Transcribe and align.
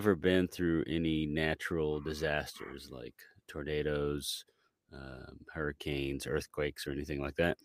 ever 0.00 0.14
been 0.16 0.48
through 0.48 0.84
any 0.86 1.26
natural 1.26 2.00
disasters 2.00 2.90
like 2.90 3.14
tornadoes, 3.48 4.44
um, 4.92 5.40
hurricanes, 5.54 6.26
earthquakes, 6.26 6.86
or 6.86 6.92
anything 6.92 7.20
like 7.20 7.36
that? 7.36 7.58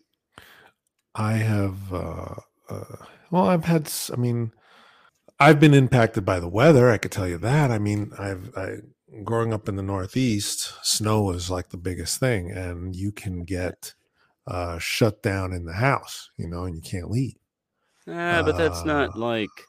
I 1.14 1.34
have. 1.34 1.92
Uh, 1.92 2.34
uh, 2.68 2.96
well, 3.30 3.48
I've 3.48 3.64
had. 3.64 3.90
I 4.12 4.16
mean, 4.16 4.52
I've 5.40 5.60
been 5.60 5.74
impacted 5.74 6.24
by 6.24 6.40
the 6.40 6.48
weather. 6.48 6.90
I 6.90 6.98
could 6.98 7.12
tell 7.12 7.28
you 7.28 7.38
that. 7.38 7.70
I 7.72 7.78
mean, 7.78 8.12
I've 8.18 8.52
I, 8.56 8.78
growing 9.24 9.52
up 9.54 9.68
in 9.68 9.76
the 9.76 9.82
Northeast, 9.82 10.74
snow 10.84 11.30
is 11.32 11.50
like 11.50 11.70
the 11.70 11.78
biggest 11.78 12.20
thing, 12.20 12.52
and 12.52 12.96
you 12.96 13.12
can 13.12 13.44
get 13.44 13.94
uh, 14.46 14.78
shut 14.78 15.22
down 15.22 15.52
in 15.52 15.66
the 15.66 15.74
house, 15.74 16.30
you 16.38 16.48
know, 16.48 16.64
and 16.64 16.76
you 16.76 16.82
can't 16.82 17.10
leave. 17.10 17.36
Ah, 18.08 18.42
but 18.44 18.56
that's 18.56 18.84
not 18.84 19.14
Uh, 19.14 19.16
like. 19.16 19.65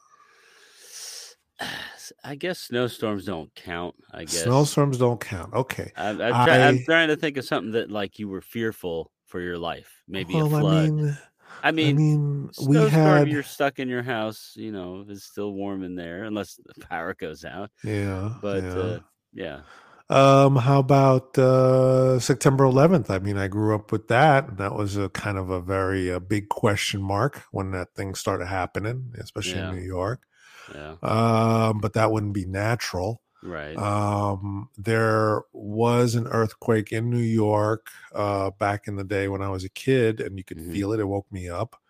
I 2.24 2.34
guess 2.36 2.58
snowstorms 2.60 3.24
don't 3.26 3.54
count. 3.54 3.94
I 4.12 4.24
guess 4.24 4.42
Snowstorms 4.44 4.98
don't 4.98 5.20
count. 5.20 5.52
Okay. 5.52 5.92
I'm, 5.96 6.20
I'm, 6.20 6.32
try, 6.32 6.58
I'm 6.60 6.84
trying 6.84 7.08
to 7.08 7.16
think 7.16 7.36
of 7.36 7.44
something 7.44 7.72
that 7.72 7.90
like 7.90 8.18
you 8.18 8.28
were 8.28 8.40
fearful 8.40 9.10
for 9.26 9.40
your 9.40 9.58
life. 9.58 10.02
Maybe 10.06 10.38
a 10.38 10.46
well, 10.46 10.56
I 10.56 10.60
flood. 10.60 10.92
mean, 10.92 11.18
I 11.62 11.68
I 11.68 11.70
mean, 11.72 11.96
mean, 11.96 12.42
we 12.46 12.52
snowstorm. 12.74 12.90
had 12.90 13.28
You're 13.28 13.42
stuck 13.42 13.78
in 13.78 13.88
your 13.88 14.02
house. 14.02 14.52
You 14.56 14.72
know, 14.72 15.04
it's 15.08 15.24
still 15.24 15.52
warm 15.52 15.82
in 15.82 15.96
there 15.96 16.24
unless 16.24 16.54
the 16.64 16.74
power 16.86 17.14
goes 17.14 17.44
out. 17.44 17.70
yeah, 17.82 18.34
But 18.40 18.62
yeah. 18.62 18.70
uh, 18.70 19.00
yeah, 19.34 19.60
Um, 20.08 20.56
how 20.56 20.78
about 20.78 21.36
uh, 21.36 22.18
September 22.20 22.64
11th? 22.64 23.10
I 23.10 23.18
mean, 23.18 23.36
I 23.36 23.48
grew 23.48 23.74
up 23.74 23.92
with 23.92 24.08
that. 24.08 24.48
and 24.48 24.58
That 24.58 24.74
was 24.74 24.96
a 24.96 25.08
kind 25.10 25.36
of 25.36 25.50
a 25.50 25.60
very 25.60 26.10
uh, 26.12 26.20
big 26.20 26.48
question 26.48 27.02
mark 27.02 27.42
when 27.50 27.72
that 27.72 27.94
thing 27.94 28.14
started 28.14 28.46
happening, 28.46 29.12
especially 29.18 29.60
Yeah. 29.60 29.70
in 29.70 29.76
New 29.76 29.82
York. 29.82 30.20
Yeah, 30.68 30.98
Um, 31.02 31.80
but 31.80 31.92
that 31.94 32.10
wouldn't 32.12 32.34
be 32.34 32.46
natural. 32.46 33.22
right. 33.42 33.82
Um, 33.82 34.70
there 34.76 35.42
was 35.52 36.14
an 36.14 36.26
earthquake 36.28 36.92
in 36.92 37.10
New 37.10 37.18
York 37.18 37.88
uh, 38.14 38.50
back 38.50 38.88
in 38.88 38.96
the 38.96 39.04
day 39.04 39.28
when 39.28 39.42
I 39.42 39.50
was 39.50 39.64
a 39.64 39.68
kid, 39.70 40.20
and 40.20 40.38
you 40.38 40.44
could 40.44 40.60
Mhm. 40.60 40.82
feel 40.82 40.92
it. 40.92 41.00
It 41.00 41.04
woke 41.06 41.30
me 41.32 41.48
up, 41.48 41.80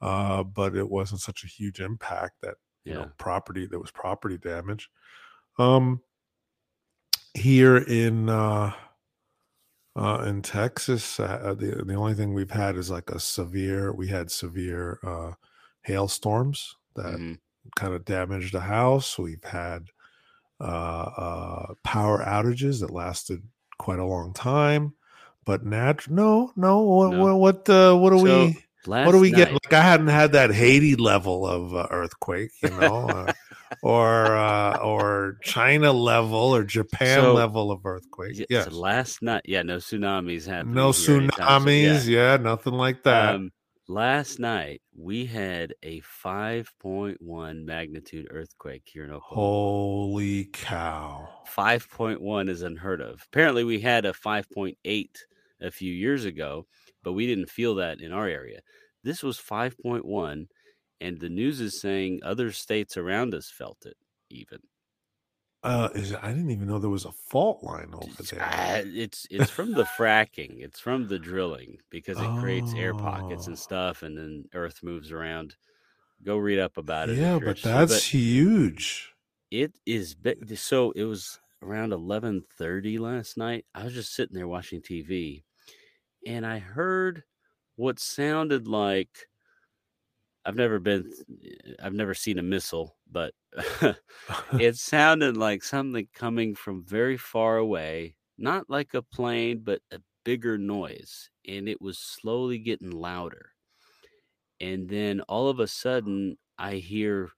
uh, 0.00 0.44
but 0.44 0.76
it 0.76 0.90
wasn't 0.90 1.22
such 1.22 1.44
a 1.44 1.48
huge 1.48 1.80
impact 1.80 2.42
that 2.42 2.56
you 2.86 2.94
Yeah. 2.94 2.94
know 2.94 3.12
property 3.18 3.66
there 3.66 3.80
was 3.80 3.90
property 3.92 4.38
damage. 4.38 4.90
Um, 5.58 6.02
here 7.34 7.76
in 7.76 8.28
uh, 8.28 8.72
uh, 9.96 10.24
in 10.26 10.42
Texas, 10.42 11.18
uh, 11.18 11.54
the 11.58 11.82
the 11.84 11.94
only 11.94 12.14
thing 12.14 12.32
we've 12.32 12.50
had 12.50 12.76
is 12.76 12.90
like 12.90 13.10
a 13.10 13.18
severe. 13.20 13.92
We 13.92 14.08
had 14.08 14.30
severe 14.30 15.00
uh, 15.02 15.32
hailstorms 15.82 16.76
that 16.94 17.20
Mhm. 17.20 17.40
Kind 17.76 17.94
of 17.94 18.04
damaged 18.04 18.52
the 18.54 18.60
house. 18.60 19.18
We've 19.18 19.42
had 19.44 19.86
uh, 20.60 20.64
uh, 20.64 21.74
power 21.84 22.18
outages 22.24 22.80
that 22.80 22.90
lasted 22.90 23.42
quite 23.78 23.98
a 23.98 24.04
long 24.04 24.32
time. 24.34 24.94
But 25.46 25.64
nat 25.64 26.08
no, 26.08 26.52
no. 26.56 26.80
What 26.82 27.10
No. 27.12 27.36
what 27.36 27.66
what, 27.66 27.68
uh, 27.70 27.94
what 27.96 28.10
do 28.10 28.18
So, 28.18 28.44
we 28.46 28.64
what 28.84 29.12
do 29.12 29.18
we 29.18 29.30
get? 29.30 29.52
night- 29.52 29.60
Like 29.64 29.72
I 29.72 29.80
hadn't 29.82 30.08
had 30.08 30.32
that 30.32 30.52
Haiti 30.52 30.96
level 30.96 31.46
of 31.46 31.74
uh, 31.74 31.86
earthquake, 31.90 32.50
you 32.62 32.70
know, 32.70 33.08
uh, 33.08 33.32
or 33.82 34.26
uh, 34.36 34.76
or 34.78 35.38
China 35.42 35.92
level 35.92 36.54
or 36.54 36.62
Japan 36.64 37.20
So, 37.22 37.34
level 37.34 37.70
of 37.72 37.84
earthquake. 37.86 38.36
Yeah, 38.38 38.46
Yes, 38.50 38.64
so 38.66 38.70
last 38.78 39.22
night, 39.22 39.42
yeah, 39.46 39.62
no 39.62 39.78
tsunamis 39.78 40.46
happening. 40.46 40.74
no 40.74 40.92
soon. 40.92 41.24
Yeah. 41.24 41.28
tsunamis. 41.30 42.06
Yeah, 42.06 42.36
nothing 42.36 42.74
like 42.74 43.02
that. 43.04 43.36
Um, 43.36 43.50
last 43.90 44.38
night 44.38 44.80
we 44.96 45.26
had 45.26 45.74
a 45.82 46.00
5.1 46.02 47.64
magnitude 47.64 48.28
earthquake 48.30 48.84
here 48.84 49.04
in 49.04 49.10
Oklahoma. 49.10 49.46
Holy 49.46 50.44
cow! 50.44 51.28
5.1 51.44 52.48
is 52.48 52.62
unheard 52.62 53.00
of. 53.00 53.24
Apparently, 53.26 53.64
we 53.64 53.80
had 53.80 54.04
a 54.04 54.12
5.8 54.12 55.08
a 55.60 55.70
few 55.72 55.92
years 55.92 56.24
ago, 56.24 56.66
but 57.02 57.14
we 57.14 57.26
didn't 57.26 57.50
feel 57.50 57.74
that 57.76 58.00
in 58.00 58.12
our 58.12 58.28
area. 58.28 58.60
This 59.02 59.22
was 59.24 59.38
5.1, 59.38 60.46
and 61.00 61.18
the 61.18 61.28
news 61.28 61.60
is 61.60 61.80
saying 61.80 62.20
other 62.22 62.52
states 62.52 62.96
around 62.96 63.34
us 63.34 63.50
felt 63.50 63.84
it 63.86 63.96
even. 64.30 64.60
Uh, 65.62 65.90
is 65.94 66.14
I 66.14 66.28
didn't 66.28 66.50
even 66.50 66.68
know 66.68 66.78
there 66.78 66.88
was 66.88 67.04
a 67.04 67.12
fault 67.12 67.62
line 67.62 67.92
over 67.92 68.22
there. 68.22 68.40
ah, 68.42 68.76
it's 68.82 69.26
it's 69.30 69.50
from 69.50 69.72
the 69.72 69.84
fracking. 69.84 70.62
It's 70.62 70.80
from 70.80 71.06
the 71.08 71.18
drilling 71.18 71.78
because 71.90 72.18
it 72.18 72.30
creates 72.40 72.72
air 72.74 72.94
pockets 72.94 73.46
Oh. 73.46 73.50
and 73.50 73.58
stuff, 73.58 74.02
and 74.02 74.16
then 74.16 74.46
Earth 74.54 74.82
moves 74.82 75.12
around. 75.12 75.56
Go 76.22 76.38
read 76.38 76.58
up 76.58 76.78
about 76.78 77.10
it. 77.10 77.18
yeah, 77.18 77.38
but 77.38 77.60
that's 77.62 77.92
But 77.94 78.02
huge. 78.04 79.12
it 79.50 79.78
is 79.86 80.14
big. 80.14 80.56
So 80.56 80.92
it 80.92 81.04
was 81.04 81.38
around 81.62 81.92
eleven 81.92 82.42
thirty 82.56 82.98
last 82.98 83.36
night. 83.36 83.66
I 83.74 83.84
was 83.84 83.92
just 83.94 84.14
sitting 84.14 84.34
there 84.36 84.48
watching 84.48 84.80
TV, 84.80 85.44
and 86.26 86.46
I 86.46 86.58
heard 86.58 87.24
what 87.76 87.98
sounded 87.98 88.66
like 88.68 89.28
I've 90.50 90.56
never 90.56 90.80
been, 90.80 91.12
I've 91.80 91.94
never 91.94 92.12
seen 92.14 92.38
a 92.38 92.42
missile, 92.42 92.96
but 93.10 93.34
it 94.58 94.76
sounded 94.76 95.36
like 95.36 95.62
something 95.62 96.08
coming 96.12 96.54
from 96.56 96.84
very 96.84 97.16
far 97.16 97.56
away, 97.56 98.16
not 98.36 98.68
like 98.68 98.94
a 98.94 99.02
plane, 99.02 99.60
but 99.64 99.80
a 99.92 100.00
bigger 100.24 100.58
noise. 100.58 101.30
And 101.46 101.68
it 101.68 101.80
was 101.80 101.98
slowly 101.98 102.58
getting 102.58 102.90
louder. 102.90 103.52
And 104.60 104.88
then 104.88 105.20
all 105.22 105.48
of 105.48 105.58
a 105.60 105.66
sudden, 105.66 106.38
I 106.58 106.74
hear 106.76 107.30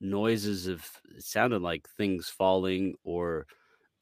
noises 0.00 0.66
of 0.66 0.84
it 1.16 1.22
sounded 1.22 1.62
like 1.62 1.88
things 1.96 2.28
falling 2.28 2.94
or 3.04 3.46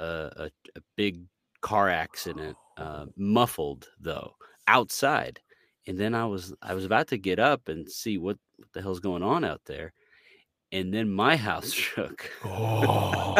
a, 0.00 0.04
a, 0.36 0.50
a 0.76 0.80
big 0.96 1.26
car 1.62 1.88
accident, 1.88 2.56
uh, 2.78 3.06
muffled 3.16 3.88
though, 4.00 4.34
outside. 4.68 5.40
And 5.86 5.98
then 5.98 6.14
I 6.14 6.26
was 6.26 6.54
I 6.62 6.74
was 6.74 6.84
about 6.84 7.08
to 7.08 7.18
get 7.18 7.38
up 7.38 7.68
and 7.68 7.90
see 7.90 8.18
what, 8.18 8.38
what 8.56 8.68
the 8.72 8.82
hell's 8.82 9.00
going 9.00 9.22
on 9.22 9.44
out 9.44 9.62
there. 9.66 9.92
And 10.72 10.92
then 10.92 11.10
my 11.10 11.36
house 11.36 11.72
shook. 11.72 12.30
oh, 12.44 13.36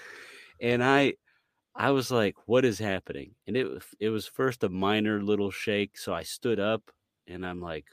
and 0.60 0.82
I 0.82 1.14
I 1.74 1.90
was 1.90 2.10
like, 2.10 2.36
what 2.46 2.64
is 2.64 2.78
happening? 2.78 3.34
And 3.46 3.56
it 3.56 3.64
was 3.64 3.84
it 4.00 4.08
was 4.10 4.26
first 4.26 4.64
a 4.64 4.68
minor 4.68 5.22
little 5.22 5.50
shake. 5.50 5.98
So 5.98 6.14
I 6.14 6.22
stood 6.22 6.60
up 6.60 6.82
and 7.26 7.46
I'm 7.46 7.60
like, 7.60 7.86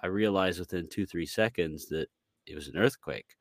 I 0.00 0.06
realized 0.06 0.58
within 0.58 0.88
two, 0.88 1.06
three 1.06 1.26
seconds 1.26 1.88
that 1.88 2.08
it 2.46 2.54
was 2.54 2.68
an 2.68 2.76
earthquake. 2.78 3.36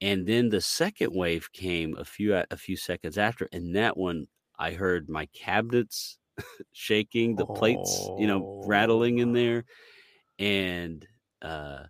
And 0.00 0.26
then 0.26 0.48
the 0.48 0.60
second 0.60 1.14
wave 1.14 1.52
came 1.52 1.96
a 1.96 2.04
few 2.04 2.34
a 2.34 2.56
few 2.56 2.76
seconds 2.76 3.18
after, 3.18 3.48
and 3.52 3.76
that 3.76 3.96
one 3.96 4.26
I 4.58 4.72
heard 4.72 5.08
my 5.08 5.26
cabinets 5.26 6.18
shaking, 6.72 7.36
the 7.36 7.46
plates, 7.46 8.10
you 8.16 8.26
know, 8.26 8.48
rattling 8.64 9.18
in 9.18 9.32
Oh. 9.32 9.34
there, 9.34 9.64
and 10.38 11.06
uh, 11.42 11.84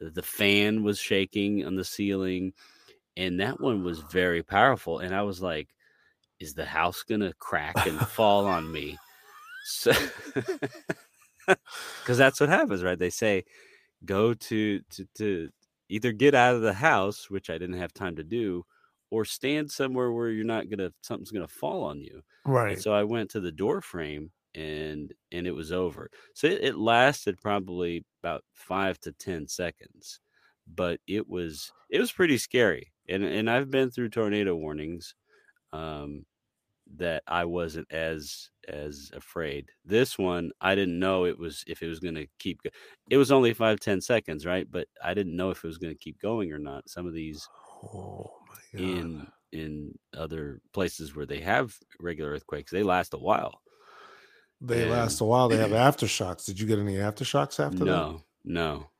the 0.00 0.22
fan 0.22 0.84
was 0.84 0.98
shaking 1.00 1.66
on 1.66 1.76
the 1.76 1.84
ceiling, 1.84 2.54
and 3.16 3.40
that 3.40 3.60
one 3.60 3.84
was 3.84 4.00
very 4.02 4.42
powerful. 4.42 5.00
And 5.00 5.14
I 5.14 5.22
was 5.22 5.42
like, 5.42 5.74
"Is 6.40 6.54
the 6.54 6.66
house 6.66 7.02
gonna 7.04 7.34
crack 7.34 7.86
and 7.86 8.02
fall 8.02 8.46
on 8.48 8.70
me?" 8.72 9.00
So, 9.64 9.92
because 12.02 12.18
that's 12.18 12.40
what 12.40 12.48
happens, 12.48 12.82
right? 12.82 12.98
They 12.98 13.10
say 13.10 13.44
go 14.04 14.34
to 14.34 14.80
to 14.90 15.06
to 15.16 15.50
either 15.88 16.12
get 16.12 16.34
out 16.34 16.56
of 16.56 16.62
the 16.62 16.74
house, 16.74 17.30
which 17.30 17.50
I 17.50 17.58
didn't 17.58 17.78
have 17.78 17.94
time 17.94 18.16
to 18.16 18.24
do, 18.24 18.64
or 19.10 19.24
stand 19.24 19.70
somewhere 19.70 20.12
where 20.12 20.30
you're 20.30 20.44
not 20.44 20.68
gonna 20.70 20.92
something's 21.02 21.30
gonna 21.30 21.48
fall 21.48 21.84
on 21.84 22.00
you. 22.00 22.22
And 22.68 22.78
right. 22.78 22.78
so 22.78 22.92
I 22.92 23.04
went 23.04 23.30
to 23.30 23.40
the 23.40 23.52
door 23.52 23.80
frame 23.80 24.32
and 24.54 25.12
and 25.32 25.46
it 25.46 25.52
was 25.52 25.72
over. 25.72 26.10
So 26.34 26.46
it, 26.48 26.64
it 26.64 26.76
lasted 26.76 27.40
probably 27.40 28.04
about 28.22 28.44
five 28.52 28.98
to 29.00 29.12
ten 29.12 29.46
seconds, 29.48 30.20
but 30.66 31.00
it 31.06 31.28
was 31.28 31.72
it 31.90 32.00
was 32.00 32.12
pretty 32.12 32.38
scary. 32.38 32.92
And 33.08 33.24
and 33.24 33.50
I've 33.50 33.70
been 33.70 33.90
through 33.90 34.10
tornado 34.10 34.54
warnings 34.56 35.14
um, 35.72 36.26
that 36.96 37.22
I 37.26 37.44
wasn't 37.44 37.90
as 37.92 38.50
as 38.68 39.10
afraid. 39.14 39.70
This 39.84 40.18
one 40.18 40.52
I 40.60 40.74
didn't 40.74 40.98
know 40.98 41.24
it 41.26 41.38
was 41.38 41.64
if 41.66 41.82
it 41.82 41.88
was 41.88 42.00
going 42.00 42.14
to 42.14 42.26
keep. 42.38 42.62
go- 42.62 42.70
It 43.10 43.16
was 43.18 43.30
only 43.32 43.54
five 43.54 43.80
ten 43.80 44.00
seconds, 44.00 44.46
right? 44.46 44.70
But 44.70 44.88
I 45.02 45.14
didn't 45.14 45.36
know 45.36 45.50
if 45.50 45.64
it 45.64 45.68
was 45.68 45.78
going 45.78 45.94
to 45.94 45.98
keep 45.98 46.18
going 46.20 46.52
or 46.52 46.58
not. 46.58 46.88
Some 46.88 47.06
of 47.06 47.14
these 47.14 47.50
Oh 47.82 48.44
in 48.74 49.26
in 49.52 49.98
other 50.16 50.60
places 50.74 51.16
where 51.16 51.24
they 51.26 51.40
have 51.40 51.74
regular 52.00 52.30
earthquakes, 52.32 52.70
they 52.70 52.82
last 52.82 53.14
a 53.14 53.18
while. 53.18 53.62
They 54.60 54.82
and- 54.82 54.90
last 54.90 55.20
a 55.20 55.24
while. 55.24 55.48
They 55.48 55.56
have 55.56 55.70
aftershocks. 55.96 56.44
Did 56.44 56.60
you 56.60 56.66
get 56.66 56.78
any 56.78 56.96
aftershocks 56.96 57.58
after 57.64 57.78
that? 57.78 57.84
no, 57.84 58.22
no. 58.44 58.90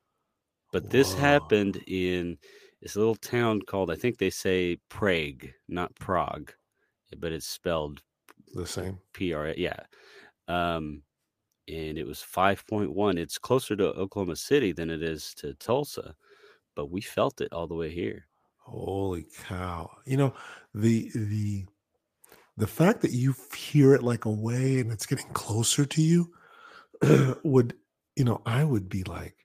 But 0.73 0.91
this 0.91 1.15
happened 1.15 1.83
in 1.87 2.37
this 2.83 2.95
little 2.95 3.17
town 3.17 3.63
called 3.63 3.91
I 3.91 3.97
think 3.97 4.19
they 4.19 4.31
say 4.31 4.79
Prague, 4.89 5.47
not 5.69 5.95
Prague, 5.97 6.53
but 7.19 7.33
it's 7.33 7.47
spelled 7.49 8.03
The 8.55 8.67
same. 8.67 8.99
P 9.15 9.33
R. 9.33 9.49
Yeah. 9.57 9.81
Um, 10.47 11.03
and 11.67 11.99
it 11.99 12.07
was 12.07 12.23
five 12.23 12.67
point 12.67 12.95
one. 12.95 13.19
It's 13.19 13.39
closer 13.39 13.75
to 13.77 13.89
Oklahoma 13.95 14.37
City 14.37 14.73
than 14.73 14.89
it 14.91 15.03
is 15.03 15.35
to 15.39 15.55
Tulsa, 15.55 16.15
but 16.77 16.91
we 16.91 17.01
felt 17.01 17.41
it 17.41 17.53
all 17.53 17.67
the 17.67 17.75
way 17.75 17.91
here. 17.91 18.28
Holy 18.69 19.25
cow! 19.47 19.91
You 20.05 20.19
know 20.19 20.35
the 20.75 21.11
the 21.15 21.65
the 22.59 22.67
fact 22.67 23.01
that 23.03 23.13
you 23.13 23.35
hear 23.57 23.95
it 23.95 24.03
like 24.03 24.27
a 24.27 24.29
away 24.29 24.81
and 24.81 24.93
it's 24.93 25.07
getting 25.07 25.29
closer 25.33 25.87
to 25.87 26.03
you 26.03 26.33
would 27.45 27.75
you 28.17 28.25
know 28.25 28.43
I 28.45 28.65
would 28.65 28.89
be 28.89 29.05
like, 29.05 29.37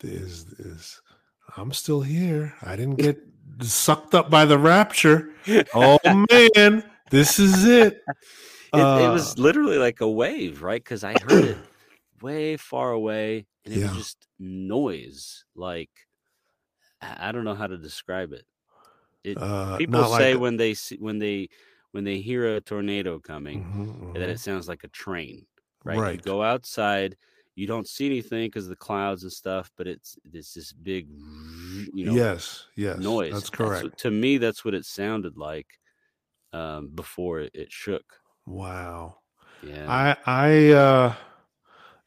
"This 0.00 0.44
is 0.58 1.00
I'm 1.56 1.72
still 1.72 2.02
here. 2.02 2.54
I 2.62 2.76
didn't 2.76 2.96
get 2.96 3.18
sucked 3.62 4.14
up 4.14 4.28
by 4.30 4.44
the 4.44 4.58
rapture. 4.58 5.30
Oh 5.74 5.98
man, 6.30 6.84
this 7.10 7.38
is 7.38 7.64
it." 7.64 8.02
It, 8.74 8.80
Uh, 8.80 8.98
it 8.98 9.08
was 9.08 9.38
literally 9.38 9.78
like 9.78 10.00
a 10.00 10.08
wave, 10.10 10.60
right? 10.62 10.82
Because 10.82 11.04
I 11.04 11.16
heard 11.18 11.44
it 11.44 11.58
way 12.20 12.56
far 12.56 12.90
away, 12.90 13.46
and 13.64 13.72
it 13.72 13.78
Yeah. 13.78 13.86
was 13.86 13.94
just 13.94 14.26
noise. 14.40 15.44
Like 15.54 15.90
I 17.18 17.32
don't 17.32 17.44
know 17.44 17.54
how 17.54 17.66
to 17.66 17.78
describe 17.78 18.32
it. 18.32 18.46
It 19.24 19.40
uh, 19.40 19.78
people 19.78 20.04
like 20.08 20.32
say 20.32 20.34
a- 20.34 20.38
when 20.38 20.56
they 20.56 20.74
see 20.74 20.96
when 20.98 21.18
they 21.18 21.48
when 21.92 22.04
they 22.04 22.20
hear 22.20 22.56
a 22.56 22.60
tornado 22.60 23.18
coming 23.20 23.66
Mhm, 23.66 23.88
that 24.14 24.28
mhm. 24.28 24.30
it 24.30 24.40
sounds 24.40 24.68
like 24.68 24.84
a 24.84 24.88
train, 24.88 25.46
right? 25.84 26.04
Right. 26.04 26.06
You 26.06 26.20
go 26.20 26.42
outside, 26.42 27.16
you 27.56 27.66
don't 27.66 27.88
see 27.88 28.06
anything 28.06 28.48
because 28.48 28.66
of 28.66 28.70
the 28.70 28.76
clouds 28.76 29.22
and 29.24 29.32
stuff, 29.32 29.72
but 29.76 29.86
it's 29.88 30.18
it's 30.32 30.54
this 30.54 30.72
big, 30.72 31.08
you 31.94 32.04
know, 32.06 32.24
yes, 32.24 32.68
yes, 32.76 33.22
noise. 33.28 33.48
That's 33.50 33.50
correct. 33.50 33.82
what- 33.82 33.98
to 33.98 34.10
me, 34.10 34.38
that's 34.38 34.64
what 34.64 34.74
it 34.74 34.84
sounded 34.86 35.36
like 35.38 35.80
um, 36.52 36.90
before 36.94 37.40
it, 37.40 37.52
it 37.54 37.72
shook. 37.72 38.20
wow. 38.46 39.18
Yeah. 39.60 39.96
I 39.96 40.16
I 40.26 40.72
uh 40.72 41.14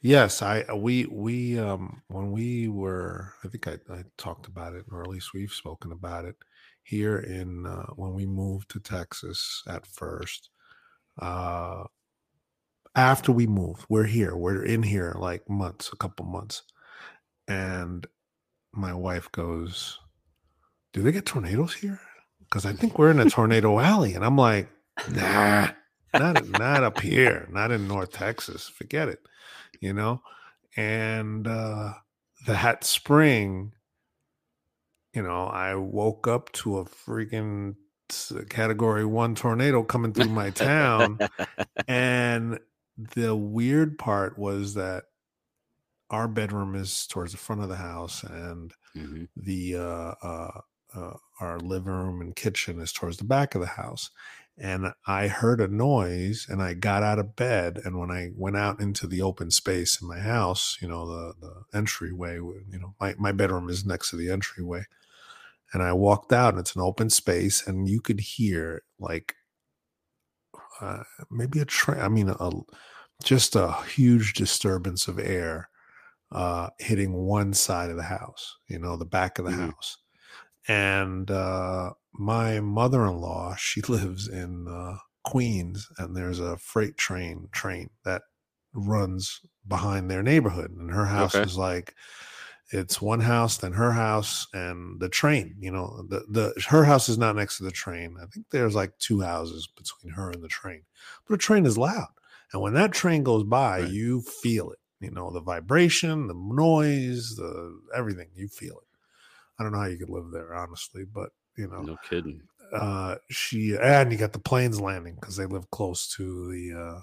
yes, 0.02 0.42
I 0.42 0.66
we 0.74 1.06
we 1.06 1.60
um 1.60 2.02
when 2.08 2.32
we 2.32 2.68
were 2.68 3.34
I 3.44 3.48
think 3.50 3.68
I, 3.68 3.78
I 3.92 4.04
talked 4.18 4.48
about 4.48 4.74
it 4.76 4.86
or 4.92 5.02
at 5.02 5.10
least 5.10 5.34
we've 5.34 5.52
spoken 5.52 5.92
about 5.92 6.26
it 6.26 6.36
here 6.84 7.18
in 7.20 7.66
uh 7.66 7.88
when 7.96 8.14
we 8.14 8.26
moved 8.26 8.70
to 8.72 8.80
Texas 8.80 9.64
at 9.68 9.86
first. 9.88 10.50
Uh 11.20 11.86
after 12.96 13.32
we 13.32 13.48
moved, 13.48 13.86
we're 13.90 14.06
here. 14.06 14.36
We're 14.36 14.64
in 14.64 14.84
here 14.84 15.16
like 15.20 15.50
months, 15.50 15.92
a 15.94 15.98
couple 15.98 16.26
months. 16.26 16.64
And 17.48 18.08
my 18.74 18.94
wife 18.94 19.32
goes, 19.32 20.00
Do 20.94 21.02
they 21.02 21.12
get 21.12 21.26
tornadoes 21.26 21.74
here? 21.76 22.00
Because 22.40 22.66
I 22.66 22.74
think 22.74 22.98
we're 22.98 23.12
in 23.12 23.20
a 23.20 23.26
tornado 23.26 23.80
alley. 23.80 24.14
And 24.14 24.26
I'm 24.26 24.38
like, 24.38 24.70
nah, 25.12 25.70
not 26.14 26.48
not 26.48 26.84
up 26.84 27.00
here, 27.02 27.48
not 27.52 27.72
in 27.72 27.88
North 27.88 28.12
Texas. 28.12 28.68
Forget 28.68 29.10
it, 29.10 29.20
you 29.82 29.94
know. 29.94 30.22
And 30.76 31.48
uh, 31.48 31.96
that 32.48 32.84
spring, 32.84 33.74
you 35.14 35.22
know, 35.24 35.46
I 35.46 35.76
woke 35.76 36.28
up 36.28 36.52
to 36.54 36.78
a 36.80 36.86
freaking 36.86 37.76
Category 38.50 39.06
One 39.06 39.36
tornado 39.36 39.84
coming 39.84 40.14
through 40.14 40.30
my 40.30 40.50
town, 40.52 41.22
and 41.88 42.60
the 42.98 43.36
weird 43.36 44.00
part 44.00 44.38
was 44.40 44.76
that 44.76 45.06
our 46.10 46.28
bedroom 46.28 46.76
is 46.76 47.06
towards 47.08 47.32
the 47.34 47.38
front 47.38 47.62
of 47.62 47.70
the 47.70 47.76
house, 47.76 48.24
and 48.24 48.74
Mhm. 48.96 49.28
the 49.36 49.76
uh, 49.76 50.16
uh, 50.24 50.62
uh, 50.96 51.18
our 51.42 51.60
living 51.60 51.94
room 51.94 52.22
and 52.22 52.36
kitchen 52.36 52.80
is 52.82 52.94
towards 52.94 53.18
the 53.18 53.26
back 53.26 53.56
of 53.56 53.62
the 53.62 53.68
house. 53.68 54.12
And 54.60 54.94
I 55.06 55.28
heard 55.28 55.62
a 55.62 55.68
noise, 55.68 56.48
and 56.50 56.64
I 56.64 56.74
got 56.74 57.04
out 57.04 57.20
of 57.20 57.36
bed. 57.36 57.80
And 57.86 58.00
when 58.00 58.10
I 58.12 58.32
went 58.36 58.58
out 58.58 58.82
into 58.82 59.06
the 59.08 59.22
open 59.22 59.52
space 59.52 60.02
in 60.02 60.08
my 60.08 60.20
house, 60.20 60.78
you 60.82 60.88
know, 60.88 61.06
the 61.08 61.36
the 61.40 61.78
entryway, 61.78 62.36
you 62.38 62.80
know, 62.80 62.96
my 63.00 63.16
my 63.20 63.32
bedroom 63.32 63.70
is 63.70 63.86
next 63.86 64.10
to 64.12 64.16
the 64.18 64.32
entryway. 64.32 64.86
And 65.74 65.84
I 65.84 65.94
walked 65.94 66.34
out, 66.34 66.54
and 66.54 66.60
it's 66.62 66.76
an 66.76 66.82
open 66.82 67.10
space, 67.10 67.68
and 67.68 67.90
you 67.90 68.02
could 68.02 68.22
hear 68.22 68.84
like 69.00 69.36
uh, 70.82 71.04
maybe 71.30 71.60
a 71.60 71.66
train. 71.66 72.00
I 72.00 72.08
mean, 72.08 72.30
a 72.30 72.52
just 73.24 73.56
a 73.56 73.74
huge 73.84 74.34
disturbance 74.34 75.08
of 75.08 75.20
air 75.20 75.70
uh, 76.32 76.70
hitting 76.80 77.14
one 77.14 77.54
side 77.54 77.90
of 77.92 77.98
the 77.98 78.04
house, 78.04 78.58
you 78.68 78.80
know, 78.80 78.98
the 78.98 79.06
back 79.06 79.40
of 79.40 79.46
the 79.46 79.52
Mhm. 79.52 79.54
house. 79.54 79.98
And 80.68 81.32
uh, 81.32 81.94
my 82.20 82.60
mother 82.60 83.06
in 83.06 83.18
law, 83.20 83.56
she 83.56 83.82
lives 83.88 84.28
in 84.28 84.68
uh, 84.68 84.98
Queens, 85.26 85.90
and 85.98 86.16
there's 86.16 86.40
a 86.40 86.58
freight 86.58 86.98
train 86.98 87.50
train 87.52 87.90
that 88.06 88.24
runs 88.74 89.42
behind 89.68 90.10
their 90.10 90.24
neighborhood, 90.24 90.72
and 90.72 90.92
her 90.92 91.06
house 91.08 91.36
Okay. 91.36 91.44
is 91.44 91.58
like 91.58 91.96
it's 92.72 93.02
one 93.02 93.22
house, 93.22 93.58
then 93.58 93.74
her 93.74 93.94
house, 93.94 94.48
and 94.54 95.00
the 95.00 95.10
train. 95.10 95.56
You 95.60 95.72
know, 95.72 96.04
the 96.10 96.26
the 96.30 96.64
her 96.68 96.84
house 96.86 97.10
is 97.10 97.18
not 97.18 97.36
next 97.36 97.58
to 97.58 97.64
the 97.64 97.72
train. 97.72 98.18
I 98.22 98.26
think 98.28 98.48
there's 98.50 98.76
like 98.76 98.98
two 99.00 99.22
houses 99.22 99.68
between 99.68 100.14
her 100.14 100.32
and 100.32 100.44
the 100.44 100.48
train, 100.50 100.84
but 101.26 101.34
the 101.34 101.38
train 101.38 101.66
is 101.66 101.78
loud, 101.78 102.10
and 102.54 102.62
when 102.62 102.74
that 102.74 102.94
train 102.94 103.24
goes 103.24 103.44
by, 103.44 103.80
Right. 103.80 103.92
you 103.92 104.22
feel 104.22 104.72
it. 104.72 104.80
You 105.00 105.12
know, 105.12 105.32
the 105.32 105.42
vibration, 105.42 106.28
the 106.28 106.34
noise, 106.36 107.36
the 107.36 107.80
everything. 107.96 108.30
You 108.36 108.48
feel 108.50 108.78
it. 108.80 108.88
I 109.60 109.64
don't 109.64 109.72
know 109.72 109.80
how 109.80 109.86
you 109.88 109.98
could 109.98 110.10
live 110.10 110.32
there, 110.32 110.54
honestly, 110.54 111.06
but 111.06 111.32
you 111.58 111.68
know, 111.68 111.86
No 111.86 111.98
kidding. 111.98 112.42
uh 112.74 113.16
she 113.30 113.76
and 113.82 114.12
you 114.12 114.18
got 114.18 114.34
the 114.34 114.40
planes 114.40 114.80
landing 114.82 115.16
because 115.16 115.38
they 115.38 115.46
live 115.46 115.70
close 115.72 116.08
to 116.16 116.52
the 116.52 116.74
uh, 116.74 117.02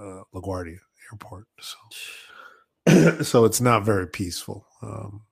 uh 0.00 0.22
LaGuardia 0.34 0.78
airport 1.12 1.46
so 1.60 1.78
so 3.22 3.44
it's 3.44 3.60
not 3.60 3.84
very 3.84 4.06
peaceful 4.06 4.66
um 4.82 5.22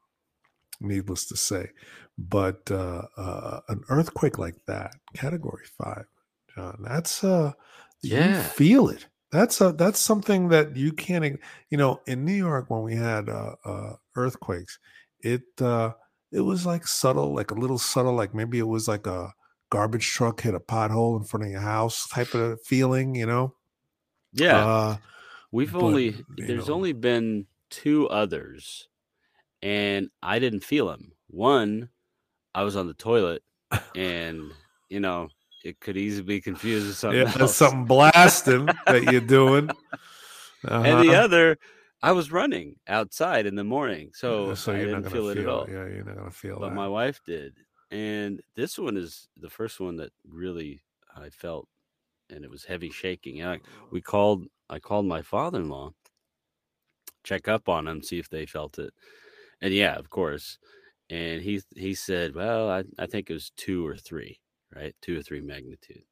needless 0.81 1.27
to 1.27 1.37
say 1.37 1.71
but 2.19 2.71
uh, 2.71 3.03
uh 3.17 3.61
an 3.69 3.83
earthquake 3.89 4.39
like 4.39 4.57
that 4.67 4.93
category 5.15 5.65
5 5.79 6.05
Jon 6.55 6.79
that's 6.83 7.23
uh 7.25 7.53
you 8.03 8.35
Yeah. 8.35 8.43
feel 8.43 8.89
it 8.89 9.07
that's 9.31 9.61
a 9.61 9.73
that's 9.73 9.99
something 10.01 10.49
that 10.49 10.77
you 10.77 10.93
can't 10.93 11.39
you 11.71 11.79
know 11.79 12.01
in 12.07 12.25
New 12.25 12.35
York 12.35 12.71
when 12.71 12.83
we 12.83 12.95
had 12.97 13.29
uh, 13.29 13.55
uh 13.65 13.95
earthquakes 14.17 14.79
it 15.21 15.45
uh 15.61 15.93
it 16.33 16.41
was 16.41 16.65
like 16.67 16.87
subtle 16.87 17.35
like 17.35 17.51
a 17.51 17.55
little 17.55 17.79
subtle 17.79 18.15
like 18.15 18.35
maybe 18.35 18.59
it 18.59 18.67
was 18.69 18.89
like 18.89 19.07
a 19.07 19.33
garbage 19.71 20.07
truck 20.11 20.41
hit 20.43 20.55
a 20.55 20.61
pothole 20.61 21.17
in 21.19 21.25
front 21.25 21.45
of 21.45 21.51
your 21.51 21.61
house 21.61 22.09
type 22.09 22.35
of 22.35 22.61
feeling 22.63 23.15
you 23.15 23.27
know 23.27 23.55
Yeah. 24.33 24.59
uh 24.67 24.97
We've 25.51 25.73
but, 25.73 25.83
only 25.83 26.25
there's 26.39 26.69
know. 26.69 26.75
only 26.75 26.93
been 26.95 27.47
two 27.69 28.09
others, 28.09 28.89
and 29.63 30.09
I 30.23 30.39
didn't 30.39 30.65
feel 30.65 30.89
them. 30.89 31.13
One, 31.29 31.91
I 32.55 32.63
was 32.65 32.75
on 32.77 32.87
the 32.87 32.95
toilet, 32.95 33.43
and 33.95 34.51
you 34.89 35.01
know 35.01 35.29
it 35.65 35.79
could 35.81 35.97
easily 35.97 36.25
be 36.25 36.41
confused 36.41 36.87
with 36.87 36.97
something 36.99 37.27
yeah 37.27 37.37
else. 37.41 37.57
something 37.57 37.85
blasting 37.85 38.69
that 38.87 39.05
you're 39.05 39.21
doing 39.21 39.69
and 40.65 41.03
the 41.03 41.13
Uh-huh. 41.13 41.13
other, 41.15 41.59
I 42.03 42.13
was 42.13 42.33
running 42.33 42.81
outside 42.87 43.47
in 43.47 43.55
the 43.55 43.65
morning, 43.65 44.13
so, 44.15 44.55
so 44.55 44.73
I 44.73 44.85
didn't 44.85 45.05
feel 45.05 45.29
it 45.29 45.39
feel 45.39 45.39
at 45.39 45.47
all. 45.49 45.69
yeah 45.69 45.87
you're 45.87 46.05
not 46.05 46.17
gonna 46.17 46.31
feel 46.31 46.61
that 46.61 46.61
But 46.61 46.71
that 46.71 46.75
my 46.75 46.89
wife 46.89 47.21
did, 47.25 47.59
and 47.91 48.43
this 48.55 48.79
one 48.79 48.97
is 48.97 49.29
the 49.37 49.51
first 49.51 49.81
one 49.81 49.97
that 49.97 50.13
really 50.25 50.83
I 51.15 51.31
felt, 51.31 51.69
and 52.31 52.45
it 52.45 52.51
was 52.51 52.65
heavy 52.65 52.91
shaking. 52.91 53.41
And 53.41 53.51
I, 53.51 53.61
we 53.91 54.03
called. 54.03 54.47
I 54.71 54.81
called 54.81 55.07
my 55.07 55.23
father-in-law, 55.23 55.93
check 57.25 57.49
up 57.49 57.69
on 57.69 57.87
him, 57.89 58.03
see 58.03 58.19
if 58.19 58.29
they 58.29 58.47
felt 58.47 58.79
it, 58.79 58.93
and 59.61 59.75
yeah, 59.75 59.97
of 59.97 60.11
course. 60.11 60.59
And 61.11 61.43
he 61.43 61.63
he 61.77 61.95
said, 61.95 62.35
"Well, 62.35 62.71
I, 62.71 62.85
I 62.99 63.07
think 63.07 63.31
it 63.31 63.35
was 63.35 63.51
two 63.57 63.87
or 63.87 63.97
three, 63.97 64.41
right? 64.75 64.97
Two 65.03 65.19
or 65.19 65.23
three 65.23 65.41
magnitude." 65.43 66.05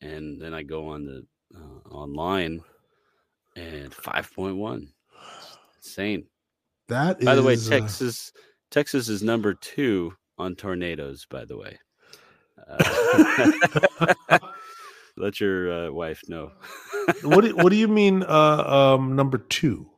And 0.00 0.40
then 0.42 0.54
I 0.54 0.62
go 0.64 0.88
on 0.88 1.04
the 1.06 1.26
uh, 1.56 1.88
online, 1.90 2.62
and 3.56 3.94
five 3.94 4.32
point 4.34 4.56
one, 4.56 4.94
insane. 5.84 6.24
That 6.88 7.20
By 7.20 7.34
the 7.34 7.42
way, 7.42 7.54
uh, 7.54 7.68
Texas 7.68 8.32
Texas 8.70 9.08
is 9.08 9.22
number 9.22 9.54
two 9.54 10.14
on 10.38 10.56
tornadoes. 10.56 11.26
By 11.30 11.44
the 11.44 11.56
way, 11.56 11.78
uh, 12.68 14.38
let 15.16 15.40
your 15.40 15.86
uh, 15.86 15.92
wife 15.92 16.20
know 16.28 16.52
what 17.22 17.44
do, 17.44 17.56
what 17.56 17.70
do 17.70 17.76
you 17.76 17.88
mean 17.88 18.22
uh 18.28 18.94
um 18.96 19.16
number 19.16 19.38
two 19.38 19.88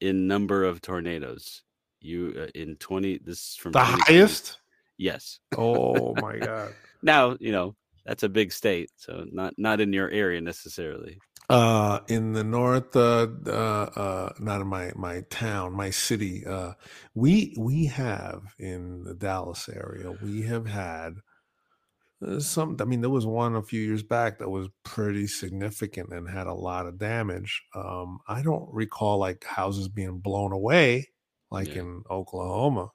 in 0.00 0.26
number 0.26 0.64
of 0.64 0.80
tornadoes. 0.80 1.62
You 2.00 2.34
uh, 2.36 2.50
in 2.54 2.76
twenty. 2.76 3.18
This 3.18 3.38
is 3.38 3.56
from 3.56 3.72
the 3.72 3.80
highest 3.80 4.58
Yes. 4.98 5.38
oh 5.56 6.14
my 6.16 6.38
god 6.38 6.74
Now 7.02 7.36
you 7.40 7.52
know 7.52 7.74
that's 8.04 8.24
a 8.24 8.28
big 8.28 8.52
state, 8.52 8.90
so 8.96 9.24
not 9.30 9.54
not 9.56 9.80
in 9.80 9.92
your 9.92 10.10
area 10.10 10.40
necessarily. 10.40 11.18
Uh 11.52 12.00
in 12.08 12.34
the 12.34 12.44
north 12.44 12.96
uh 12.96 13.28
uh 13.46 13.50
uh 13.96 14.34
not 14.40 14.62
in 14.62 14.68
my 14.68 14.92
my 14.96 15.22
town 15.30 15.74
my 15.74 15.90
city 15.90 16.46
uh 16.46 16.74
we 17.14 17.54
we 17.58 17.86
have 17.86 18.54
in 18.58 19.04
the 19.04 19.14
dallas 19.14 19.68
area 19.68 20.12
we 20.12 20.42
have 20.42 20.66
had 20.66 21.16
some 22.38 22.76
i 22.80 22.84
mean 22.84 23.00
there 23.00 23.10
was 23.10 23.26
one 23.26 23.56
a 23.56 23.62
few 23.62 23.80
years 23.82 24.02
back 24.02 24.38
that 24.38 24.48
was 24.48 24.68
pretty 24.84 25.26
significant 25.26 26.12
and 26.12 26.28
had 26.30 26.46
a 26.46 26.54
lot 26.54 26.86
of 26.86 26.98
damage 26.98 27.62
um 27.74 28.20
i 28.28 28.42
don't 28.42 28.72
recall 28.72 29.18
like 29.18 29.44
houses 29.44 29.88
being 29.88 30.18
blown 30.20 30.52
away 30.52 31.08
like 31.50 31.74
Yeah. 31.74 31.76
in 31.76 32.02
oklahoma 32.10 32.90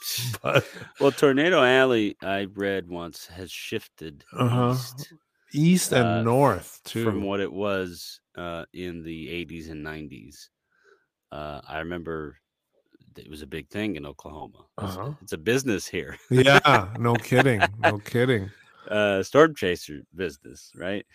but 0.42 0.66
Well, 0.98 1.12
Tornado 1.12 1.62
Alley, 1.62 2.16
I 2.22 2.44
read 2.44 2.88
once, 2.88 3.26
has 3.26 3.50
shifted 3.52 4.24
Uh-huh. 4.32 4.76
East 5.54 5.92
and 5.92 6.04
Uh, 6.08 6.22
north 6.24 6.80
too. 6.84 7.04
from 7.04 7.22
what 7.22 7.40
it 7.40 7.52
was 7.52 8.20
uh, 8.36 8.64
in 8.72 9.02
the 9.02 9.28
80s 9.28 9.68
and 9.70 9.82
90s. 9.84 10.50
Uh, 11.30 11.60
I 11.66 11.78
remember 11.78 12.38
it 13.16 13.28
was 13.28 13.42
a 13.42 13.46
big 13.46 13.68
thing 13.68 13.96
in 13.96 14.06
Oklahoma. 14.06 14.66
It's, 14.80 14.98
Uh-huh. 14.98 15.12
it's 15.22 15.32
a 15.32 15.38
business 15.38 15.86
here, 15.86 16.18
yeah, 16.30 16.94
no 16.98 17.18
kidding, 17.18 17.60
no 17.78 17.98
kidding. 17.98 18.50
uh, 18.88 19.22
storm 19.22 19.54
chaser 19.54 20.02
business, 20.14 20.72
right? 20.76 21.06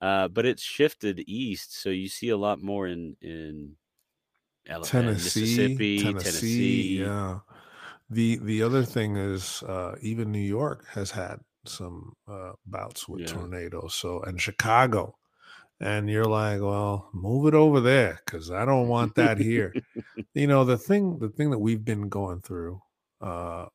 Uh, 0.00 0.28
but 0.28 0.46
it's 0.46 0.62
shifted 0.62 1.22
east, 1.28 1.74
so 1.80 1.90
you 1.90 2.08
see 2.08 2.30
a 2.30 2.36
lot 2.36 2.60
more 2.62 2.86
in 2.88 3.16
in 3.22 3.76
Ala- 4.68 4.82
uh, 4.84 4.88
Tennessee, 4.90 5.22
Mississippi, 5.22 5.98
Tennessee, 5.98 6.24
Tennessee. 6.24 6.98
yeah. 6.98 7.40
The 8.10 8.36
the 8.38 8.62
other 8.62 8.84
thing 8.84 9.16
is 9.16 9.62
uh, 9.64 9.96
even 10.02 10.32
New 10.32 10.38
York 10.40 10.86
has 10.88 11.10
had 11.12 11.40
some 11.64 12.14
uh, 12.28 12.52
bouts 12.66 13.08
with 13.08 13.22
Yeah. 13.22 13.26
tornadoes. 13.26 13.94
So 13.94 14.20
and 14.22 14.40
Chicago, 14.40 15.16
and 15.80 16.08
you're 16.10 16.24
like, 16.24 16.60
well, 16.60 17.10
move 17.12 17.46
it 17.46 17.54
over 17.54 17.80
there 17.80 18.20
because 18.24 18.50
I 18.50 18.64
don't 18.64 18.88
want 18.88 19.14
that 19.16 19.38
here. 19.38 19.74
you 20.34 20.46
know 20.46 20.64
the 20.64 20.78
thing 20.78 21.18
the 21.18 21.28
thing 21.30 21.50
that 21.50 21.58
we've 21.58 21.84
been 21.84 22.08
going 22.08 22.40
through 22.40 22.80
uh, 23.20 23.66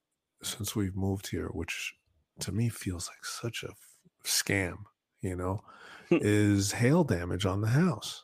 since 0.43 0.75
we've 0.75 0.95
moved 0.95 1.27
here, 1.29 1.47
which 1.47 1.95
to 2.39 2.51
me 2.51 2.69
feels 2.69 3.09
like 3.09 3.25
such 3.25 3.63
a 3.63 3.69
f- 3.69 3.75
scam. 4.25 4.77
You 5.21 5.35
know, 5.35 5.63
is 6.11 6.71
hail 6.73 7.03
damage 7.03 7.45
on 7.45 7.61
the 7.61 7.67
house 7.67 8.21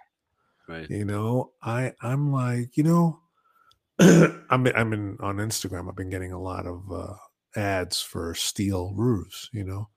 Right. 0.70 0.90
you 0.90 1.04
know 1.04 1.52
i 1.62 1.92
i'm 2.02 2.32
like 2.32 2.78
you 2.78 2.84
know 2.84 3.20
i'm 4.00 4.66
i'm 4.68 4.94
in 4.94 5.18
on 5.20 5.38
instagram 5.38 5.90
i've 5.90 5.96
been 5.98 6.10
getting 6.10 6.32
a 6.32 6.40
lot 6.42 6.66
of 6.66 6.90
uh 6.92 7.16
ads 7.56 8.02
for 8.02 8.34
steel 8.34 8.94
roofs 8.96 9.50
you 9.54 9.64
know 9.64 9.90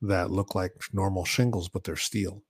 that 0.00 0.30
look 0.30 0.54
like 0.54 0.72
normal 0.92 1.24
shingles 1.24 1.68
but 1.68 1.84
they're 1.84 1.96
steel 1.96 2.42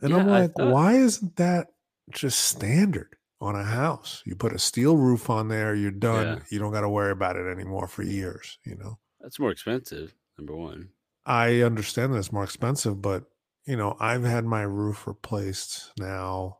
and 0.00 0.12
i'm 0.14 0.26
like 0.26 0.52
thought- 0.54 0.72
why 0.72 0.94
isn't 0.94 1.36
that 1.36 1.68
just 2.10 2.40
standard 2.40 3.14
on 3.40 3.54
a 3.54 3.64
house 3.64 4.22
you 4.26 4.34
put 4.34 4.52
a 4.52 4.58
steel 4.58 4.96
roof 4.96 5.30
on 5.30 5.48
there 5.48 5.74
you're 5.74 5.90
done 5.90 6.38
Yeah. 6.38 6.42
you 6.50 6.58
don't 6.58 6.72
got 6.72 6.80
to 6.80 6.88
worry 6.88 7.12
about 7.12 7.36
it 7.36 7.46
anymore 7.50 7.86
for 7.86 8.02
years 8.02 8.58
you 8.64 8.74
know 8.76 8.98
That's 9.20 9.38
more 9.38 9.50
expensive. 9.50 10.14
Number 10.38 10.54
one. 10.56 10.90
I 11.26 11.60
understand 11.62 12.14
that 12.14 12.18
it's 12.18 12.32
more 12.32 12.44
expensive, 12.44 13.02
but 13.02 13.24
you 13.66 13.76
know, 13.76 13.96
I've 14.00 14.22
had 14.24 14.44
my 14.46 14.62
roof 14.62 15.06
replaced 15.06 15.90
now 15.98 16.58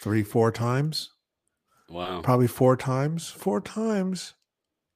three, 0.00 0.22
four 0.22 0.52
times, 0.52 1.10
Wow. 1.88 2.20
probably 2.22 2.46
four 2.46 2.76
times. 2.76 3.30
Four 3.30 3.60
times 3.60 4.34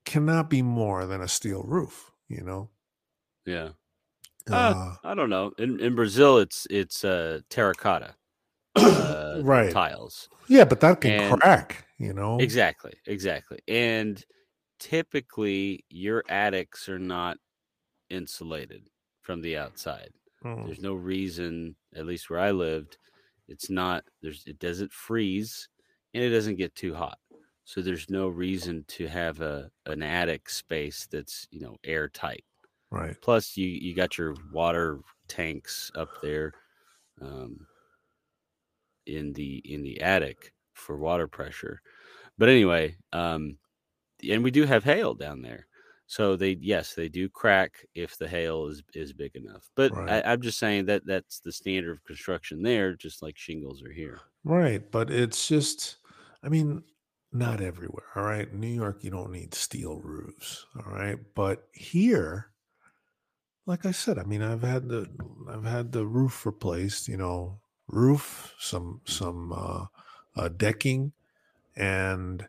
cannot 0.09 0.49
be 0.51 0.63
more 0.63 1.07
than 1.07 1.21
a 1.21 1.29
steel 1.29 1.63
roof, 1.63 2.11
you 2.29 2.43
know. 2.43 2.71
Yeah. 3.47 3.71
Uh, 4.51 4.55
Uh, 4.55 4.97
I 5.05 5.15
don't 5.15 5.31
know. 5.31 5.53
In 5.59 5.79
in 5.81 5.95
Brazil, 5.95 6.39
it's 6.39 6.67
it's 6.71 7.05
uh, 7.05 7.41
terracotta 7.51 8.15
uh, 8.77 9.41
right. 9.45 9.71
tiles. 9.73 10.29
Yeah, 10.49 10.65
but 10.65 10.81
that 10.81 11.01
can 11.01 11.13
and- 11.21 11.41
crack, 11.41 11.87
you 11.99 12.13
know. 12.15 12.39
Exactly, 12.41 12.95
exactly. 13.07 13.59
And 13.69 14.25
typically, 14.81 15.85
your 15.91 16.25
attics 16.29 16.89
are 16.89 16.99
not 16.99 17.37
insulated 18.11 18.89
from 19.23 19.43
the 19.43 19.57
outside. 19.57 20.11
Mm, 20.45 20.67
There's 20.67 20.81
no 20.81 20.95
reason, 20.95 21.77
at 21.95 22.07
least 22.07 22.31
where 22.31 22.41
I 22.41 22.53
lived, 22.53 22.97
it's 23.49 23.69
not. 23.71 24.05
There's 24.23 24.45
it 24.47 24.59
doesn't 24.59 24.93
freeze 24.93 25.69
and 26.15 26.23
it 26.25 26.31
doesn't 26.31 26.57
get 26.57 26.75
too 26.75 26.95
hot. 26.95 27.19
So 27.69 27.83
there's 27.83 28.09
no 28.11 28.29
reason 28.29 28.85
to 28.97 29.07
have 29.09 29.41
a 29.43 29.71
an 29.87 30.03
attic 30.03 30.49
space 30.51 31.07
that's 31.07 31.47
you 31.53 31.61
know 31.61 31.77
airtight. 31.85 32.45
right. 32.91 33.17
Plus, 33.23 33.57
you 33.57 33.69
you 33.69 33.95
got 33.95 34.19
your 34.19 34.35
water 34.53 35.01
tanks 35.29 35.91
up 35.97 36.11
there, 36.23 36.55
um, 37.21 37.67
in 39.07 39.33
the 39.33 39.59
in 39.65 39.83
the 39.83 40.01
attic 40.01 40.53
for 40.75 40.97
water 40.97 41.27
pressure. 41.27 41.81
But 42.39 42.49
anyway, 42.49 42.97
um, 43.13 43.59
and 44.29 44.45
we 44.45 44.53
do 44.53 44.65
have 44.67 44.85
hail 44.85 45.15
down 45.15 45.43
there, 45.43 45.69
so 46.07 46.37
they 46.37 46.53
yes 46.61 46.95
they 46.95 47.09
do 47.11 47.29
crack 47.31 47.87
if 47.95 48.19
the 48.19 48.29
hail 48.29 48.67
is 48.69 48.83
is 48.95 49.13
big 49.15 49.37
enough. 49.37 49.71
But 49.77 49.95
Right. 49.95 50.09
I, 50.09 50.23
I'm 50.23 50.43
just 50.43 50.59
saying 50.61 50.87
that 50.87 51.07
that's 51.07 51.41
the 51.41 51.53
standard 51.53 51.93
of 51.93 52.05
construction 52.05 52.63
there, 52.63 52.95
just 52.97 53.23
like 53.23 53.39
shingles 53.39 53.83
are 53.83 53.93
here. 53.93 54.21
Right. 54.45 54.89
But 54.91 55.11
it's 55.11 55.47
just, 55.49 55.99
I 56.43 56.49
mean, 56.49 56.85
not 57.39 57.61
everywhere. 57.61 58.07
All 58.17 58.25
right. 58.25 58.53
New 58.53 58.69
York, 58.69 59.03
you 59.03 59.11
don't 59.11 59.33
need 59.33 59.55
steel 59.55 60.01
roofs. 60.01 60.67
All 60.77 60.93
right. 60.93 61.19
But 61.35 61.69
here, 61.73 62.51
like 63.67 63.87
I 63.87 63.93
said, 63.93 64.19
I 64.19 64.25
mean, 64.25 64.43
I've 64.43 64.63
had 64.63 64.89
the, 64.89 65.09
I've 65.49 65.65
had 65.65 65.93
the 65.93 66.07
roof 66.07 66.45
replaced, 66.45 67.09
you 67.09 67.17
know, 67.17 67.59
roof, 67.87 68.55
some, 68.59 69.01
some, 69.05 69.53
uh, 69.53 69.87
uh 70.37 70.49
decking 70.49 71.13
and, 71.77 72.47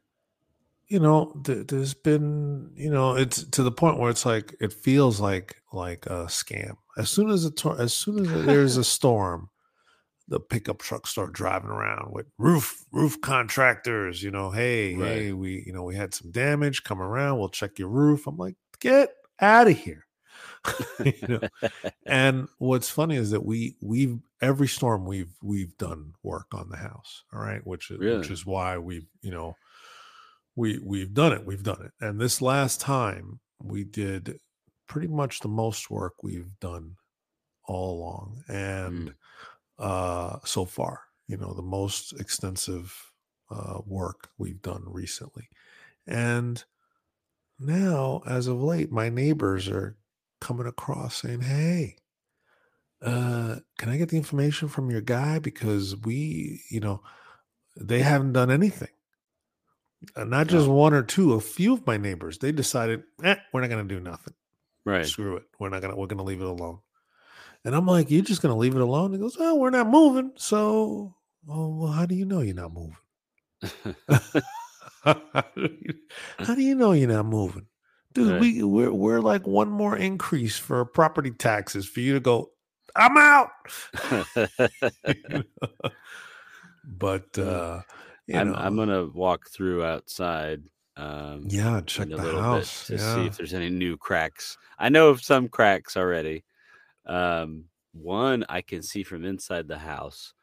you 0.87 0.99
know, 0.99 1.39
th- 1.45 1.67
there's 1.67 1.93
been, 1.93 2.71
you 2.75 2.89
know, 2.89 3.15
it's 3.15 3.43
to 3.43 3.63
the 3.63 3.71
point 3.71 3.99
where 3.99 4.09
it's 4.09 4.25
like, 4.25 4.55
it 4.59 4.73
feels 4.73 5.19
like, 5.19 5.61
like 5.71 6.05
a 6.07 6.25
scam. 6.25 6.77
As 6.97 7.09
soon 7.09 7.29
as 7.29 7.45
a, 7.45 7.51
tor- 7.51 7.79
as 7.79 7.93
soon 7.93 8.19
as 8.19 8.45
there's 8.45 8.77
a 8.77 8.83
storm, 8.83 9.48
the 10.29 10.39
pickup 10.39 10.79
trucks 10.79 11.09
start 11.09 11.33
driving 11.33 11.69
around 11.71 12.13
with 12.13 12.27
roof 12.37 12.85
roof 12.91 13.19
contractors 13.19 14.21
you 14.23 14.31
know 14.31 14.51
hey 14.51 14.95
Right. 14.95 15.07
hey 15.07 15.33
we 15.33 15.63
you 15.65 15.73
know 15.73 15.83
we 15.83 15.95
had 15.95 16.13
some 16.13 16.31
damage 16.31 16.83
come 16.83 17.01
around 17.01 17.39
we'll 17.39 17.49
check 17.49 17.79
your 17.79 17.89
roof. 17.89 18.27
I'm 18.27 18.37
like 18.37 18.55
get 18.79 19.09
out 19.39 19.67
of 19.67 19.77
here. 19.77 20.05
You 21.03 21.27
know? 21.27 21.39
And 22.05 22.47
what's 22.57 22.89
funny 22.89 23.15
is 23.15 23.31
that 23.31 23.45
we 23.45 23.75
we've 23.81 24.19
every 24.41 24.67
storm 24.67 25.05
we've 25.05 25.33
we've 25.41 25.77
done 25.77 26.13
work 26.23 26.47
on 26.53 26.69
the 26.69 26.77
house 26.77 27.23
all 27.33 27.41
right 27.41 27.65
which 27.65 27.91
is 27.91 27.99
which 27.99 28.29
is 28.29 28.45
why 28.45 28.77
we've 28.77 29.07
you 29.21 29.31
know 29.31 29.55
we 30.55 30.79
we've 30.83 31.13
done 31.13 31.31
it 31.33 31.45
we've 31.45 31.63
done 31.63 31.81
it. 31.85 31.91
And 32.05 32.19
this 32.19 32.41
last 32.41 32.81
time 32.81 33.39
we 33.61 33.83
did 33.83 34.39
pretty 34.87 35.07
much 35.07 35.39
the 35.39 35.47
most 35.47 35.89
work 35.89 36.13
we've 36.23 36.59
done 36.59 36.95
all 37.65 37.97
along. 37.99 38.43
And 38.47 39.09
hmm. 39.09 39.13
Uh 39.79 40.37
so 40.43 40.65
far 40.65 41.01
you 41.27 41.37
know 41.37 41.53
the 41.53 41.61
most 41.61 42.13
extensive 42.19 43.11
uh 43.51 43.79
work 43.85 44.29
we've 44.37 44.61
done 44.61 44.83
recently. 44.85 45.47
And 46.05 46.63
now 47.59 48.21
as 48.25 48.47
of 48.47 48.61
late 48.61 48.91
my 48.91 49.09
neighbors 49.09 49.67
are 49.69 49.95
coming 50.41 50.65
across 50.67 51.21
saying 51.21 51.41
hey 51.41 51.97
uh 53.01 53.57
can 53.77 53.89
i 53.89 53.97
get 53.97 54.09
the 54.09 54.17
information 54.17 54.67
from 54.67 54.89
your 54.89 55.01
guy? 55.01 55.39
Because 55.39 55.95
we 55.95 56.61
you 56.69 56.79
know 56.79 57.01
they 57.79 57.99
haven't 57.99 58.33
done 58.33 58.51
anything. 58.51 58.89
Uh, 60.15 60.23
not 60.23 60.47
just 60.47 60.67
one 60.67 60.93
or 60.93 61.03
two 61.03 61.33
a 61.33 61.41
few 61.41 61.73
of 61.73 61.85
my 61.85 61.97
neighbors 61.97 62.37
they 62.39 62.51
decided 62.51 63.03
eh, 63.23 63.35
we're 63.53 63.61
not 63.61 63.69
going 63.69 63.87
to 63.87 63.95
do 63.95 64.01
nothing. 64.01 64.33
Right. 64.85 65.05
screw 65.05 65.35
it. 65.35 65.43
We're 65.59 65.69
not 65.69 65.81
going 65.81 65.93
to 65.93 65.99
we're 65.99 66.07
going 66.07 66.17
to 66.17 66.23
leave 66.23 66.41
it 66.41 66.47
alone 66.47 66.79
and 67.65 67.75
i'm 67.75 67.85
like 67.85 68.09
you're 68.09 68.21
just 68.21 68.41
going 68.41 68.53
to 68.53 68.59
leave 68.59 68.75
it 68.75 68.81
alone? 68.81 69.13
He 69.13 69.19
goes 69.19 69.37
oh 69.39 69.55
we're 69.55 69.69
not 69.69 69.87
moving. 69.87 70.31
So 70.35 71.15
oh 71.47 71.69
well 71.77 71.91
how 71.91 72.05
do 72.05 72.15
you 72.15 72.25
know 72.25 72.41
you're 72.41 72.55
not 72.55 72.73
moving? 72.73 72.97
How 75.03 76.55
do 76.55 76.61
you 76.61 76.75
know 76.75 76.91
you're 76.91 77.09
not 77.09 77.25
moving? 77.25 77.65
Dude 78.13 78.31
Right. 78.31 78.41
we 78.41 78.63
we're, 78.63 78.91
we're 78.91 79.19
like 79.21 79.45
one 79.47 79.69
more 79.69 79.95
increase 79.95 80.57
for 80.57 80.83
property 80.85 81.31
taxes 81.31 81.87
for 81.87 81.99
you 81.99 82.13
to 82.13 82.19
go 82.19 82.49
i'm 82.95 83.15
out 83.17 83.49
but 86.85 87.37
uh 87.37 87.81
you 88.27 88.37
I'm 88.37 88.49
know, 88.51 88.55
I'm 88.55 88.75
gonna 88.75 89.05
walk 89.07 89.49
through 89.49 89.83
outside. 89.83 90.63
Um, 90.97 91.45
yeah 91.47 91.81
check 91.85 92.09
the 92.09 92.17
house. 92.19 92.87
to 92.87 92.95
yeah. 92.95 93.15
see 93.15 93.25
if 93.25 93.37
there's 93.37 93.53
any 93.53 93.69
new 93.69 93.95
cracks. 93.97 94.57
I 94.77 94.89
know 94.89 95.09
of 95.09 95.23
some 95.23 95.47
cracks 95.47 95.95
already. 95.97 96.43
Um, 97.09 97.65
one 97.93 98.45
I 98.49 98.61
can 98.61 98.81
see 98.83 99.03
from 99.03 99.25
inside 99.25 99.67
the 99.67 99.79
house, 99.79 100.33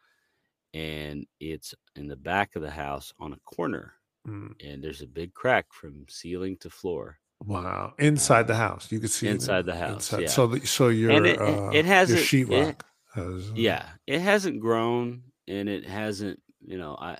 and 0.74 1.26
it's 1.40 1.74
in 1.94 2.08
the 2.08 2.16
back 2.16 2.56
of 2.56 2.62
the 2.62 2.70
house 2.70 3.12
on 3.18 3.32
a 3.32 3.38
corner, 3.44 3.94
Mm, 4.26 4.54
and 4.60 4.82
there's 4.82 5.02
a 5.02 5.06
big 5.06 5.32
crack 5.34 5.66
from 5.72 6.04
ceiling 6.08 6.56
to 6.58 6.68
floor. 6.70 7.18
wow 7.44 7.94
inside 7.98 8.46
the 8.48 8.56
house 8.56 8.90
you 8.90 8.98
can 8.98 9.08
see 9.08 9.28
Inside 9.28 9.66
the 9.66 9.76
house, 9.76 10.10
yeah. 10.12 10.26
so 10.26 10.46
the, 10.48 10.66
so 10.66 10.88
your 10.88 11.12
And 11.12 11.26
it- 11.26 11.38
uh, 11.40 11.70
it 11.72 11.84
has 11.84 12.10
sheetrock 12.10 12.80
has 13.14 13.50
uh, 13.50 13.54
Yeah, 13.54 13.86
it 14.06 14.20
hasn't 14.20 14.58
grown, 14.60 15.22
and 15.46 15.68
it 15.68 15.84
hasn't. 15.86 16.42
You 16.66 16.78
know, 16.78 16.96
I 16.98 17.18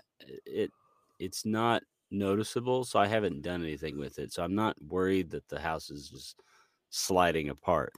it 0.61 0.73
it's 1.21 1.45
not 1.47 1.83
noticeable, 2.11 2.85
so 2.85 2.99
I 2.99 3.07
haven't 3.07 3.43
done 3.43 3.63
anything 3.63 3.97
with 3.99 4.19
it. 4.19 4.33
So 4.33 4.43
I'm 4.43 4.55
not 4.57 4.75
worried 4.83 5.31
that 5.31 5.47
the 5.49 5.61
house 5.61 5.91
is 5.91 6.09
just 6.11 6.41
sliding 6.91 7.49
apart. 7.51 7.93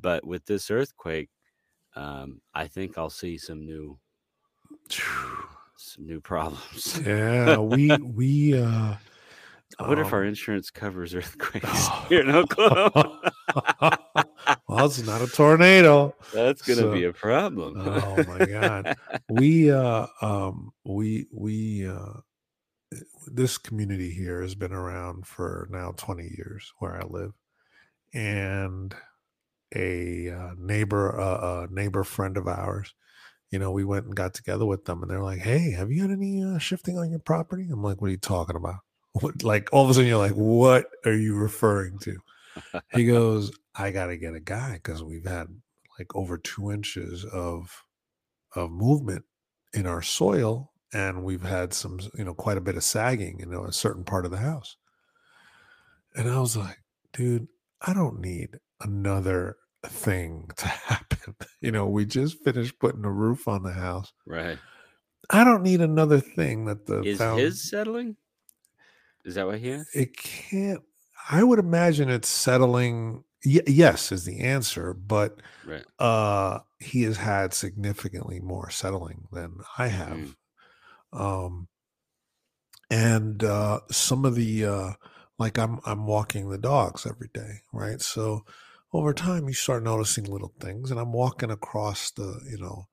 But 0.00 0.24
with 0.26 0.44
this 0.46 0.70
earthquake, 0.70 1.30
um, 1.96 2.40
I 2.54 2.66
think 2.68 2.96
I'll 2.98 3.10
see 3.10 3.38
some 3.38 3.64
new 3.66 3.98
some 5.76 6.06
new 6.06 6.20
problems. 6.20 7.00
yeah 7.04 7.56
we 7.58 7.90
we 8.02 8.58
uh 8.60 8.94
I 9.78 9.86
wonder 9.86 10.02
if 10.02 10.12
our 10.14 10.22
Um, 10.22 10.28
insurance 10.28 10.70
covers 10.70 11.14
earthquakes 11.14 11.88
here 12.08 12.22
in 12.22 12.30
Oklahoma. 12.34 13.20
well, 14.66 14.86
it's 14.86 15.02
not 15.06 15.20
a 15.20 15.26
tornado. 15.26 16.14
That's 16.32 16.62
gonna 16.62 16.80
So- 16.80 16.92
be 16.92 17.04
a 17.04 17.12
problem. 17.12 17.74
Oh 17.76 18.24
my 18.24 18.46
god. 18.46 18.96
We 19.28 19.70
uh 19.70 20.06
um 20.22 20.72
we 20.84 21.26
we 21.32 21.86
uh 21.86 22.20
this 23.26 23.58
community 23.58 24.10
here 24.10 24.40
has 24.40 24.54
been 24.54 24.72
around 24.72 25.26
for 25.26 25.68
now 25.70 25.92
20 25.98 26.22
years 26.38 26.72
where 26.78 26.96
I 26.96 27.04
live. 27.04 27.32
And 28.14 28.94
a 29.74 30.30
uh, 30.30 30.50
neighbor 30.58 31.18
uh, 31.18 31.66
a 31.66 31.68
neighbor 31.70 32.04
friend 32.04 32.36
of 32.36 32.46
ours, 32.46 32.94
you 33.50 33.58
know, 33.58 33.70
we 33.70 33.84
went 33.84 34.06
and 34.06 34.14
got 34.14 34.34
together 34.34 34.66
with 34.66 34.84
them 34.84 35.02
and 35.02 35.10
they're 35.10 35.22
like, 35.22 35.40
"Hey, 35.40 35.72
have 35.72 35.90
you 35.90 36.02
had 36.02 36.10
any 36.10 36.42
uh, 36.42 36.58
shifting 36.58 36.98
on 36.98 37.10
your 37.10 37.20
property?" 37.20 37.68
I'm 37.70 37.82
like, 37.82 38.00
"What 38.00 38.08
are 38.08 38.12
you 38.12 38.16
talking 38.18 38.56
about?" 38.56 38.80
What, 39.12 39.42
like 39.42 39.72
all 39.72 39.84
of 39.84 39.90
a 39.90 39.94
sudden 39.94 40.08
you're 40.08 40.18
like, 40.18 40.32
"What 40.32 40.86
are 41.04 41.14
you 41.14 41.34
referring 41.36 41.98
to?" 42.00 42.18
he 42.92 43.04
goes, 43.06 43.52
I 43.74 43.90
got 43.90 44.06
to 44.06 44.16
get 44.16 44.34
a 44.34 44.40
guy 44.40 44.74
because 44.74 45.02
we've 45.02 45.26
had 45.26 45.48
like 45.98 46.14
over 46.14 46.38
two 46.38 46.70
inches 46.70 47.24
of 47.24 47.84
of 48.54 48.70
movement 48.70 49.24
in 49.72 49.86
our 49.86 50.02
soil, 50.02 50.72
and 50.92 51.22
we've 51.22 51.42
had 51.42 51.74
some, 51.74 52.00
you 52.14 52.24
know, 52.24 52.34
quite 52.34 52.56
a 52.56 52.62
bit 52.62 52.76
of 52.76 52.84
sagging 52.84 53.40
in 53.40 53.52
a 53.52 53.72
certain 53.72 54.04
part 54.04 54.24
of 54.24 54.30
the 54.30 54.38
house. 54.38 54.76
And 56.14 56.28
I 56.28 56.40
was 56.40 56.56
like, 56.56 56.82
dude, 57.12 57.48
I 57.82 57.92
don't 57.92 58.20
need 58.20 58.58
another 58.80 59.56
thing 59.86 60.48
to 60.56 60.66
happen. 60.68 61.36
You 61.60 61.72
know, 61.72 61.86
we 61.86 62.04
just 62.04 62.42
finished 62.44 62.78
putting 62.78 63.04
a 63.04 63.10
roof 63.12 63.48
on 63.48 63.62
the 63.62 63.72
house. 63.72 64.12
right. 64.26 64.58
I 65.30 65.44
don't 65.44 65.62
need 65.62 65.80
another 65.82 66.20
thing 66.20 66.64
that 66.66 66.86
the 66.86 67.02
Is 67.02 67.20
his 67.20 67.68
settling? 67.68 68.16
Is 69.24 69.34
that 69.34 69.46
what 69.46 69.58
he 69.58 69.68
has? 69.68 69.86
it 69.94 70.16
can't 70.16 70.80
i 71.30 71.42
would 71.42 71.58
imagine 71.58 72.08
it's 72.08 72.28
settling 72.28 73.24
y- 73.44 73.60
yes 73.66 74.10
is 74.12 74.24
the 74.24 74.40
answer 74.40 74.94
but 74.94 75.40
Right. 75.66 75.84
uh 75.98 76.60
he 76.80 77.02
has 77.02 77.16
had 77.18 77.52
significantly 77.52 78.40
more 78.40 78.70
settling 78.70 79.26
than 79.32 79.56
i 79.76 79.88
have 79.88 80.34
Mm. 81.12 81.20
um 81.20 81.68
and 82.90 83.44
uh 83.44 83.80
some 83.90 84.24
of 84.24 84.34
the 84.34 84.64
uh 84.64 84.92
like 85.38 85.58
i'm 85.58 85.80
i'm 85.84 86.06
walking 86.06 86.48
the 86.48 86.58
dogs 86.58 87.06
every 87.06 87.28
day 87.34 87.60
right 87.72 88.00
so 88.00 88.44
over 88.92 89.12
time 89.12 89.48
you 89.48 89.54
start 89.54 89.82
noticing 89.82 90.24
little 90.24 90.52
things 90.60 90.90
and 90.90 90.98
i'm 91.00 91.12
walking 91.12 91.50
across 91.50 92.10
the 92.12 92.40
you 92.50 92.58
know 92.58 92.86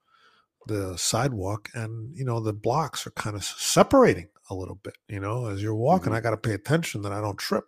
the 0.68 0.98
sidewalk 0.98 1.70
and 1.74 2.16
you 2.16 2.26
know 2.26 2.40
the 2.40 2.54
blocks 2.54 3.06
are 3.06 3.12
kind 3.12 3.36
of 3.36 3.44
separating 3.44 4.28
a 4.50 4.56
little 4.56 4.76
bit 4.76 4.98
you 5.08 5.20
know 5.20 5.48
as 5.48 5.62
you're 5.62 5.76
walking 5.76 6.12
Mhm. 6.12 6.16
i 6.16 6.22
got 6.22 6.32
to 6.32 6.38
pay 6.38 6.54
attention 6.54 7.02
that 7.04 7.12
i 7.12 7.22
don't 7.22 7.38
trip 7.38 7.66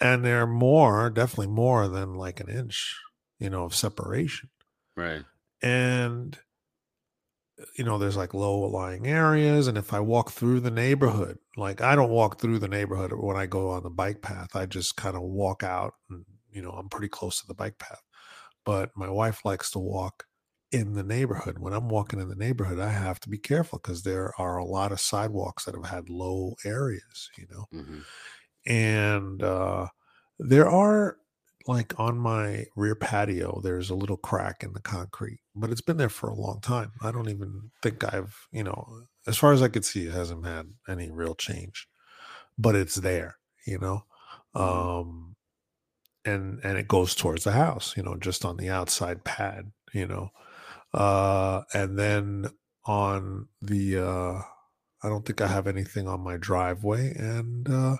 and 0.00 0.24
they're 0.24 0.46
more 0.46 1.10
definitely 1.10 1.48
more 1.52 1.88
than 1.88 2.14
like 2.14 2.40
an 2.40 2.48
inch 2.48 2.96
you 3.38 3.50
know 3.50 3.64
of 3.64 3.74
separation 3.74 4.50
Right. 4.96 5.24
and 5.62 6.38
you 7.76 7.84
know 7.84 7.98
there's 7.98 8.16
like 8.16 8.34
low 8.34 8.60
lying 8.60 9.06
areas 9.06 9.66
and 9.66 9.76
if 9.76 9.92
i 9.92 9.98
walk 9.98 10.30
through 10.30 10.60
the 10.60 10.70
neighborhood 10.70 11.38
like 11.56 11.80
i 11.80 11.96
don't 11.96 12.10
walk 12.10 12.40
through 12.40 12.58
the 12.60 12.68
neighborhood 12.68 13.12
when 13.12 13.36
i 13.36 13.46
go 13.46 13.70
on 13.70 13.82
the 13.82 13.90
bike 13.90 14.22
path 14.22 14.54
i 14.54 14.64
just 14.64 14.96
kind 14.96 15.16
of 15.16 15.22
walk 15.22 15.62
out 15.64 15.94
and 16.08 16.24
you 16.58 16.62
know 16.62 16.72
i'm 16.72 16.90
pretty 16.90 17.08
close 17.08 17.40
to 17.40 17.46
the 17.48 17.54
bike 17.54 17.78
path 17.78 18.02
but 18.64 18.90
my 18.96 19.10
wife 19.10 19.44
likes 19.44 19.70
to 19.70 19.78
walk 19.78 20.26
in 20.72 20.94
the 20.94 21.04
neighborhood. 21.04 21.58
When 21.60 21.72
i'm 21.74 21.88
walking 21.88 22.20
in 22.20 22.28
the 22.28 22.36
neighborhood 22.36 22.80
i 22.80 22.90
have 22.90 23.20
to 23.20 23.30
be 23.30 23.38
careful 23.38 23.78
because 23.80 24.02
there 24.04 24.32
are 24.40 24.58
a 24.58 24.64
lot 24.66 24.92
of 24.92 25.00
sidewalks 25.00 25.64
that 25.66 25.74
have 25.76 25.86
had 25.86 26.10
low 26.10 26.56
areas 26.64 27.30
you 27.38 27.46
know? 27.50 27.66
Hmm 27.72 28.00
and 28.66 29.42
uh, 29.42 29.88
there 30.38 30.68
are 30.68 31.18
like 31.66 31.98
on 31.98 32.16
my 32.18 32.64
rear 32.76 32.94
patio 32.94 33.60
there's 33.62 33.90
a 33.90 33.94
little 33.94 34.16
crack 34.16 34.62
in 34.62 34.72
the 34.72 34.80
concrete 34.80 35.40
but 35.54 35.70
it's 35.70 35.80
been 35.80 35.96
there 35.98 36.08
for 36.08 36.28
a 36.30 36.34
long 36.34 36.60
time. 36.60 36.92
I 37.02 37.10
don't 37.12 37.28
even 37.28 37.70
think 37.82 38.04
i've 38.14 38.46
you 38.52 38.64
know 38.64 39.06
as 39.26 39.36
far 39.36 39.52
as 39.52 39.62
i 39.62 39.68
could 39.68 39.84
see 39.84 40.06
it 40.06 40.12
hasn't 40.12 40.46
had 40.46 40.72
any 40.88 41.10
real 41.10 41.34
change 41.34 41.88
but 42.58 42.76
it's 42.76 42.96
there 42.96 43.38
you 43.66 43.78
know? 43.78 44.02
Mhm. 44.58 44.88
um 45.00 45.36
and 46.28 46.60
and 46.64 46.78
it 46.78 46.88
goes 46.88 47.14
towards 47.14 47.44
the 47.44 47.52
house 47.52 47.96
you 47.96 48.02
know 48.02 48.16
just 48.16 48.44
on 48.44 48.56
the 48.58 48.70
outside 48.70 49.24
pad 49.24 49.72
you 49.94 50.06
know 50.06 50.30
uh 50.94 51.62
and 51.74 51.98
then 51.98 52.46
on 52.86 53.48
the 53.62 53.98
uh 53.98 54.40
i 55.02 55.08
don't 55.08 55.24
think 55.26 55.40
i 55.40 55.46
have 55.46 55.66
anything 55.66 56.08
on 56.08 56.20
my 56.20 56.36
driveway 56.36 57.12
and 57.16 57.68
uh 57.70 57.96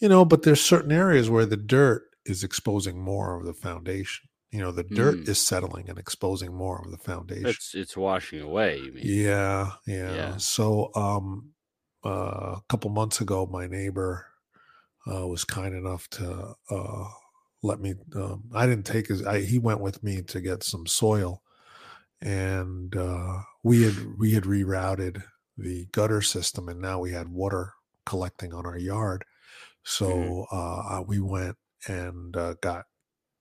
you 0.00 0.08
know 0.08 0.24
but 0.24 0.42
there's 0.42 0.60
certain 0.60 0.92
areas 0.92 1.30
where 1.30 1.46
the 1.46 1.56
dirt 1.56 2.04
is 2.26 2.44
exposing 2.44 2.98
more 3.00 3.38
of 3.38 3.44
the 3.46 3.54
foundation 3.54 4.28
you 4.50 4.60
know 4.60 4.72
the 4.72 4.84
dirt 4.84 5.16
Mm. 5.16 5.28
is 5.28 5.40
settling 5.40 5.88
and 5.88 5.98
exposing 5.98 6.52
more 6.54 6.82
of 6.84 6.90
the 6.90 6.98
foundation 6.98 7.46
It's 7.46 7.74
it's 7.74 7.96
washing 7.96 8.40
away. 8.40 8.78
You 8.78 8.92
mean? 8.92 9.02
yeah, 9.06 9.72
yeah. 9.86 10.14
Yeah. 10.16 10.36
So, 10.36 10.90
um, 10.94 11.54
uh, 12.04 12.56
a 12.58 12.62
couple 12.68 12.90
months 12.90 13.20
ago, 13.20 13.46
my 13.46 13.66
neighbor 13.66 14.26
uh, 15.10 15.26
was 15.26 15.44
kind 15.44 15.74
enough 15.74 16.08
to 16.10 16.54
uh, 16.70 17.04
let 17.62 17.80
me. 17.80 17.94
Um, 18.14 18.44
I 18.54 18.66
didn't 18.66 18.86
take 18.86 19.08
his. 19.08 19.24
I, 19.26 19.40
he 19.42 19.58
went 19.58 19.80
with 19.80 20.02
me 20.02 20.22
to 20.22 20.40
get 20.40 20.62
some 20.62 20.86
soil, 20.86 21.42
and 22.20 22.94
uh, 22.96 23.40
we 23.62 23.82
had 23.82 23.96
we 24.18 24.32
had 24.32 24.44
rerouted 24.44 25.22
the 25.58 25.86
gutter 25.92 26.22
system, 26.22 26.68
and 26.68 26.80
now 26.80 27.00
we 27.00 27.12
had 27.12 27.28
water 27.28 27.72
collecting 28.06 28.54
on 28.54 28.66
our 28.66 28.78
yard. 28.78 29.24
So 29.84 30.46
uh, 30.52 31.02
we 31.06 31.20
went 31.20 31.56
and 31.88 32.36
uh, 32.36 32.54
got 32.62 32.86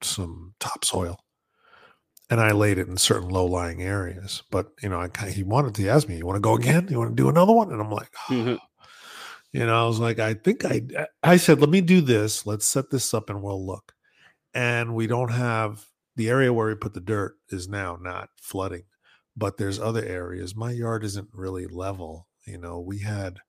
some 0.01 0.55
topsoil 0.59 1.19
and 2.29 2.39
I 2.39 2.51
laid 2.51 2.77
it 2.77 2.87
in 2.87 2.97
certain 2.97 3.29
low 3.29 3.45
lying 3.45 3.81
areas. 3.81 4.43
But 4.51 4.71
you 4.81 4.89
know, 4.89 5.01
I 5.01 5.29
he 5.29 5.43
wanted 5.43 5.75
to 5.75 5.87
ask 5.89 6.07
me, 6.07 6.17
"You 6.17 6.25
want 6.25 6.37
to 6.37 6.41
go 6.41 6.55
again? 6.55 6.87
You 6.89 6.99
want 6.99 7.11
to 7.11 7.21
do 7.21 7.29
another 7.29 7.53
one?" 7.53 7.71
And 7.71 7.81
I'm 7.81 7.91
like, 7.91 8.11
Mhm. 8.29 8.57
you 9.51 9.65
know, 9.65 9.83
I 9.83 9.87
was 9.87 9.99
like, 9.99 10.19
I 10.19 10.33
think 10.33 10.63
I 10.65 10.81
I 11.23 11.37
said, 11.37 11.59
let 11.59 11.69
me 11.69 11.81
do 11.81 12.01
this. 12.01 12.45
Let's 12.45 12.65
set 12.65 12.89
this 12.89 13.13
up 13.13 13.29
and 13.29 13.41
we'll 13.41 13.65
look. 13.65 13.93
And 14.53 14.95
we 14.95 15.07
don't 15.07 15.31
have 15.31 15.87
the 16.15 16.29
area 16.29 16.53
where 16.53 16.67
we 16.67 16.75
put 16.75 16.93
the 16.93 16.99
dirt 16.99 17.35
is 17.49 17.67
now 17.67 17.97
not 17.99 18.29
flooding, 18.41 18.83
but 19.35 19.57
there's 19.57 19.79
other 19.79 20.03
areas. 20.03 20.55
My 20.55 20.71
yard 20.71 21.03
isn't 21.03 21.29
really 21.33 21.67
level. 21.67 22.27
You 22.45 22.57
know, 22.57 22.79
we 22.79 22.99
had 22.99 23.39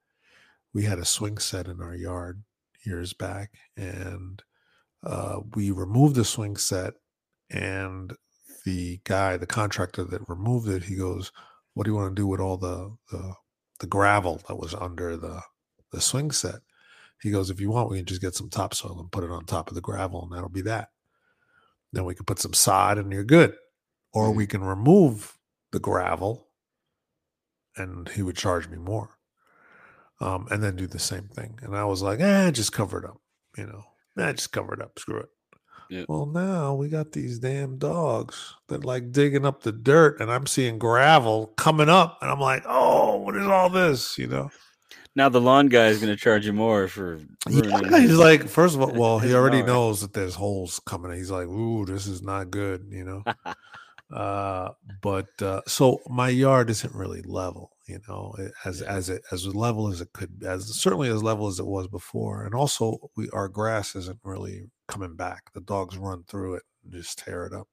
we 0.73 0.85
had 0.85 0.99
a 0.99 1.05
swing 1.05 1.39
set 1.39 1.67
in 1.67 1.81
our 1.81 1.95
yard 1.95 2.45
years 2.85 3.13
back, 3.13 3.53
and 3.77 4.43
uh, 5.05 5.41
we 5.55 5.71
removed 5.71 6.15
the 6.17 6.25
swing 6.25 6.57
set, 6.57 6.95
and 7.51 8.15
the 8.65 9.01
guy, 9.05 9.37
the 9.37 9.47
contractor 9.47 10.05
that 10.05 10.29
removed 10.29 10.69
it, 10.69 10.85
he 10.85 10.97
goes, 10.97 11.33
"What 11.75 11.85
do 11.85 11.91
you 11.91 11.97
want 11.97 12.15
to 12.17 12.21
do 12.23 12.27
with 12.27 12.41
all 12.41 12.57
the 12.57 12.97
the, 13.11 13.35
the 13.81 13.87
gravel 13.87 14.41
that 14.49 14.57
was 14.57 14.75
under 14.75 15.17
the 15.17 15.43
the 15.91 16.01
swing 16.01 16.31
set?" 16.31 16.61
He 17.23 17.31
goes, 17.31 17.51
"If 17.51 17.61
you 17.61 17.71
want, 17.71 17.91
we 17.91 17.99
can 17.99 18.07
just 18.07 18.21
get 18.21 18.35
some 18.35 18.51
topsoil 18.51 18.99
and 18.99 19.13
put 19.13 19.25
it 19.25 19.31
on 19.31 19.45
top 19.45 19.69
of 19.69 19.75
the 19.75 19.81
gravel, 19.81 20.23
and 20.25 20.33
that'll 20.33 20.49
be 20.49 20.63
that. 20.63 20.89
Then 21.93 22.05
we 22.05 22.15
can 22.15 22.25
put 22.25 22.39
some 22.39 22.55
sod, 22.55 22.99
and 22.99 23.13
you're 23.13 23.25
good. 23.25 23.55
Or 24.13 24.33
we 24.33 24.47
can 24.47 24.63
remove 24.63 25.39
the 25.71 25.79
gravel, 25.79 26.49
and 27.77 28.09
he 28.09 28.23
would 28.23 28.37
charge 28.37 28.69
me 28.69 28.77
more, 28.77 29.19
um, 30.21 30.49
and 30.51 30.63
then 30.63 30.77
do 30.77 30.87
the 30.87 30.99
same 30.99 31.29
thing. 31.29 31.59
And 31.63 31.77
I 31.77 31.85
was 31.85 32.03
like, 32.03 32.21
"Eh, 32.21 32.51
just 32.51 32.73
cover 32.73 32.99
it 32.99 33.05
up, 33.05 33.21
you 33.57 33.67
know." 33.67 33.85
Nah, 34.17 34.33
just 34.33 34.53
cover 34.53 34.75
it 34.75 34.83
up. 34.83 34.99
Screw 34.99 35.21
it. 35.21 35.29
Yeah. 35.93 36.05
Well, 36.09 36.27
now 36.27 36.75
we 36.75 36.89
got 36.89 37.13
these 37.13 37.39
damn 37.39 37.77
dogs 37.77 38.55
that 38.69 38.85
like 38.85 39.13
digging 39.13 39.45
up 39.45 39.63
the 39.63 39.73
dirt, 39.73 40.21
and 40.21 40.31
I'm 40.31 40.47
seeing 40.47 40.79
gravel 40.79 41.49
coming 41.59 41.91
up, 41.91 42.19
and 42.23 42.31
I'm 42.31 42.41
like, 42.41 42.63
oh, 42.67 43.19
what 43.19 43.37
is 43.37 43.47
all 43.47 43.69
this? 43.69 44.17
You 44.17 44.27
know? 44.29 44.51
Now 45.15 45.29
the 45.29 45.41
lawn 45.41 45.67
guy 45.67 45.89
is 45.89 45.99
going 45.99 46.13
to 46.13 46.17
charge 46.17 46.47
you 46.47 46.53
more 46.53 46.89
for. 46.89 47.19
Yeah, 47.49 48.01
he's 48.01 48.17
like, 48.17 48.49
first 48.49 48.75
of 48.75 48.81
all, 48.81 48.93
well, 48.93 49.19
he 49.19 49.35
already 49.35 49.63
knows 49.63 50.01
that 50.01 50.15
there's 50.15 50.35
holes 50.35 50.81
coming. 50.87 51.13
He's 51.13 51.31
like, 51.31 51.47
ooh, 51.47 51.85
this 51.85 52.07
is 52.07 52.23
not 52.23 52.51
good, 52.51 52.87
you 52.91 53.05
know. 53.05 53.23
uh, 54.17 54.71
but 55.03 55.29
uh, 55.43 55.61
so 55.67 56.01
my 56.09 56.31
yard 56.31 56.71
isn't 56.71 56.95
really 56.95 57.21
level, 57.23 57.73
you 57.87 58.01
know, 58.09 58.35
as 58.65 58.81
as 58.81 59.11
it 59.11 59.23
as 59.31 59.47
level 59.55 59.89
as 59.89 60.01
it 60.01 60.13
could, 60.15 60.43
as 60.47 60.75
certainly 60.81 61.11
as 61.11 61.23
level 61.23 61.47
as 61.47 61.59
it 61.59 61.67
was 61.67 61.89
before, 61.89 62.45
and 62.45 62.55
also 62.55 63.11
we 63.15 63.29
our 63.35 63.49
grass 63.49 63.95
isn't 63.95 64.21
really 64.25 64.71
coming 64.89 65.15
back. 65.15 65.53
The 65.53 65.61
dogs 65.61 65.99
run 65.99 66.25
through 66.25 66.55
it 66.55 66.63
and 66.85 66.93
just 66.93 67.19
tear 67.19 67.45
it 67.45 67.53
up. 67.53 67.69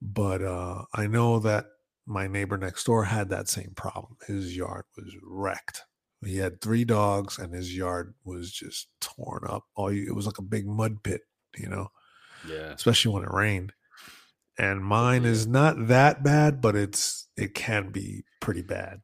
But 0.00 0.42
uh, 0.42 0.84
I 0.94 1.08
know 1.08 1.40
that 1.40 1.66
my 2.06 2.26
neighbor 2.26 2.58
next 2.58 2.84
door 2.84 3.04
had 3.04 3.28
that 3.28 3.48
same 3.48 3.72
problem. 3.76 4.16
His 4.26 4.56
yard 4.56 4.84
was 4.96 5.14
wrecked. 5.22 5.84
He 6.24 6.36
had 6.38 6.60
three 6.60 6.84
dogs, 6.84 7.38
and 7.38 7.52
his 7.52 7.76
yard 7.76 8.14
was 8.24 8.50
just 8.52 8.88
torn 9.00 9.44
up. 9.48 9.64
All 9.74 9.92
you, 9.92 10.06
it 10.06 10.14
was 10.14 10.26
like 10.26 10.38
a 10.38 10.42
big 10.42 10.66
mud 10.66 11.02
pit, 11.02 11.22
you 11.56 11.68
know 11.68 11.88
yeah. 12.48 12.72
especially 12.72 13.12
when 13.14 13.24
it 13.24 13.32
rained. 13.32 13.72
And 14.58 14.84
mine 14.84 15.24
Yeah. 15.24 15.30
is 15.30 15.46
not 15.46 15.88
that 15.88 16.22
bad, 16.22 16.60
but 16.60 16.76
it's 16.76 17.28
it 17.36 17.54
can 17.54 17.90
be 17.90 18.24
pretty 18.40 18.62
bad. 18.62 19.00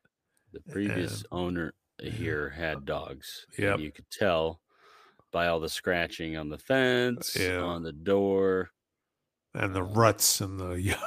The 0.52 0.60
previous 0.60 1.24
owner 1.32 1.74
here 2.00 2.50
had 2.50 2.84
dogs. 2.84 3.46
Yeah. 3.58 3.76
You 3.76 3.90
could 3.90 4.10
tell 4.10 4.60
by 5.32 5.48
all 5.48 5.60
the 5.60 5.68
scratching 5.68 6.36
on 6.36 6.48
the 6.48 6.58
fence, 6.58 7.36
Yeah. 7.38 7.60
on 7.60 7.82
the 7.82 7.92
door. 7.92 8.70
and 9.54 9.74
the 9.74 9.80
uh, 9.82 9.92
ruts 9.94 10.40
and 10.40 10.58
the 10.60 10.70
yeah, 10.80 11.00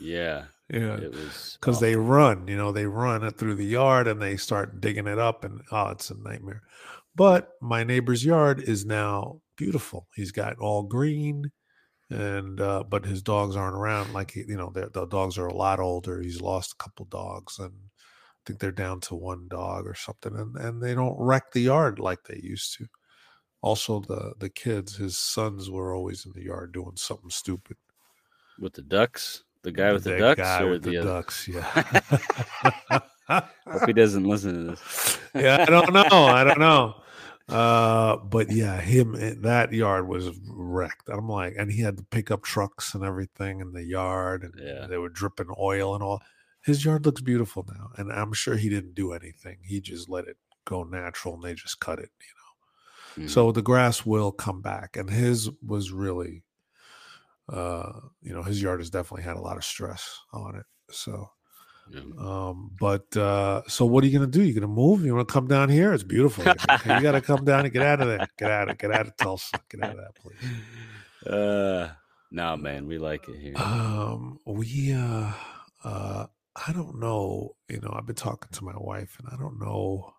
Yeah, 0.00 0.44
yeah. 0.70 0.98
because 1.60 1.80
they 1.80 1.96
run, 1.96 2.48
you 2.48 2.56
know, 2.56 2.72
they 2.72 2.86
run 2.86 3.22
it 3.24 3.36
through 3.38 3.56
the 3.56 3.64
yard 3.66 4.08
and 4.08 4.20
they 4.20 4.36
start 4.36 4.80
digging 4.80 5.06
it 5.06 5.18
up, 5.18 5.44
and 5.44 5.60
oh, 5.72 5.88
it's 5.88 6.10
a 6.10 6.16
nightmare. 6.16 6.62
But 7.14 7.50
my 7.60 7.84
neighbor's 7.84 8.24
yard 8.24 8.60
is 8.60 8.84
now 8.84 9.40
beautiful. 9.56 10.08
He's 10.14 10.32
got 10.32 10.58
all 10.58 10.82
green, 10.82 11.50
and 12.10 12.60
uh, 12.60 12.84
but 12.88 13.04
his 13.04 13.22
dogs 13.22 13.56
aren't 13.56 13.76
around. 13.76 14.12
Like 14.12 14.32
he- 14.32 14.44
you 14.48 14.56
know, 14.56 14.70
the, 14.74 14.90
the 14.92 15.06
dogs 15.06 15.38
are 15.38 15.46
a 15.46 15.54
lot 15.56 15.80
older. 15.80 16.20
He's 16.20 16.40
lost 16.40 16.72
a 16.72 16.82
couple 16.82 17.06
dogs, 17.06 17.58
and 17.58 17.72
I 17.72 18.40
think 18.46 18.58
they're 18.58 18.72
down 18.72 19.00
to 19.02 19.14
one 19.14 19.46
dog 19.48 19.86
or 19.86 19.94
something. 19.94 20.34
And 20.36 20.56
and 20.56 20.82
they 20.82 20.94
don't 20.94 21.16
wreck 21.18 21.52
the 21.52 21.60
yard 21.62 21.98
like 21.98 22.24
they 22.24 22.40
used 22.42 22.76
to. 22.78 22.86
Also, 23.62 24.00
the 24.00 24.34
the 24.38 24.50
kids, 24.50 24.96
his 24.96 25.16
sons, 25.18 25.70
were 25.70 25.94
always 25.94 26.26
in 26.26 26.32
the 26.32 26.44
yard 26.44 26.72
doing 26.72 26.96
something 26.96 27.30
stupid. 27.30 27.76
with 28.58 28.72
the 28.74 28.82
ducks. 28.82 29.44
The 29.64 29.72
guy 29.72 29.92
with 29.92 30.04
the 30.04 30.10
That 30.10 30.18
ducks 30.18 30.38
guy 30.40 30.62
or 30.62 30.70
with 30.70 30.82
the, 30.82 30.90
the 30.90 30.96
other? 30.98 31.08
ducks, 31.10 31.48
yeah. 31.48 33.00
Hope 33.66 33.86
he 33.86 33.92
doesn't 33.92 34.24
listen 34.24 34.54
to 34.54 34.70
this. 34.72 35.18
yeah, 35.34 35.58
I 35.60 35.64
don't 35.64 35.92
know. 35.92 36.02
I 36.26 36.44
don't 36.44 36.60
know. 36.60 36.94
Uh, 37.48 38.16
but 38.18 38.50
yeah, 38.50 38.80
him 38.80 39.14
eh, 39.18 39.34
that 39.38 39.72
yard 39.72 40.06
was 40.08 40.30
wrecked. 40.48 41.08
I'm 41.08 41.28
like, 41.28 41.54
and 41.58 41.70
he 41.72 41.80
had 41.82 41.96
the 41.96 42.04
pickup 42.04 42.42
trucks 42.42 42.94
and 42.94 43.02
everything 43.04 43.60
in 43.60 43.72
the 43.72 43.82
yard, 43.84 44.42
and 44.44 44.54
Yeah. 44.56 44.86
they 44.86 44.96
were 44.98 45.08
dripping 45.10 45.48
oil 45.58 45.94
and 45.94 46.02
all. 46.02 46.20
His 46.62 46.84
yard 46.84 47.04
looks 47.04 47.20
beautiful 47.20 47.66
now, 47.68 47.90
and 47.96 48.10
I'm 48.12 48.32
sure 48.32 48.56
he 48.56 48.68
didn't 48.70 48.94
do 48.94 49.12
anything. 49.12 49.58
He 49.62 49.80
just 49.80 50.08
let 50.08 50.26
it 50.26 50.36
go 50.64 50.84
natural, 50.84 51.34
and 51.34 51.42
they 51.42 51.54
just 51.54 51.80
cut 51.80 51.98
it. 51.98 52.10
You 52.20 53.22
know, 53.22 53.26
Mhm. 53.26 53.30
so 53.30 53.52
the 53.52 53.60
grass 53.62 54.06
will 54.06 54.32
come 54.32 54.62
back, 54.62 54.96
and 54.96 55.10
his 55.10 55.50
was 55.62 55.92
really, 55.92 56.42
uh, 57.48 57.92
you 58.22 58.32
know, 58.32 58.42
his 58.42 58.62
yard 58.62 58.80
has 58.80 58.90
definitely 58.90 59.24
had 59.24 59.36
a 59.36 59.40
lot 59.40 59.56
of 59.56 59.64
stress 59.64 60.18
on 60.32 60.56
it. 60.56 60.66
So. 60.90 61.28
Yeah. 61.90 62.00
Um, 62.18 62.70
but 62.80 63.14
uh, 63.14 63.60
so 63.68 63.84
what 63.84 64.02
are 64.02 64.06
you 64.06 64.18
gonna 64.18 64.30
do? 64.30 64.42
You 64.42 64.54
gonna 64.54 64.66
move? 64.68 65.04
You 65.04 65.14
want 65.14 65.28
to 65.28 65.32
come 65.32 65.46
down 65.46 65.68
here? 65.68 65.92
It's 65.92 66.02
beautiful. 66.02 66.42
you 66.46 67.00
gotta 67.02 67.20
come 67.20 67.44
down 67.44 67.66
and 67.66 67.72
get 67.74 67.82
out 67.82 68.00
of 68.00 68.08
there. 68.08 68.26
Get 68.38 68.50
out 68.50 68.70
of 68.70 68.78
get 68.78 68.90
out 68.90 69.06
of 69.06 69.16
Tulsa. 69.18 69.60
Get 69.68 69.82
out 69.84 69.90
of 69.90 69.96
that 69.98 70.14
place. 70.14 71.30
Uh, 71.30 71.90
no, 72.30 72.56
man, 72.56 72.86
we 72.86 72.96
like 72.96 73.28
it 73.28 73.38
here. 73.38 73.52
Um, 73.56 74.38
we 74.46 74.92
uh, 74.92 75.32
uh, 75.84 76.26
I 76.56 76.72
don't 76.72 76.98
know. 76.98 77.54
You 77.68 77.80
know, 77.80 77.94
I've 77.94 78.06
been 78.06 78.16
talking 78.16 78.48
to 78.52 78.64
my 78.64 78.76
wife, 78.76 79.18
and 79.18 79.28
I 79.30 79.36
don't 79.36 79.60
know. 79.60 80.13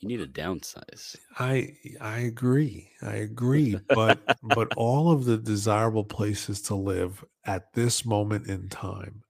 You 0.00 0.08
need 0.08 0.20
a 0.20 0.26
downsize. 0.26 1.16
I 1.38 1.76
I 2.00 2.20
agree. 2.20 2.90
I 3.02 3.16
agree. 3.16 3.78
But 3.88 4.18
but 4.42 4.72
all 4.76 5.12
of 5.12 5.26
the 5.26 5.36
desirable 5.36 6.04
places 6.04 6.62
to 6.62 6.74
live 6.74 7.24
at 7.44 7.74
this 7.74 8.06
moment 8.06 8.46
in 8.46 8.68
time 8.70 9.24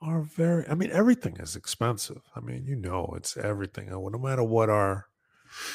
are 0.00 0.22
very 0.22 0.66
I 0.68 0.74
mean 0.76 0.90
everything 0.92 1.38
is 1.38 1.56
expensive. 1.56 2.22
I 2.36 2.40
mean, 2.40 2.66
you 2.66 2.76
know, 2.76 3.12
it's 3.16 3.36
everything. 3.36 3.88
No 3.90 4.10
matter 4.10 4.44
what 4.44 4.70
our 4.70 5.06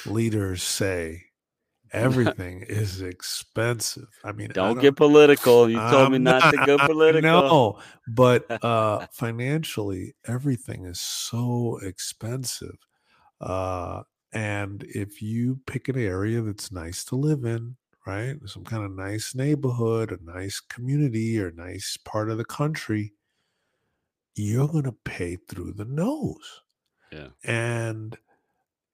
leaders 0.06 0.63
say, 0.63 1.24
everything 1.91 2.62
is 2.62 3.02
expensive. 3.02 4.08
I 4.24 4.32
mean, 4.32 4.52
I 4.52 4.54
Don't 4.54 4.80
get 4.80 4.96
political. 4.96 5.69
You 5.69 5.78
told 5.78 6.12
me 6.12 6.15
I'm 6.15 6.24
not, 6.24 6.52
to 6.52 6.65
go 6.65 6.78
political. 6.88 7.22
know, 7.22 7.80
but 8.08 8.63
uh, 8.63 9.08
financially, 9.12 10.15
everything 10.26 10.86
is 10.86 11.02
so 11.02 11.80
expensive. 11.84 12.78
Uh, 13.44 14.04
and 14.32 14.84
if 14.88 15.22
you 15.22 15.60
pick 15.68 15.90
an 15.90 16.00
area 16.00 16.42
that's 16.42 16.72
nice 16.72 17.04
to 17.06 17.16
live 17.16 17.44
in, 17.44 17.76
right, 18.08 18.38
some 18.46 18.64
kind 18.64 18.84
of 18.84 18.92
nice 18.92 19.36
neighborhood, 19.36 20.12
a 20.12 20.24
nice 20.24 20.60
community, 20.60 21.40
or 21.40 21.52
nice 21.52 21.98
part 21.98 22.30
of 22.30 22.38
the 22.38 22.46
country, 22.46 23.14
you're 24.36 24.68
going 24.68 24.86
to 24.86 24.96
pay 25.04 25.36
through 25.36 25.74
the 25.74 25.86
nose. 25.86 26.62
Yeah. 27.12 27.28
And 27.44 28.18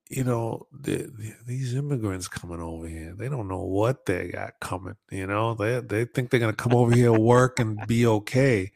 you 0.10 0.24
know, 0.24 0.66
the, 0.72 1.04
the, 1.16 1.36
these 1.46 1.76
immigrants 1.76 2.28
coming 2.28 2.60
over 2.60 2.88
here, 2.88 3.14
they 3.16 3.30
don't 3.30 3.48
know 3.48 3.62
what 3.62 4.08
they 4.08 4.30
got 4.30 4.60
coming. 4.60 4.96
You 5.12 5.28
know, 5.28 5.54
they 5.54 5.80
they 5.82 6.06
think 6.06 6.30
they're 6.32 6.40
gonna 6.40 6.54
come 6.54 6.74
over 6.74 6.94
here, 6.94 7.14
work, 7.14 7.60
and 7.60 7.80
be 7.88 8.08
okay. 8.08 8.72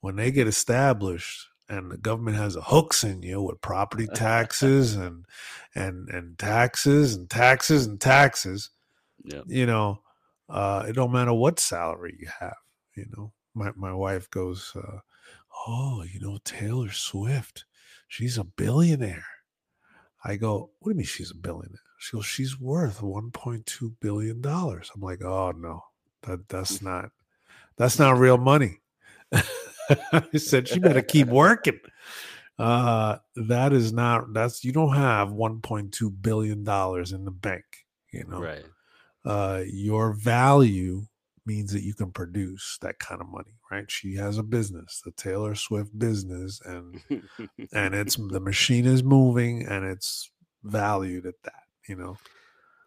When 0.00 0.16
they 0.16 0.30
get 0.30 0.46
established, 0.46 1.49
and 1.70 1.90
the 1.92 1.98
government 1.98 2.36
has 2.38 2.56
a 2.56 2.62
hooks 2.62 3.04
in 3.04 3.22
you 3.22 3.42
with 3.42 3.62
property 3.62 4.08
taxes 4.08 4.96
and 5.06 5.26
and 5.74 6.08
and 6.10 6.38
taxes 6.38 7.14
and 7.16 7.30
taxes 7.30 7.86
and 7.86 8.00
taxes, 8.00 8.70
Yeah. 9.24 9.42
you 9.46 9.66
know, 9.66 10.02
uh, 10.50 10.84
it 10.88 10.94
don't 10.94 11.12
matter 11.12 11.32
what 11.34 11.60
salary 11.60 12.16
you 12.20 12.28
have. 12.40 12.56
You 12.96 13.06
know, 13.16 13.32
my 13.54 13.72
my 13.76 13.94
wife 13.94 14.30
goes, 14.30 14.72
uh, 14.76 15.00
"Oh, 15.68 16.02
you 16.04 16.20
know, 16.20 16.38
Taylor 16.44 16.90
Swift, 16.92 17.64
she's 18.08 18.38
a 18.38 18.44
billionaire." 18.44 19.26
I 20.24 20.36
go, 20.36 20.72
"What 20.80 20.90
do 20.90 20.94
you 20.94 20.96
mean 20.98 21.06
she's 21.06 21.30
a 21.30 21.36
billionaire?" 21.36 21.80
She 21.98 22.16
goes, 22.16 22.26
"She's 22.26 22.58
worth 22.60 23.00
1.2 23.02 23.96
billion 24.00 24.40
dollars." 24.40 24.90
I'm 24.94 25.00
like, 25.02 25.22
"Oh 25.22 25.52
no, 25.52 25.82
that 26.22 26.48
that's 26.48 26.82
not 26.82 27.12
that's 27.76 27.98
not 27.98 28.18
real 28.18 28.38
money." 28.38 28.80
I 30.12 30.36
said, 30.38 30.68
"She 30.68 30.78
better 30.78 31.02
keep 31.02 31.28
working." 31.28 31.80
Uh, 32.58 33.18
that 33.36 33.72
is 33.72 33.92
not 33.92 34.32
that's 34.34 34.64
you 34.64 34.72
don't 34.72 34.94
have 34.94 35.30
1.2 35.32 36.10
billion 36.22 36.64
dollars 36.64 37.12
in 37.12 37.24
the 37.24 37.30
bank. 37.30 37.64
You 38.12 38.24
know, 38.26 38.40
Right. 38.40 38.66
uh, 39.24 39.62
your 39.66 40.12
value 40.14 41.06
means 41.46 41.72
that 41.72 41.82
you 41.82 41.94
can 41.94 42.12
produce 42.12 42.78
that 42.82 42.98
kind 42.98 43.20
of 43.20 43.28
money, 43.28 43.54
right? 43.70 43.90
She 43.90 44.16
has 44.16 44.38
a 44.38 44.42
business, 44.42 45.00
the 45.04 45.12
Taylor 45.12 45.54
Swift 45.54 45.98
business, 45.98 46.60
and 46.64 47.02
and 47.72 47.94
it's 47.94 48.16
the 48.16 48.40
machine 48.40 48.86
is 48.86 49.02
moving 49.02 49.66
and 49.66 49.84
it's 49.84 50.30
valued 50.62 51.26
at 51.26 51.42
that, 51.44 51.64
you 51.88 51.96
know. 51.96 52.18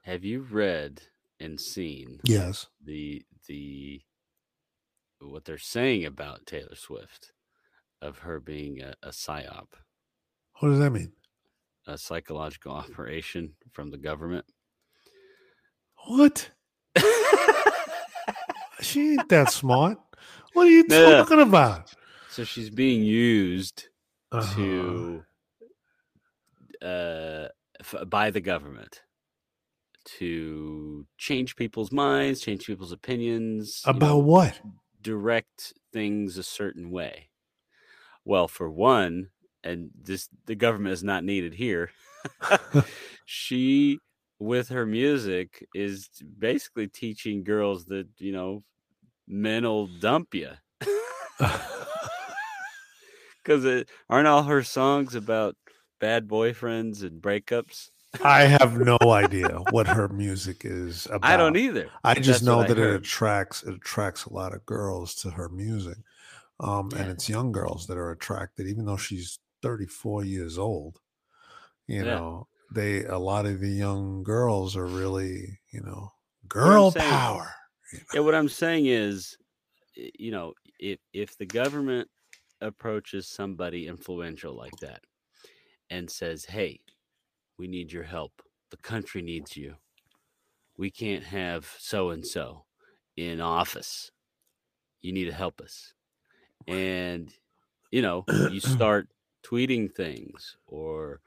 Have 0.03 0.23
you 0.23 0.41
read 0.41 1.01
and 1.39 1.59
seen 1.59 2.21
Yes. 2.23 2.67
the 2.81 3.25
the 3.47 4.01
what 5.31 5.45
they're 5.45 5.57
saying 5.57 6.05
about 6.05 6.45
Taylor 6.45 6.75
Swift 6.75 7.31
of 8.01 8.19
her 8.19 8.39
being 8.39 8.81
a, 8.81 8.95
a 9.03 9.09
psyop, 9.09 9.67
What 10.59 10.69
does 10.69 10.79
that 10.79 10.91
mean? 10.91 11.13
a 11.87 11.97
psychological 11.97 12.71
operation 12.83 13.53
from 13.71 13.91
the 13.91 13.97
government? 13.97 14.45
What? 16.07 16.49
She 18.81 19.13
ain't 19.13 19.29
that 19.29 19.49
smart. 19.49 19.97
What 20.53 20.67
are 20.67 20.69
you 20.69 20.85
Yeah. 20.89 21.23
talking 21.23 21.39
about? 21.39 21.93
so 22.29 22.43
she's 22.43 22.69
being 22.69 23.03
used 23.03 23.87
Uh-huh. 24.31 24.55
to 24.55 25.23
uh 26.81 27.47
f- 27.79 28.09
by 28.09 28.29
the 28.31 28.41
government 28.41 29.01
to 30.17 31.05
change 31.17 31.55
people's 31.55 31.91
minds, 31.93 32.41
change 32.41 32.65
people's 32.65 32.91
opinions 32.91 33.81
you 33.85 33.91
about 33.91 34.07
know, 34.07 34.17
what? 34.17 34.59
Direct 35.03 35.73
things 35.93 36.39
a 36.39 36.43
certain 36.43 36.91
way. 36.91 37.29
Well, 38.25 38.47
for 38.47 38.69
one, 38.69 39.29
and 39.63 39.91
this 40.01 40.29
the 40.45 40.55
government 40.55 40.93
is 40.93 41.03
not 41.03 41.23
needed 41.23 41.53
here. 41.55 41.91
she 43.25 43.99
with 44.39 44.69
her 44.69 44.85
music 44.85 45.67
is 45.75 46.09
basically 46.39 46.87
teaching 46.87 47.43
girls 47.43 47.85
that, 47.85 48.07
you 48.19 48.31
know, 48.33 48.63
men 49.27 49.63
will 49.63 49.87
dump 49.87 50.35
you. 50.35 50.51
Because 53.43 53.65
uh, 53.65 53.83
aren't 54.09 54.27
all 54.27 54.43
her 54.43 54.63
songs 54.63 55.15
about 55.15 55.57
bad 55.99 56.27
boyfriends 56.27 57.03
and 57.03 57.21
breakups? 57.21 57.89
I 58.23 58.43
have 58.43 58.77
no 58.77 58.97
idea 59.01 59.47
what 59.71 59.87
her 59.87 60.07
music 60.07 60.61
is 60.65 61.07
about. 61.07 61.23
I 61.23 61.37
don't 61.37 61.57
either. 61.57 61.89
I 62.03 62.15
just 62.15 62.43
know 62.43 62.63
that 62.63 62.77
it 62.77 62.95
attracts 62.95 63.63
it 63.63 63.73
attracts 63.73 64.25
a 64.25 64.33
lot 64.33 64.53
of 64.53 64.65
girls 64.65 65.15
to 65.15 65.31
her 65.31 65.49
music, 65.49 65.97
um, 66.59 66.91
and 66.95 67.09
it's 67.09 67.27
young 67.29 67.51
girls 67.51 67.87
that 67.87 67.97
are 67.97 68.11
attracted, 68.11 68.67
even 68.67 68.85
though 68.85 68.97
she's 68.97 69.39
34 69.61 70.25
years 70.25 70.57
old. 70.57 70.99
You 71.87 71.97
Yeah. 72.05 72.15
know, 72.15 72.47
they 72.71 73.03
a 73.05 73.17
lot 73.17 73.45
of 73.45 73.59
the 73.59 73.69
young 73.69 74.23
girls 74.23 74.75
are 74.77 74.85
really, 74.85 75.59
you 75.71 75.81
know, 75.81 76.11
girl 76.47 76.91
saying- 76.91 77.09
power. 77.09 77.53
Yeah, 78.13 78.21
what 78.21 78.35
I'm 78.35 78.49
saying 78.49 78.85
is, 78.87 79.37
you 79.95 80.31
know, 80.31 80.53
if 80.79 80.99
if 81.13 81.37
the 81.37 81.45
government 81.45 82.09
approaches 82.61 83.27
somebody 83.27 83.87
influential 83.87 84.55
like 84.55 84.75
that 84.81 85.03
and 85.89 86.09
says, 86.09 86.45
"Hey, 86.45 86.79
we 87.57 87.67
need 87.67 87.91
your 87.91 88.03
help. 88.03 88.41
The 88.71 88.77
country 88.77 89.21
needs 89.21 89.55
you. 89.55 89.75
We 90.77 90.89
can't 90.89 91.23
have 91.23 91.71
so 91.77 92.09
and 92.09 92.25
so 92.25 92.65
in 93.15 93.41
office. 93.41 94.11
You 95.01 95.13
need 95.13 95.25
to 95.25 95.33
help 95.33 95.61
us." 95.61 95.93
And 96.67 97.33
you 97.91 98.01
know, 98.01 98.25
you 98.49 98.59
start 98.59 99.09
tweeting 99.43 99.93
things 99.93 100.57
or 100.67 101.21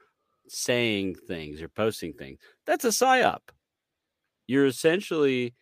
saying 0.47 1.15
things 1.15 1.61
or 1.61 1.69
posting 1.69 2.13
things. 2.13 2.39
That's 2.65 2.85
a 2.85 2.89
psyop. 2.89 3.39
You're 4.47 4.65
essentially 4.65 5.53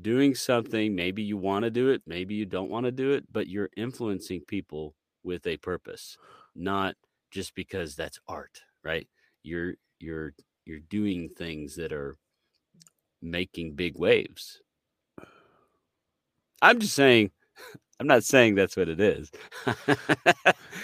doing 0.00 0.34
something. 0.34 0.94
Maybe 0.94 1.22
you 1.22 1.36
want 1.36 1.64
to 1.64 1.70
do 1.70 1.88
it, 1.90 2.02
maybe 2.06 2.34
you 2.34 2.46
don't 2.46 2.70
want 2.70 2.86
to 2.86 2.92
do 2.92 3.12
it, 3.12 3.24
but 3.32 3.48
you're 3.48 3.70
influencing 3.76 4.42
people 4.42 4.94
with 5.22 5.46
a 5.46 5.56
purpose, 5.58 6.16
not 6.54 6.94
just 7.30 7.54
because 7.54 7.96
that's 7.96 8.20
art, 8.28 8.62
right? 8.84 9.08
You're 9.42 9.74
you're 10.00 10.34
you're 10.64 10.80
doing 10.80 11.30
things 11.36 11.76
that 11.76 11.92
are 11.92 12.16
making 13.22 13.74
big 13.74 13.98
waves. 13.98 14.60
I'm 16.60 16.80
just 16.80 16.94
saying 16.94 17.30
I'm 18.00 18.06
not 18.06 18.24
saying 18.24 18.54
that's 18.54 18.76
what 18.76 18.88
it 18.88 19.00
is. 19.00 19.30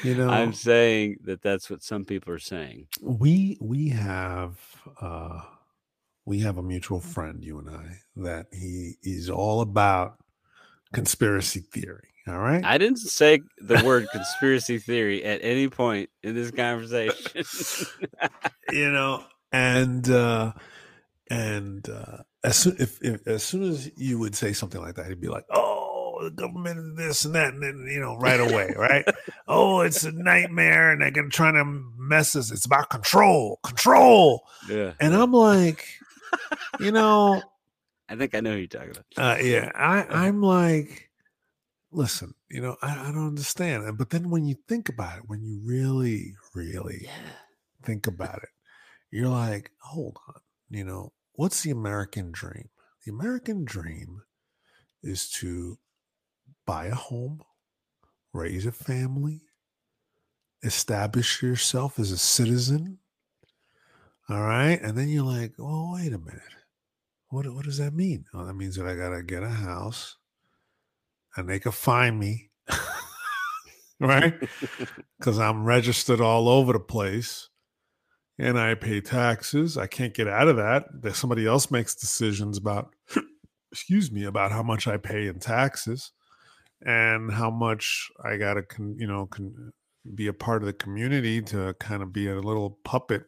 You 0.03 0.15
know, 0.17 0.31
I'm 0.31 0.53
saying 0.53 1.19
that 1.25 1.43
that's 1.43 1.71
what 1.71 1.83
some 1.83 2.05
people 2.05 2.33
are 2.33 2.39
saying. 2.39 2.89
we 3.01 3.57
we 3.61 3.89
have 3.91 4.59
uh 5.01 5.43
we 6.27 6.41
have 6.41 6.57
a 6.59 6.63
mutual 6.63 7.01
friend, 7.01 7.45
you 7.45 7.59
and 7.59 7.71
I, 7.71 7.99
that 8.17 8.47
he 8.53 8.95
is 9.03 9.29
all 9.29 9.61
about 9.61 10.17
conspiracy 10.93 11.61
theory. 11.61 12.09
All 12.27 12.39
right. 12.39 12.65
I 12.65 12.79
didn't 12.79 12.99
say 12.99 13.43
the 13.59 13.83
word 13.85 14.09
conspiracy 14.11 14.79
theory 14.79 15.25
at 15.25 15.41
any 15.43 15.69
point 15.69 16.09
in 16.23 16.35
this 16.35 16.51
conversation. 16.51 17.45
you 18.73 18.91
know, 18.91 19.23
and 19.53 20.09
uh 20.09 20.53
and 21.31 21.87
uh 21.89 22.19
as 22.43 22.57
soon 22.57 22.77
if, 22.79 23.03
if 23.03 23.27
as 23.27 23.43
soon 23.43 23.65
as 23.65 23.91
you 23.97 24.19
would 24.19 24.35
say 24.35 24.53
something 24.53 24.81
like 24.81 24.95
that, 24.95 25.07
he'd 25.07 25.21
be 25.21 25.29
like, 25.29 25.45
"Oh, 25.51 26.21
the 26.23 26.31
government 26.31 26.79
is 26.79 26.97
this 26.97 27.25
and 27.25 27.35
that," 27.35 27.55
and 27.55 27.63
then 27.63 27.87
you 27.91 28.01
know, 28.01 28.17
right 28.17 28.41
away, 28.41 28.73
right? 28.79 29.05
oh, 29.49 29.81
it's 29.81 30.05
a 30.05 30.13
nightmare, 30.13 30.93
and 30.93 31.03
they're 31.03 31.11
gonna 31.11 31.29
try 31.29 31.51
to 31.51 31.65
mess 31.97 32.37
us. 32.37 32.51
It's 32.51 32.67
about 32.67 32.91
control, 32.91 33.61
control, 33.63 34.45
yeah. 34.69 34.93
and 35.01 35.15
I'm 35.15 35.33
like, 35.33 35.87
you 36.81 36.93
know, 36.93 37.43
I 38.09 38.17
think 38.17 38.35
I 38.35 38.41
know 38.41 38.53
who 38.53 38.59
you're 38.59 38.67
talking 38.69 38.91
about. 38.91 39.07
uh, 39.17 39.39
yeah, 39.41 39.71
I 39.75 40.05
I'm 40.05 40.43
like, 40.43 41.11
listen, 41.93 42.35
you 42.51 42.61
know, 42.61 42.77
I, 42.83 43.09
I 43.09 43.13
don't 43.13 43.29
understand, 43.29 43.99
but 43.99 44.11
then 44.11 44.31
when 44.31 44.47
you 44.47 44.57
think 44.69 44.89
about 44.89 45.19
it, 45.19 45.25
when 45.29 45.45
you 45.45 45.61
really, 45.65 46.37
really 46.55 47.03
Yeah. 47.05 47.33
think 47.83 48.07
about 48.07 48.43
it, 48.43 48.51
you're 49.13 49.29
like, 49.29 49.73
hold 49.83 50.19
on, 50.29 50.41
you 50.71 50.85
know, 50.85 51.13
what's 51.35 51.63
the 51.63 51.71
American 51.73 52.33
dream? 52.33 52.71
The 53.05 53.13
American 53.13 53.65
dream 53.65 54.23
is 55.03 55.31
to 55.33 55.79
buy 56.67 56.87
a 56.87 56.97
home, 56.97 57.43
raise 58.33 58.67
a 58.67 58.73
family, 58.73 59.43
establish 60.65 61.43
yourself 61.43 61.97
as 62.01 62.11
a 62.11 62.19
citizen. 62.19 62.99
All 64.29 64.41
right. 64.43 64.81
And 64.81 64.97
then 64.97 65.09
you're 65.09 65.25
like, 65.25 65.55
oh, 65.59 65.95
wait 65.95 66.13
a 66.13 66.19
minute. 66.19 66.43
What, 67.35 67.53
what 67.53 67.65
does 67.65 67.79
that 67.79 67.93
mean? 67.93 68.27
Oh, 68.33 68.45
that 68.45 68.55
means 68.55 68.77
that 68.77 68.87
I 68.87 68.95
got 68.95 69.09
to 69.09 69.21
get 69.21 69.43
a 69.43 69.49
house 69.49 70.19
and 71.37 71.49
they 71.49 71.59
can 71.59 71.73
find 71.73 72.17
me. 72.17 72.51
right? 74.01 74.35
Because 75.19 75.41
I'm 75.41 75.65
registered 75.65 76.21
all 76.21 76.49
over 76.49 76.75
the 76.75 76.79
place 76.79 77.49
and 78.39 78.57
I 78.57 78.75
pay 78.75 79.01
taxes. 79.01 79.77
I 79.77 79.87
can't 79.89 80.15
get 80.15 80.29
out 80.29 80.47
of 80.47 80.57
that. 80.57 80.85
There's 80.93 81.17
somebody 81.17 81.45
else 81.45 81.73
makes 81.73 81.95
decisions 81.95 82.59
about, 82.59 82.95
excuse 83.73 84.13
me, 84.13 84.25
about 84.25 84.53
how 84.53 84.63
much 84.63 84.87
I 84.87 84.99
pay 84.99 85.27
in 85.27 85.41
taxes 85.41 86.13
and 86.87 87.33
how 87.33 87.51
much 87.51 88.11
I 88.23 88.37
got 88.37 88.55
to, 88.55 88.63
con, 88.63 88.97
you 88.97 89.07
know, 89.07 89.27
con, 89.27 89.73
be 90.15 90.29
a 90.29 90.33
part 90.35 90.63
of 90.63 90.67
the 90.67 90.73
community 90.73 91.43
to 91.43 91.75
kind 91.81 92.03
of 92.03 92.13
be 92.13 92.29
a 92.29 92.37
little 92.37 92.79
puppet, 92.85 93.25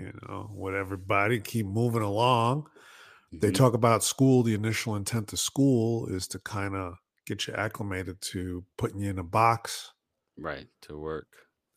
you 0.00 0.12
know, 0.28 0.50
what 0.52 0.74
everybody, 0.74 1.40
keep 1.40 1.66
moving 1.66 2.02
along. 2.02 2.68
They 3.32 3.50
Mhm. 3.50 3.54
talk 3.54 3.74
about 3.74 4.02
school. 4.04 4.42
The 4.42 4.54
initial 4.54 4.96
intent 4.96 5.32
of 5.32 5.38
school 5.40 6.06
is 6.06 6.26
to 6.28 6.38
kind 6.40 6.74
of 6.74 6.94
get 7.26 7.46
you 7.46 7.54
acclimated 7.54 8.20
to 8.32 8.64
putting 8.76 9.00
you 9.00 9.10
in 9.10 9.18
a 9.18 9.24
box 9.24 9.92
right 10.36 10.68
to 10.82 10.98
work. 10.98 11.28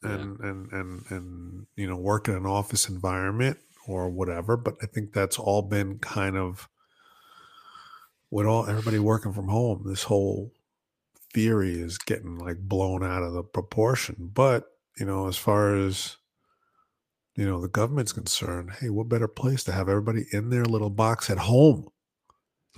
Yeah. 0.03 0.15
and 0.15 0.39
and 0.41 0.71
and 0.73 1.05
and 1.11 1.67
you 1.75 1.87
know 1.87 1.97
work 1.97 2.27
in 2.27 2.35
an 2.35 2.45
office 2.45 2.89
environment 2.89 3.59
or 3.87 4.09
whatever 4.09 4.57
but 4.57 4.75
i 4.81 4.85
think 4.85 5.13
that's 5.13 5.39
all 5.39 5.61
been 5.61 5.99
kind 5.99 6.35
of 6.37 6.67
with 8.31 8.45
all 8.45 8.67
everybody 8.67 8.99
working 8.99 9.33
from 9.33 9.47
home 9.47 9.83
this 9.85 10.03
whole 10.03 10.53
theory 11.33 11.79
is 11.79 11.97
getting 11.97 12.37
like 12.37 12.57
blown 12.59 13.03
out 13.03 13.23
of 13.23 13.33
the 13.33 13.43
proportion 13.43 14.29
but 14.33 14.71
you 14.97 15.05
know 15.05 15.27
as 15.27 15.37
far 15.37 15.75
as 15.75 16.17
you 17.35 17.45
know 17.45 17.59
the 17.61 17.67
government's 17.67 18.13
concerned 18.13 18.71
hey 18.79 18.89
what 18.89 19.09
better 19.09 19.27
place 19.27 19.63
to 19.63 19.71
have 19.71 19.89
everybody 19.89 20.25
in 20.31 20.49
their 20.49 20.65
little 20.65 20.89
box 20.89 21.29
at 21.29 21.37
home 21.37 21.87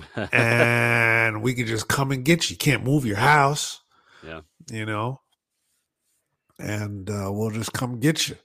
and 0.32 1.42
we 1.42 1.54
can 1.54 1.66
just 1.66 1.88
come 1.88 2.12
and 2.12 2.26
get 2.26 2.50
you. 2.50 2.58
Can't 2.58 2.84
move 2.84 3.06
your 3.06 3.18
house. 3.18 3.82
Yeah. 4.26 4.42
You 4.72 4.86
know, 4.86 5.22
and 6.60 7.10
uh, 7.10 7.30
we'll 7.32 7.52
just 7.52 7.74
come 7.74 8.00
get 8.00 8.28
you. 8.28 8.36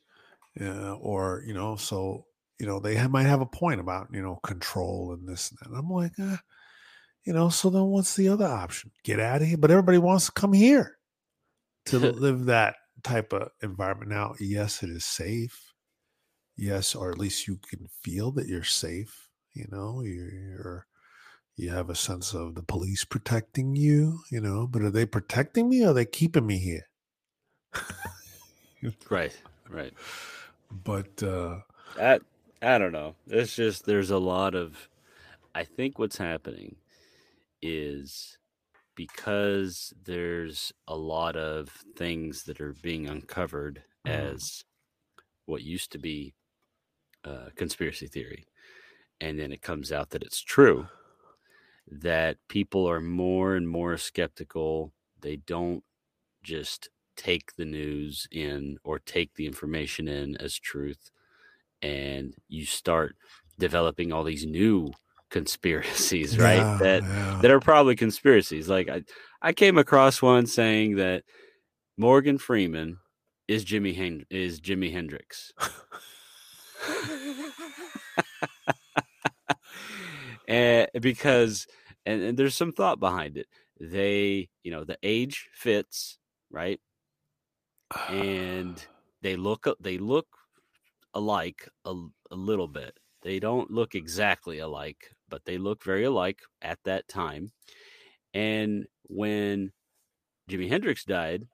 Uh, 0.60 0.94
or, 0.94 1.42
you 1.46 1.54
know, 1.54 1.76
so, 1.76 2.26
you 2.58 2.66
know, 2.66 2.80
they 2.80 2.96
have, 2.96 3.10
might 3.10 3.26
have 3.26 3.40
a 3.40 3.46
point 3.46 3.80
about, 3.80 4.08
you 4.12 4.20
know, 4.20 4.38
control 4.42 5.12
and 5.12 5.26
this 5.26 5.50
and 5.50 5.58
that. 5.60 5.68
And 5.68 5.78
I'm 5.78 5.88
like, 5.88 6.12
uh, 6.20 6.36
you 7.24 7.32
know, 7.32 7.48
so 7.48 7.70
then 7.70 7.84
what's 7.84 8.16
the 8.16 8.28
other 8.28 8.46
option? 8.46 8.90
Get 9.04 9.20
out 9.20 9.42
of 9.42 9.48
here. 9.48 9.56
But 9.56 9.70
everybody 9.70 9.98
wants 9.98 10.26
to 10.26 10.32
come 10.32 10.52
here 10.52 10.98
to 11.86 11.98
live 11.98 12.46
that 12.46 12.74
type 13.02 13.32
of 13.32 13.50
environment. 13.62 14.10
Now, 14.10 14.34
yes, 14.40 14.82
it 14.82 14.90
is 14.90 15.04
safe. 15.04 15.69
Yes, 16.60 16.94
or 16.94 17.10
at 17.10 17.18
least 17.18 17.48
you 17.48 17.56
can 17.58 17.88
feel 17.88 18.30
that 18.32 18.46
you're 18.46 18.62
safe. 18.64 19.30
You 19.54 19.66
know, 19.70 20.02
you're, 20.02 20.30
you're 20.32 20.86
you 21.56 21.70
have 21.70 21.90
a 21.90 21.96
sense 21.96 22.34
of 22.34 22.54
the 22.56 22.62
police 22.64 23.04
protecting 23.04 23.76
you, 23.76 24.20
you 24.30 24.40
know, 24.40 24.66
but 24.66 24.82
are 24.82 24.90
they 24.90 25.06
protecting 25.06 25.68
me 25.70 25.84
or 25.84 25.90
are 25.90 25.94
they 25.94 26.06
keeping 26.06 26.46
me 26.46 26.58
here? 26.58 26.88
right. 29.10 29.36
Right. 29.68 29.94
But 30.70 31.22
uh 31.22 31.60
I 31.96 32.20
I 32.62 32.78
don't 32.78 32.92
know. 32.92 33.16
It's 33.26 33.54
just 33.56 33.84
there's 33.86 34.10
a 34.10 34.18
lot 34.18 34.54
of 34.54 34.88
I 35.54 35.64
think 35.64 35.98
what's 35.98 36.18
happening 36.18 36.76
is 37.62 38.38
because 38.96 39.92
there's 40.04 40.72
a 40.88 40.96
lot 40.96 41.36
of 41.36 41.70
things 41.96 42.44
that 42.44 42.60
are 42.60 42.74
being 42.74 43.08
uncovered 43.08 43.84
Mhm. 44.04 44.40
as 44.44 44.64
what 45.46 45.62
used 45.62 45.92
to 45.92 45.98
be 45.98 46.34
uh, 47.24 47.50
conspiracy 47.56 48.06
theory, 48.06 48.46
and 49.20 49.38
then 49.38 49.52
it 49.52 49.62
comes 49.62 49.92
out 49.92 50.10
that 50.10 50.22
it's 50.22 50.42
true. 50.42 50.88
That 51.90 52.36
people 52.48 52.88
are 52.88 53.00
more 53.00 53.56
and 53.56 53.68
more 53.68 53.96
skeptical. 53.96 54.92
They 55.20 55.36
don't 55.36 55.82
just 56.42 56.88
take 57.16 57.54
the 57.56 57.64
news 57.64 58.26
in 58.30 58.78
or 58.82 58.98
take 58.98 59.34
the 59.34 59.46
information 59.46 60.08
in 60.08 60.36
as 60.36 60.58
truth 60.58 61.10
and 61.82 62.34
you 62.48 62.64
start 62.64 63.16
developing 63.58 64.12
all 64.12 64.24
these 64.24 64.46
new 64.46 64.90
conspiracies 65.30 66.38
right 66.38 66.56
yeah, 66.56 66.78
that 66.80 67.02
yeah. 67.02 67.38
that 67.42 67.50
are 67.50 67.60
probably 67.60 67.94
conspiracies 67.94 68.68
like 68.68 68.88
i 68.88 69.02
i 69.42 69.52
came 69.52 69.78
across 69.78 70.22
one 70.22 70.46
saying 70.46 70.96
that 70.96 71.22
morgan 71.96 72.38
freeman 72.38 72.98
is 73.46 73.64
jimi 73.64 73.94
Hen- 73.94 74.24
is 74.30 74.60
jimi 74.60 74.90
hendrix 74.90 75.52
and 80.48 80.88
because 81.00 81.66
and, 82.06 82.22
and 82.22 82.38
there's 82.38 82.54
some 82.56 82.72
thought 82.72 83.00
behind 83.00 83.36
it. 83.36 83.46
They 83.80 84.48
you 84.62 84.70
know 84.70 84.84
the 84.84 84.98
age 85.02 85.48
fits 85.52 86.18
right? 86.50 86.80
And 88.08 88.84
they 89.22 89.36
look 89.36 89.66
they 89.80 89.98
look 89.98 90.28
alike 91.14 91.68
a, 91.84 91.94
a 92.30 92.36
little 92.36 92.68
bit. 92.68 92.98
They 93.22 93.38
don't 93.38 93.70
look 93.70 93.94
exactly 93.94 94.58
alike 94.58 95.14
but 95.28 95.44
they 95.44 95.58
look 95.58 95.84
very 95.84 96.04
alike 96.04 96.40
at 96.60 96.78
that 96.84 97.08
time. 97.08 97.52
And 98.34 98.86
when 99.08 99.72
jimi 100.50 100.68
hendrix 100.68 101.04
died 101.04 101.46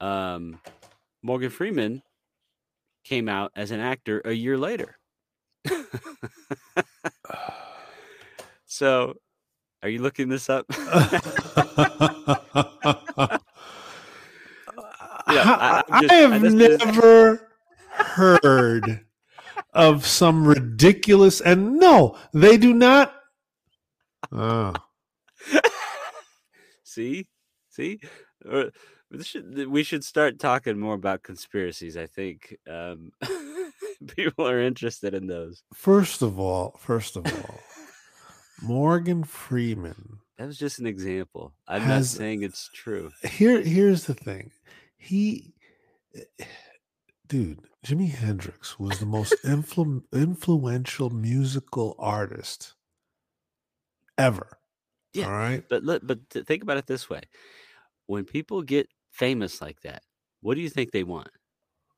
um 0.00 0.58
morgan 1.22 1.50
freeman 1.50 2.02
came 3.04 3.28
out 3.28 3.52
as 3.56 3.70
an 3.70 3.80
actor 3.80 4.20
a 4.24 4.32
year 4.32 4.58
later. 4.58 4.96
So 8.64 9.16
are 9.82 9.88
you 9.90 10.00
looking 10.00 10.30
this 10.30 10.48
up? 10.48 10.64
Yeah, 15.28 15.82
I- 15.88 16.00
just- 16.00 16.12
I 16.12 16.16
have 16.16 16.44
I- 16.44 16.48
never 16.48 17.48
heard 17.90 19.04
of 19.72 20.06
some 20.06 20.46
ridiculous 20.46 21.40
and 21.40 21.78
no, 21.78 22.16
they 22.34 22.56
do 22.56 22.74
not. 22.74 23.14
Oh, 24.32 24.74
see? 26.82 27.28
See 27.70 28.00
should, 29.22 29.68
we 29.68 29.82
should 29.82 30.04
start 30.04 30.38
talking 30.38 30.78
more 30.78 30.94
about 30.94 31.22
conspiracies. 31.22 31.96
I 31.96 32.06
think 32.06 32.56
um, 32.68 33.12
people 34.16 34.48
are 34.48 34.60
interested 34.60 35.14
in 35.14 35.26
those. 35.26 35.62
First 35.74 36.22
of 36.22 36.38
all, 36.38 36.76
first 36.78 37.16
of 37.16 37.26
all, 37.26 37.60
Morgan 38.62 39.24
Freeman. 39.24 40.18
That 40.38 40.46
was 40.46 40.58
just 40.58 40.78
an 40.78 40.86
example. 40.86 41.52
I'm 41.68 41.82
Has- 41.82 42.14
not 42.14 42.18
saying 42.18 42.42
it's 42.42 42.70
true. 42.72 43.10
Here, 43.22 43.60
here's 43.60 44.04
the 44.04 44.14
thing. 44.14 44.50
He, 44.96 45.52
dude, 47.26 47.60
Jimi 47.86 48.10
Hendrix 48.10 48.78
was 48.78 48.98
the 48.98 49.06
most 49.06 49.34
influ- 49.44 50.04
influential 50.12 51.10
musical 51.10 51.96
artist 51.98 52.74
ever. 54.16 54.58
Yeah. 55.12 55.26
All 55.26 55.32
right. 55.32 55.64
But 55.68 55.82
look, 55.84 56.02
but 56.04 56.20
think 56.30 56.62
about 56.62 56.78
it 56.78 56.86
this 56.86 57.10
way: 57.10 57.22
when 58.06 58.24
people 58.24 58.62
get 58.62 58.88
famous 59.12 59.60
like 59.60 59.80
that, 59.82 60.02
what 60.40 60.54
do 60.54 60.60
you 60.60 60.70
think 60.70 60.90
they 60.90 61.04
want? 61.04 61.30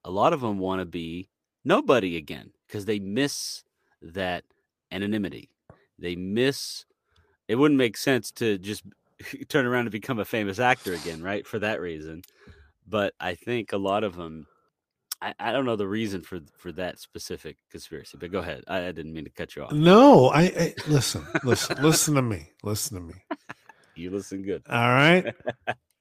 A 0.05 0.11
lot 0.11 0.33
of 0.35 0.42
them 0.42 0.59
want 0.59 0.81
to 0.81 0.85
be 0.85 1.31
nobody 1.64 2.16
again 2.16 2.50
because 2.66 2.85
they 2.85 2.98
miss 2.98 3.64
that 4.03 4.44
anonymity. 4.92 5.48
They 5.98 6.16
miss. 6.16 6.85
It 7.48 7.55
wouldn't 7.55 7.79
make 7.79 7.96
sense 7.96 8.31
to 8.33 8.59
just 8.59 8.85
turn 9.48 9.64
around 9.64 9.83
and 9.83 9.90
become 9.92 10.18
a 10.18 10.24
famous 10.24 10.59
actor 10.59 10.92
again, 10.92 11.22
right? 11.22 11.46
For 11.46 11.59
that 11.61 11.81
reason. 11.81 12.22
But 12.87 13.14
I 13.18 13.35
think 13.35 13.72
a 13.72 13.79
lot 13.79 14.05
of 14.05 14.16
them. 14.16 14.46
I, 15.22 15.33
I 15.38 15.53
don't 15.53 15.64
know 15.64 15.77
the 15.77 15.88
reason 15.88 16.20
for 16.20 16.40
for 16.59 16.72
that 16.72 16.98
specific 16.98 17.57
conspiracy, 17.70 18.18
but 18.18 18.31
go 18.31 18.40
ahead. 18.40 18.64
I, 18.68 18.88
I 18.88 18.92
didn't 18.92 19.14
mean 19.14 19.24
to 19.24 19.31
cut 19.31 19.57
you 19.57 19.62
off. 19.62 19.72
No, 19.72 20.29
I, 20.29 20.42
I 20.42 20.74
listen, 20.87 21.27
listen, 21.44 21.83
listen 21.83 22.14
to 22.16 22.22
me. 22.22 22.50
Listen 22.62 22.98
to 22.98 23.03
me. 23.03 23.14
You 23.96 24.11
listen 24.11 24.42
good. 24.42 24.64
All 24.68 24.88
right. 24.88 25.33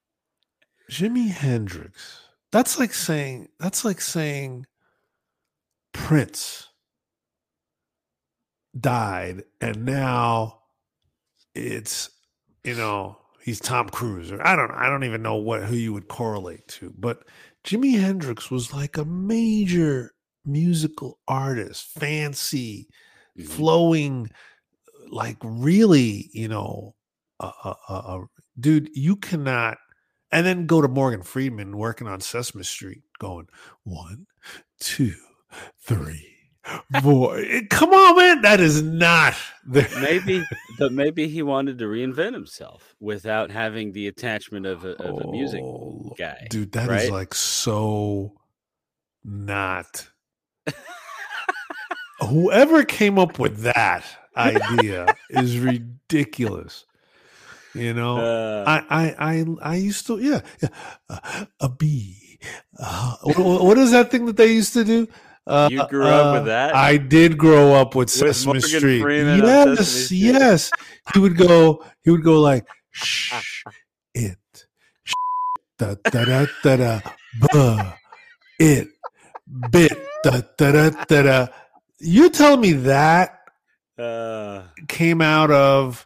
Jimi 0.94 1.28
Hendrix. 1.30 2.20
That's 2.52 2.78
like 2.78 2.94
saying 2.94 3.50
that's 3.60 3.84
like 3.84 4.00
saying 4.00 4.68
Prince 5.92 6.68
died 8.80 9.44
and 9.62 9.86
now 9.86 10.60
it's 11.56 12.10
you 12.64 12.76
know 12.76 13.18
he's 13.42 13.60
Tom 13.60 13.90
Cruise 13.90 14.32
or 14.32 14.46
I 14.46 14.56
don't 14.56 14.72
I 14.72 14.90
don't 14.90 15.04
even 15.04 15.22
know 15.22 15.36
what 15.36 15.64
who 15.64 15.76
you 15.76 15.94
would 15.94 16.08
correlate 16.08 16.68
to 16.70 16.94
but 16.98 17.24
Jimi 17.64 18.00
Hendrix 18.00 18.50
was 18.52 18.74
like 18.74 18.98
a 18.98 19.06
major 19.06 20.14
musical 20.46 21.20
artist 21.28 21.88
fancy 21.88 22.88
Mhm. 23.38 23.48
flowing 23.48 24.30
like 25.10 25.38
really 25.44 26.30
you 26.34 26.48
know 26.48 26.96
uh, 27.40 27.52
uh, 27.64 27.74
uh, 27.90 27.94
uh, 28.18 28.20
dude 28.60 28.90
you 28.94 29.16
cannot 29.18 29.78
and 30.34 30.46
then 30.46 30.65
go 30.65 30.82
to 30.82 30.88
Morgan 30.89 31.22
Freeman 31.22 31.78
working 31.78 32.08
on 32.08 32.19
sesame 32.19 32.63
street 32.63 33.04
going 33.19 33.48
one 33.84 34.26
two 34.80 35.13
three 35.80 36.28
four 37.02 37.38
Eh, 37.38 37.62
come 37.69 37.91
on 37.91 38.15
man 38.17 38.41
that 38.41 38.60
is 38.60 38.82
not 38.82 39.36
the 39.65 39.88
maybe 40.02 40.43
but 40.80 40.91
maybe 40.91 41.28
he 41.28 41.41
wanted 41.43 41.78
to 41.78 41.86
reinvent 41.86 42.34
himself 42.34 42.96
without 43.00 43.52
having 43.52 43.91
the 43.91 44.08
attachment 44.08 44.65
of 44.65 44.84
a, 44.86 44.91
of 45.02 45.19
a 45.22 45.28
music 45.32 45.62
Oh, 45.62 46.13
guy 46.17 46.48
dude 46.50 46.72
that 46.74 46.86
is 46.86 46.89
right? 46.89 47.12
like 47.12 47.34
so 47.34 48.34
not 49.26 50.08
whoever 52.22 52.84
came 52.84 53.19
up 53.19 53.39
with 53.39 53.60
that 53.63 54.04
idea 54.38 55.13
is 55.30 55.60
ridiculous 55.60 56.86
you 57.76 57.94
know 57.94 58.18
Uh, 58.18 58.64
I, 58.68 58.78
I, 58.90 59.16
I, 59.18 59.46
I 59.62 59.76
used 59.76 60.08
to, 60.08 60.20
yeah, 60.20 60.42
yeah. 60.62 60.70
Uh, 61.10 61.46
a 61.60 61.70
bee. 61.70 62.40
Uh, 62.78 63.16
what, 63.24 63.64
what 63.64 63.78
is 63.78 63.92
that 63.92 64.12
thing 64.12 64.26
that 64.26 64.38
they 64.38 64.52
used 64.54 64.74
to 64.74 64.84
do? 64.84 65.08
Uh, 65.46 65.68
You 65.72 65.88
grew 65.88 66.06
up 66.06 66.34
with 66.34 66.42
uh, 66.44 66.46
that? 66.46 66.76
I 66.76 66.98
did 66.98 67.38
grow 67.38 67.74
up 67.74 67.96
with 67.96 68.08
With 68.08 68.36
Sesame 68.36 68.54
Morgan 68.54 68.62
Street. 68.70 69.02
Freeman 69.02 69.40
yes, 69.40 69.80
Sesame 69.90 70.20
yes. 70.20 70.72
He 71.14 71.20
would 71.20 71.38
go. 71.38 71.84
He 72.02 72.12
would 72.12 72.24
go 72.24 72.40
like, 72.40 72.66
shh, 72.92 73.34
it, 74.14 74.38
shh, 75.04 75.14
da 75.78 75.96
da 76.04 76.26
da 76.26 76.46
da 76.64 76.76
da, 76.78 77.00
buh, 77.40 77.92
it, 78.60 78.88
bit, 79.72 79.92
da 80.24 80.42
da 80.58 80.72
da 80.72 80.90
da 81.08 81.22
da. 81.24 81.48
You 82.00 82.30
tell 82.30 82.56
me 82.58 82.74
that 82.88 83.40
uh, 83.98 84.64
came 84.88 85.22
out 85.22 85.52
of, 85.52 86.06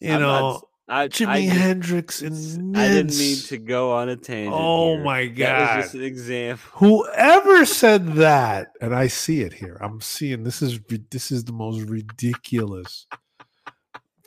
you 0.00 0.12
I'm 0.14 0.20
know, 0.20 0.62
I, 0.90 1.08
Jimi 1.08 1.26
I, 1.28 1.40
Hendrix 1.40 2.22
and 2.22 2.76
I 2.76 2.88
didn't 2.88 3.18
mean 3.18 3.36
to 3.48 3.58
go 3.58 3.92
on 3.92 4.08
a 4.08 4.16
tangent. 4.16 4.54
Oh 4.56 4.94
here. 4.94 5.04
my 5.04 5.26
That 5.26 5.36
God. 5.36 5.76
was 5.76 5.84
just 5.84 5.94
an 5.96 6.02
example. 6.04 6.70
Whoever 6.74 7.64
said 7.66 8.14
that, 8.14 8.68
and 8.80 8.94
I 8.94 9.08
see 9.08 9.42
it 9.42 9.52
here. 9.52 9.76
I'm 9.82 10.00
seeing 10.00 10.44
this 10.44 10.62
is 10.62 10.80
this 11.10 11.30
is 11.30 11.44
the 11.44 11.52
most 11.52 11.82
ridiculous 11.88 13.06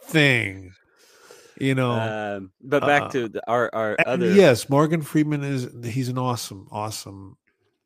thing. 0.04 0.74
You 1.60 1.76
know, 1.76 1.92
Um, 1.92 2.52
but 2.62 2.82
back 2.82 3.04
uh, 3.04 3.10
to 3.10 3.28
the, 3.30 3.42
our 3.50 3.70
our 3.74 3.96
other. 4.06 4.32
yes, 4.32 4.68
Morgan 4.70 5.02
Freeman 5.02 5.44
is 5.44 5.68
he's 5.94 6.10
an 6.10 6.18
awesome, 6.18 6.68
awesome, 6.72 7.38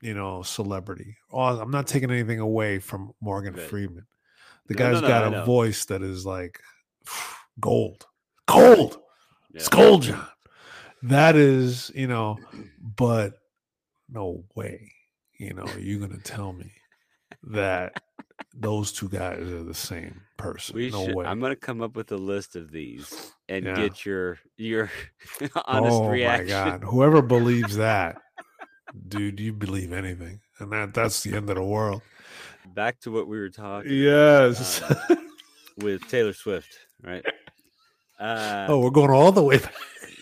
you 0.02 0.14
know, 0.14 0.44
celebrity. 0.44 1.18
I'm 1.34 1.72
not 1.72 1.86
taking 1.88 2.10
anything 2.10 2.40
away 2.40 2.80
from 2.80 3.12
Morgan 3.22 3.54
Right. 3.54 3.64
Freeman. 3.64 4.06
The 4.68 4.76
No, 4.76 4.78
guy's 4.80 5.02
no, 5.02 5.02
no, 5.02 5.08
got 5.08 5.34
a 5.34 5.46
voice 5.46 5.86
that 5.86 6.02
is 6.04 6.26
like 6.26 6.60
gold, 7.60 8.06
gold. 8.48 8.98
It's 9.54 9.70
cold, 9.70 10.04
Jon. 10.04 10.26
That 11.04 11.36
is, 11.36 11.92
you 11.96 12.08
know, 12.08 12.40
but 12.80 13.34
no 14.10 14.44
way, 14.56 14.92
you 15.38 15.54
know, 15.54 15.68
you're 15.78 16.00
gonna 16.00 16.22
tell 16.22 16.54
me 16.54 16.72
that 17.44 18.02
those 18.54 18.92
two 18.92 19.10
guys 19.10 19.40
are 19.40 19.64
the 19.64 19.74
same 19.74 20.22
person. 20.38 20.76
We 20.76 20.90
no 20.90 21.06
should, 21.06 21.16
way. 21.16 21.26
I'm 21.26 21.40
gonna 21.40 21.56
come 21.56 21.82
up 21.82 21.96
with 21.96 22.12
a 22.12 22.18
list 22.18 22.56
of 22.56 22.72
these 22.72 23.34
and 23.50 23.66
Yeah. 23.66 23.76
get 23.76 24.06
your 24.06 24.40
your 24.58 24.90
honest 25.66 25.94
oh 25.94 26.08
reaction. 26.10 26.56
Oh 26.56 26.66
my 26.66 26.70
god. 26.72 26.84
Whoever 26.84 27.22
believes 27.22 27.78
that, 27.78 28.18
dude, 29.08 29.40
you 29.40 29.54
believe 29.54 29.94
anything. 29.94 30.40
And 30.60 30.72
that 30.72 30.94
that's 30.94 31.22
the 31.24 31.36
end 31.36 31.50
of 31.50 31.56
the 31.56 31.64
world. 31.64 32.02
Back 32.74 33.00
to 33.02 33.12
what 33.12 33.28
we 33.28 33.38
were 33.38 33.50
talking 33.50 33.92
Yes. 33.92 34.82
Uh, 34.82 35.16
with 35.78 36.08
Taylor 36.08 36.34
Swift, 36.34 36.74
right? 37.04 37.24
Uh, 38.20 38.68
oh, 38.70 38.80
we're 38.80 38.90
going 38.90 39.12
all 39.12 39.32
the 39.32 39.44
way 39.44 39.58
back. 39.58 39.74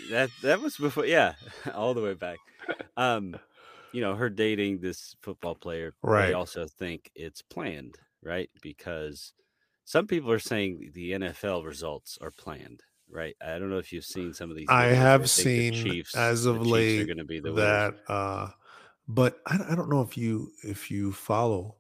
that 0.10 0.30
that 0.42 0.62
was 0.62 0.78
before, 0.78 1.06
yeah, 1.06 1.34
all 1.74 1.94
the 1.94 2.02
way 2.02 2.14
back. 2.14 2.40
Um, 2.98 3.38
you 3.92 4.02
know, 4.02 4.16
her 4.16 4.30
dating 4.30 4.80
this 4.80 5.16
football 5.22 5.56
player. 5.56 5.94
Right. 6.02 6.28
They 6.28 6.34
also 6.34 6.68
think 6.68 7.12
it's 7.16 7.42
planned, 7.42 7.96
right? 8.24 8.50
Because 8.62 9.34
some 9.86 10.08
people 10.08 10.32
are 10.32 10.40
saying 10.40 10.92
the 10.94 11.12
NFL 11.12 11.66
results 11.66 12.18
are 12.22 12.32
planned, 12.32 12.82
right? 13.10 13.36
I 13.46 13.60
don't 13.60 13.70
know 13.70 13.78
if 13.78 13.94
you've 13.94 14.06
seen 14.06 14.34
some 14.34 14.50
of 14.50 14.58
these. 14.58 14.68
I 14.70 14.88
have 14.88 15.24
the 15.24 15.28
seen 15.28 15.74
Chiefs, 15.74 16.16
as 16.16 16.46
of 16.46 16.58
Chiefs 16.58 16.68
are 16.68 16.72
late 16.72 17.06
going 17.06 17.18
to 17.18 17.26
be 17.26 17.40
the 17.40 17.54
that 17.54 17.94
winners. 17.94 18.10
uh 18.10 18.50
but 19.08 19.40
I, 19.46 19.60
I 19.72 19.76
don't 19.76 19.90
know 19.90 20.02
if 20.02 20.18
you 20.18 20.52
if 20.64 20.90
you 20.90 21.12
follow 21.12 21.76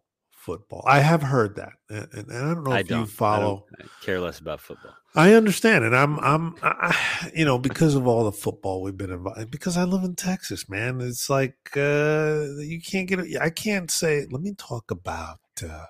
football. 0.45 0.83
I 0.87 0.99
have 0.99 1.21
heard 1.23 1.55
that. 1.55 1.73
And, 1.89 2.07
and 2.13 2.31
I 2.31 2.53
don't 2.53 2.63
know 2.63 2.71
I 2.71 2.79
if 2.79 2.87
don't 2.87 2.97
you 2.97 3.03
I 3.03 3.05
don't- 3.05 3.09
follow 3.09 3.65
I 3.79 3.85
care 4.05 4.19
less 4.19 4.39
about 4.39 4.59
football. 4.61 4.93
I 5.15 5.33
understand, 5.33 5.83
and 5.85 5.95
I'm, 5.95 6.17
I'm, 6.21 6.55
I, 6.63 7.29
you 7.35 7.45
know, 7.45 7.59
because 7.59 7.93
of 7.93 8.07
all 8.07 8.23
the 8.23 8.31
football 8.31 8.81
we've 8.81 8.97
been 8.97 9.11
involved. 9.11 9.51
Because 9.51 9.77
I 9.77 9.83
live 9.83 10.03
in 10.03 10.15
Texas, 10.15 10.67
man. 10.67 11.01
It's 11.01 11.29
like 11.29 11.55
uh, 11.77 12.45
you 12.57 12.81
can't 12.81 13.07
get. 13.07 13.19
I 13.39 13.51
can't 13.51 13.91
say. 13.91 14.25
Let 14.31 14.41
me 14.41 14.53
talk 14.57 14.89
about 14.89 15.37
uh, 15.63 15.85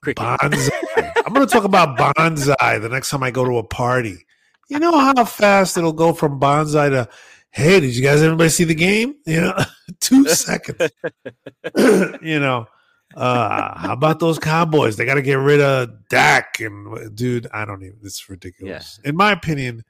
Cricket. 0.00 0.22
bonsai. 0.24 1.12
I'm 1.26 1.32
going 1.34 1.44
to 1.46 1.52
talk 1.52 1.64
about 1.64 1.98
bonsai 1.98 2.80
the 2.80 2.88
next 2.88 3.10
time 3.10 3.22
I 3.24 3.30
go 3.32 3.44
to 3.44 3.58
a 3.58 3.64
party. 3.64 4.24
You 4.68 4.78
know 4.78 4.96
how 4.96 5.24
fast 5.24 5.76
it'll 5.76 5.92
go 5.92 6.12
from 6.12 6.38
bonsai 6.38 6.90
to, 6.90 7.08
hey, 7.50 7.80
did 7.80 7.96
you 7.96 8.02
guys 8.04 8.22
everybody 8.22 8.48
see 8.48 8.62
the 8.62 8.76
game? 8.76 9.16
You 9.26 9.40
know, 9.40 9.58
two 10.00 10.28
seconds. 10.28 10.92
you 12.22 12.38
know, 12.38 12.68
uh, 13.16 13.78
how 13.78 13.92
about 13.92 14.20
those 14.20 14.38
Cowboys? 14.38 14.96
They 14.96 15.04
got 15.04 15.14
to 15.14 15.22
get 15.22 15.34
rid 15.34 15.60
of 15.60 16.08
Dak 16.08 16.60
and 16.60 17.14
dude. 17.16 17.46
I 17.52 17.64
don't 17.64 17.82
even. 17.82 17.98
It's 18.02 18.28
ridiculous. 18.28 19.00
In 19.04 19.16
my 19.16 19.32
opinion, 19.32 19.84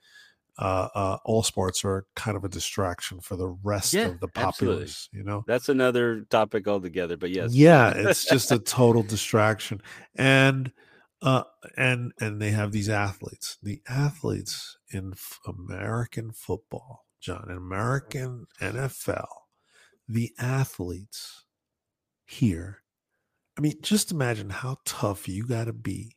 uh, 0.59 0.89
uh, 0.95 1.19
all 1.25 1.43
sports 1.43 1.85
are 1.85 2.07
kind 2.17 2.37
of 2.37 2.45
a 2.45 2.49
distraction 2.49 3.21
for 3.21 3.37
the 3.37 3.49
rest 3.63 3.95
Yeah, 3.95 4.09
of 4.09 4.21
the 4.21 4.29
absolutely. 4.37 4.77
populace. 4.85 5.09
You 5.13 5.25
know. 5.25 5.45
That's 5.47 5.69
another 5.69 6.23
topic 6.31 6.69
altogether. 6.69 7.17
But 7.17 7.31
yes, 7.31 7.55
Yeah, 7.55 7.91
it's 7.97 8.25
just 8.27 8.53
a 8.53 8.59
total 8.59 9.03
distraction. 9.03 9.81
And 10.17 10.73
uh 11.23 11.43
and 11.77 12.13
and 12.21 12.41
they 12.41 12.51
have 12.51 12.73
these 12.73 12.89
athletes. 12.89 13.59
The 13.63 13.83
athletes 13.89 14.79
in 14.91 15.13
f- 15.13 15.39
American 15.47 16.33
football, 16.33 17.05
Jon, 17.21 17.47
in 17.51 17.57
American 17.57 18.47
NFL, 18.61 19.27
the 20.09 20.33
athletes 20.39 21.45
here. 22.27 22.83
I 23.61 23.63
mean, 23.63 23.75
just 23.83 24.11
imagine 24.11 24.49
how 24.49 24.79
tough 24.87 25.29
you 25.29 25.47
got 25.47 25.67
to 25.67 25.75
be 25.75 26.17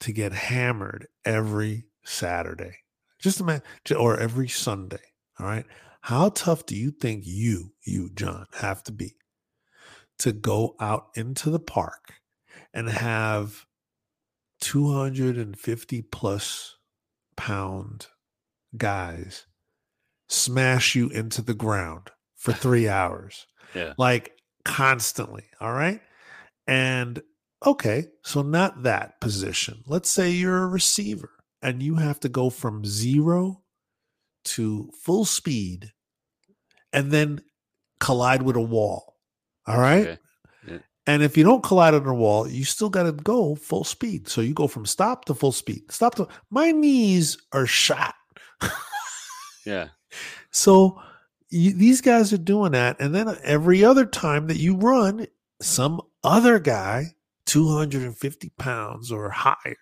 to 0.00 0.10
get 0.10 0.32
hammered 0.32 1.06
every 1.22 1.84
Saturday. 2.02 2.78
Just 3.18 3.40
imagine 3.40 3.62
or 3.94 4.18
every 4.18 4.48
Sunday, 4.48 5.02
all 5.38 5.44
right? 5.44 5.66
How 6.00 6.30
tough 6.30 6.64
do 6.64 6.74
you 6.74 6.90
think 6.90 7.24
you, 7.26 7.74
you, 7.84 8.08
Jon, 8.14 8.46
have 8.54 8.82
to 8.84 8.92
be 8.92 9.16
to 10.20 10.32
go 10.32 10.74
out 10.80 11.08
into 11.14 11.50
the 11.50 11.60
park 11.60 12.14
and 12.72 12.88
have 12.88 13.66
250 14.62 16.02
plus 16.10 16.76
pound 17.36 18.06
guys 18.78 19.44
smash 20.30 20.94
you 20.94 21.10
into 21.10 21.42
the 21.42 21.52
ground 21.52 22.12
for 22.34 22.54
three 22.54 22.88
hours? 22.88 23.46
Yeah. 23.74 23.92
Like 23.98 24.32
constantly. 24.64 25.44
All 25.60 25.74
right. 25.74 26.00
And 26.66 27.22
okay, 27.64 28.06
so 28.22 28.42
not 28.42 28.82
that 28.84 29.20
position. 29.20 29.82
Let's 29.86 30.10
say 30.10 30.30
you're 30.30 30.62
a 30.62 30.66
receiver 30.66 31.30
and 31.62 31.82
you 31.82 31.96
have 31.96 32.20
to 32.20 32.28
go 32.28 32.50
from 32.50 32.84
zero 32.84 33.62
to 34.44 34.90
full 35.00 35.24
speed 35.24 35.92
and 36.92 37.10
then 37.10 37.42
collide 38.00 38.42
with 38.42 38.56
a 38.56 38.60
wall. 38.60 39.16
All 39.66 39.78
right. 39.78 40.06
Okay. 40.06 40.18
Yeah. 40.68 40.78
And 41.06 41.22
if 41.22 41.36
you 41.36 41.44
don't 41.44 41.62
collide 41.62 41.94
on 41.94 42.06
a 42.06 42.14
wall, 42.14 42.48
you 42.48 42.64
still 42.64 42.90
got 42.90 43.04
to 43.04 43.12
go 43.12 43.54
full 43.54 43.84
speed. 43.84 44.28
So 44.28 44.40
you 44.40 44.54
go 44.54 44.66
from 44.66 44.86
stop 44.86 45.24
to 45.26 45.34
full 45.34 45.52
speed. 45.52 45.82
Stop 45.90 46.16
to 46.16 46.28
my 46.50 46.72
knees 46.72 47.38
are 47.52 47.66
shot. 47.66 48.14
Yeah. 49.64 49.88
So 50.50 51.00
you, 51.50 51.72
these 51.72 52.00
guys 52.00 52.32
are 52.32 52.38
doing 52.38 52.72
that. 52.72 52.96
And 53.00 53.14
then 53.14 53.36
every 53.44 53.84
other 53.84 54.04
time 54.04 54.48
that 54.48 54.56
you 54.56 54.76
run, 54.76 55.26
some 55.60 56.00
other 56.24 56.58
guy, 56.58 57.06
250 57.46 58.50
pounds 58.58 59.10
or 59.10 59.30
higher, 59.30 59.76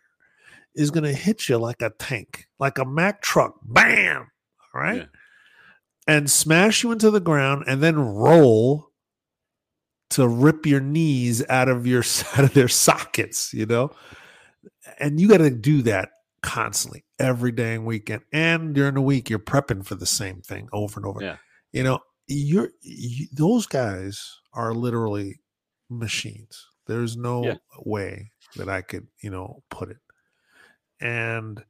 is 0.74 0.91
going 0.91 1.05
to 1.05 1.12
hit 1.12 1.49
you 1.49 1.59
like 1.59 1.82
a 1.82 1.91
tank, 1.91 2.47
like 2.59 2.78
a 2.78 2.84
Mack 2.84 3.22
truck. 3.22 3.55
Bam. 3.62 4.30
All 4.74 4.80
right. 4.80 4.99
Yeah. 4.99 5.05
And 6.07 6.30
smash 6.30 6.82
you 6.82 6.93
into 6.93 7.11
the 7.11 7.20
ground 7.20 7.64
and 7.66 7.82
then 7.82 7.99
roll 7.99 8.91
to 10.11 10.26
rip 10.26 10.66
your 10.66 10.80
knees 10.80 11.45
out 11.49 11.68
of 11.68 11.86
your 11.86 12.03
out 12.36 12.45
of 12.45 12.55
their 12.55 12.68
sockets, 12.68 13.53
you 13.53 13.66
know? 13.66 13.91
And 14.99 15.20
you 15.20 15.28
got 15.28 15.38
to 15.38 15.51
do 15.51 15.82
that 15.82 16.11
constantly 16.43 17.05
every 17.18 17.53
day 17.53 17.74
and 17.74 17.84
weekend. 17.84 18.22
And 18.32 18.74
during 18.74 18.95
the 18.95 19.03
week, 19.03 19.30
you're 19.30 19.38
prepping 19.38 19.84
for 19.84 19.95
the 19.95 20.07
same 20.07 20.41
thing 20.41 20.68
over 20.72 20.99
and 20.99 21.07
over. 21.07 21.22
Yeah. 21.22 21.36
You 21.72 21.84
know, 21.84 22.01
you're 22.26 22.70
you, 22.82 23.26
those 23.32 23.66
guys 23.66 24.38
are 24.53 24.74
literally 24.74 25.41
machines. 25.91 26.66
There's 26.86 27.16
no 27.16 27.43
Yeah. 27.43 27.59
way 27.84 28.32
that 28.57 28.68
I 28.68 28.82
could, 28.82 29.09
you 29.22 29.30
know, 29.30 29.62
put 29.70 29.91
it. 29.91 29.99
And 31.01 31.64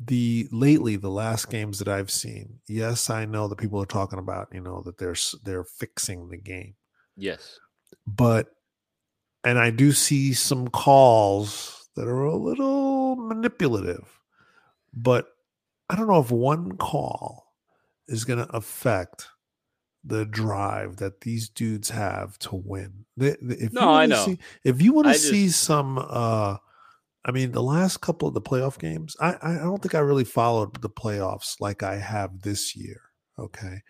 the 0.00 0.48
lately 0.52 0.96
the 0.96 1.10
last 1.10 1.50
games 1.50 1.78
that 1.80 1.88
I've 1.88 2.10
seen, 2.10 2.60
yes, 2.68 3.10
I 3.10 3.26
know 3.26 3.48
that 3.48 3.58
people 3.58 3.82
are 3.82 3.86
talking 3.86 4.18
about, 4.20 4.48
you 4.52 4.60
know, 4.60 4.82
that 4.82 4.98
they're 4.98 5.16
they're 5.44 5.64
fixing 5.64 6.28
the 6.28 6.38
game 6.38 6.76
Yes. 7.16 7.60
but 8.06 8.48
and 9.44 9.58
I 9.58 9.70
do 9.70 9.92
see 9.92 10.32
some 10.34 10.68
calls 10.68 11.90
that 11.96 12.08
are 12.08 12.24
a 12.24 12.36
little 12.36 13.16
manipulative, 13.16 14.20
but 14.94 15.28
I 15.90 15.96
don't 15.96 16.08
know 16.08 16.20
if 16.20 16.30
one 16.30 16.76
call 16.76 17.54
is 18.08 18.24
going 18.24 18.44
to 18.44 18.56
affect 18.56 19.28
the 20.08 20.24
drive 20.24 20.96
that 20.96 21.20
these 21.22 21.48
dudes 21.48 21.90
have 21.90 22.38
to 22.40 22.56
win. 22.56 23.04
They- 23.16 23.36
they- 23.40 23.56
if 23.66 23.72
No, 23.72 23.82
you 23.82 23.86
I 23.88 24.06
know. 24.06 24.24
See, 24.24 24.38
if 24.64 24.80
you 24.82 24.92
want 24.92 25.08
to 25.08 25.14
see 25.14 25.46
just- 25.46 25.62
some, 25.62 25.98
uh, 25.98 26.56
I 27.24 27.30
mean, 27.30 27.52
the 27.52 27.62
last 27.62 28.00
couple 28.00 28.26
of 28.28 28.34
the 28.34 28.40
playoff 28.40 28.78
games, 28.78 29.16
I, 29.20 29.32
I 29.42 29.54
I 29.56 29.58
don't 29.58 29.82
think 29.82 29.94
I 29.94 29.98
really 30.00 30.24
followed 30.24 30.80
the 30.82 30.88
playoffs 30.90 31.56
like 31.60 31.82
I 31.82 31.96
have 31.96 32.42
this 32.42 32.74
year. 32.74 33.00
Okay, 33.38 33.82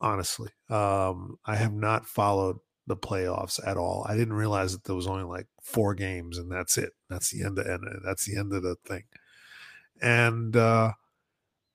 honestly, 0.00 0.50
um, 0.68 1.38
I 1.44 1.56
have 1.56 1.72
not 1.72 2.06
followed 2.06 2.58
the 2.86 2.96
playoffs 2.96 3.58
at 3.66 3.76
all. 3.78 4.04
I 4.08 4.16
didn't 4.16 4.34
realize 4.34 4.72
that 4.72 4.84
there 4.84 4.94
was 4.94 5.06
only 5.06 5.24
like 5.24 5.46
four 5.62 5.94
games 5.94 6.36
and 6.36 6.52
that's 6.52 6.76
it. 6.76 6.92
That's 7.08 7.30
the 7.30 7.42
end 7.42 7.58
of 7.58 7.66
and 7.66 8.02
that's 8.04 8.26
the 8.26 8.36
end 8.36 8.52
of 8.52 8.62
the 8.62 8.76
thing. 8.84 9.04
And 10.02 10.54
uh, 10.56 10.92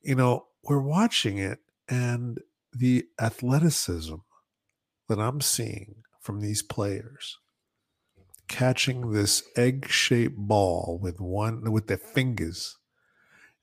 you 0.02 0.16
know, 0.16 0.48
we're 0.64 0.80
watching 0.82 1.38
it 1.40 1.60
and 1.88 2.40
the 2.74 3.06
athleticism 3.20 4.16
that 5.08 5.20
I'm 5.20 5.42
seeing 5.42 6.04
from 6.22 6.40
these 6.40 6.62
players 6.62 7.38
catching 8.48 9.12
this 9.12 9.44
egg-shaped 9.56 10.36
ball 10.38 11.00
with 11.02 11.20
one 11.20 11.72
with 11.72 11.88
their 11.88 11.98
fingers 11.98 12.78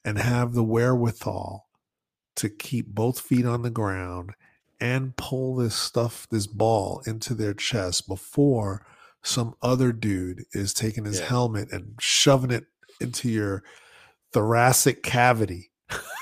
and 0.04 0.18
have 0.18 0.52
the 0.54 0.62
wherewithal 0.62 1.68
to 2.36 2.48
keep 2.48 2.86
both 2.94 3.18
feet 3.20 3.44
on 3.44 3.62
the 3.62 3.70
ground 3.70 4.32
and 4.80 5.16
pull 5.16 5.56
this 5.56 5.74
stuff, 5.74 6.28
this 6.30 6.46
ball 6.46 7.02
into 7.06 7.34
their 7.34 7.54
chest 7.54 8.06
before 8.06 8.86
some 9.24 9.54
other 9.62 9.90
dude 9.92 10.44
is 10.52 10.72
taking 10.72 11.04
his 11.04 11.18
Yeah. 11.18 11.26
helmet 11.26 11.72
and 11.72 11.96
shoving 11.98 12.50
it 12.52 12.66
into 13.00 13.28
your 13.28 13.64
thoracic 14.32 15.02
cavity. 15.02 15.72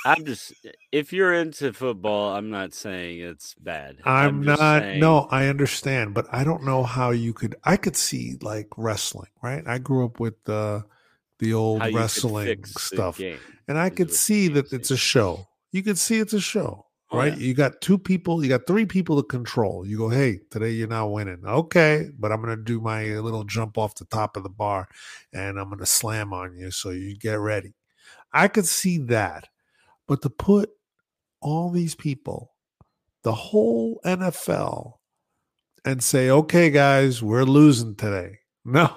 I'm 0.04 0.24
just 0.24 0.52
eh, 0.64 0.70
if 0.92 1.12
you're 1.12 1.32
into 1.32 1.72
football, 1.72 2.34
I'm 2.34 2.50
not 2.50 2.74
saying 2.74 3.20
it's 3.20 3.54
bad. 3.54 3.98
I'm, 4.04 4.42
just 4.42 4.58
not, 4.58 4.82
saying- 4.82 5.00
no, 5.00 5.26
I 5.30 5.46
understand, 5.46 6.14
but 6.14 6.26
I 6.30 6.44
don't 6.44 6.64
know 6.64 6.82
how 6.82 7.10
you 7.10 7.32
could, 7.32 7.56
I 7.64 7.76
could 7.76 7.96
see 7.96 8.36
like 8.42 8.68
wrestling, 8.76 9.30
right? 9.42 9.62
I 9.66 9.78
grew 9.78 10.04
up 10.04 10.20
with 10.20 10.42
the, 10.44 10.84
the 11.38 11.54
old 11.54 11.82
how 11.82 11.90
wrestling 11.90 12.64
stuff. 12.64 13.20
And 13.66 13.78
I 13.78 13.88
could 13.90 14.12
see 14.12 14.48
that 14.48 14.72
it's 14.72 14.90
a 14.90 14.96
show. 14.96 15.48
You 15.72 15.82
could 15.82 15.98
see 15.98 16.18
it's 16.18 16.34
a 16.34 16.40
show, 16.40 16.86
Oh, 17.10 17.18
right? 17.18 17.32
yeah. 17.32 17.38
You 17.38 17.54
got 17.54 17.80
two 17.80 17.98
people, 17.98 18.42
you 18.42 18.50
got 18.50 18.66
three 18.66 18.84
people 18.84 19.16
to 19.16 19.26
control. 19.26 19.86
You 19.86 19.96
go, 19.96 20.10
hey, 20.10 20.40
today 20.50 20.70
you're 20.70 20.86
not 20.86 21.06
winning. 21.06 21.42
Okay, 21.46 22.10
but 22.18 22.30
I'm 22.30 22.42
going 22.42 22.56
to 22.56 22.62
do 22.62 22.80
my 22.80 23.04
little 23.04 23.44
jump 23.44 23.78
off 23.78 23.94
the 23.94 24.04
top 24.04 24.36
of 24.36 24.42
the 24.42 24.50
bar 24.50 24.86
and 25.32 25.58
I'm 25.58 25.68
going 25.68 25.78
to 25.78 25.86
slam 25.86 26.32
on 26.34 26.54
you. 26.54 26.70
So 26.70 26.90
you 26.90 27.16
get 27.16 27.40
ready. 27.40 27.72
I 28.32 28.48
could 28.48 28.66
see 28.66 28.98
that. 28.98 29.48
But 30.07 30.22
to 30.22 30.30
put 30.30 30.70
all 31.40 31.70
these 31.70 31.94
people, 31.94 32.52
the 33.22 33.32
whole 33.32 34.00
NFL, 34.05 34.94
and 35.84 36.02
say, 36.02 36.30
okay, 36.30 36.70
guys, 36.70 37.22
we're 37.22 37.44
losing 37.44 37.94
today. 37.94 38.38
No. 38.66 38.90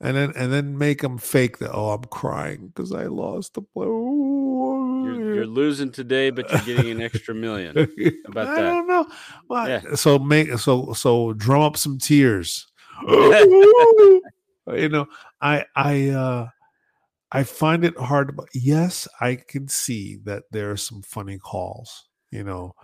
And 0.00 0.16
then 0.16 0.32
and 0.36 0.52
then 0.52 0.78
make 0.78 1.00
them 1.02 1.18
fake 1.18 1.58
that. 1.58 1.72
Oh, 1.72 1.90
I'm 1.90 2.04
crying 2.04 2.68
because 2.68 2.92
I 2.92 3.06
lost 3.06 3.54
the 3.54 3.62
play. 3.62 3.86
You're, 3.86 5.34
you're 5.34 5.46
losing 5.46 5.90
today, 5.90 6.30
but 6.30 6.48
you're 6.50 6.60
getting 6.76 6.92
an 6.92 7.02
extra 7.02 7.34
million. 7.34 7.76
about 7.76 7.88
I 8.48 8.54
that? 8.54 8.58
I 8.58 8.62
don't 8.62 8.86
know. 8.86 9.06
Well, 9.48 9.68
Yeah. 9.68 9.94
So 9.96 10.18
make 10.20 10.58
so 10.58 10.92
so 10.92 11.32
drum 11.32 11.62
up 11.62 11.76
some 11.76 11.98
tears. 11.98 12.68
you 13.08 14.20
know, 14.88 15.06
I 15.40 15.64
I 15.74 16.10
uh 16.10 16.48
I 17.32 17.44
find 17.44 17.84
it 17.84 17.96
hard. 17.98 18.36
But 18.36 18.48
yes, 18.54 19.08
I 19.20 19.36
can 19.36 19.66
see 19.68 20.16
that 20.24 20.44
there 20.50 20.70
are 20.70 20.76
some 20.76 21.02
funny 21.02 21.38
calls. 21.38 22.08
You 22.30 22.44
know. 22.44 22.74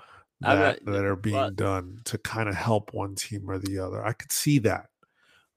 That, 0.41 0.85
not- 0.85 0.93
that 0.95 1.05
are 1.05 1.17
being 1.17 1.35
but- 1.35 1.57
done 1.57 2.01
to 2.05 2.17
kind 2.19 2.49
of 2.49 2.55
help 2.55 2.95
one 2.95 3.15
team 3.17 3.51
or 3.51 3.59
the 3.59 3.79
other. 3.81 4.05
I 4.05 4.13
could 4.13 4.31
see 4.33 4.59
that. 4.61 4.87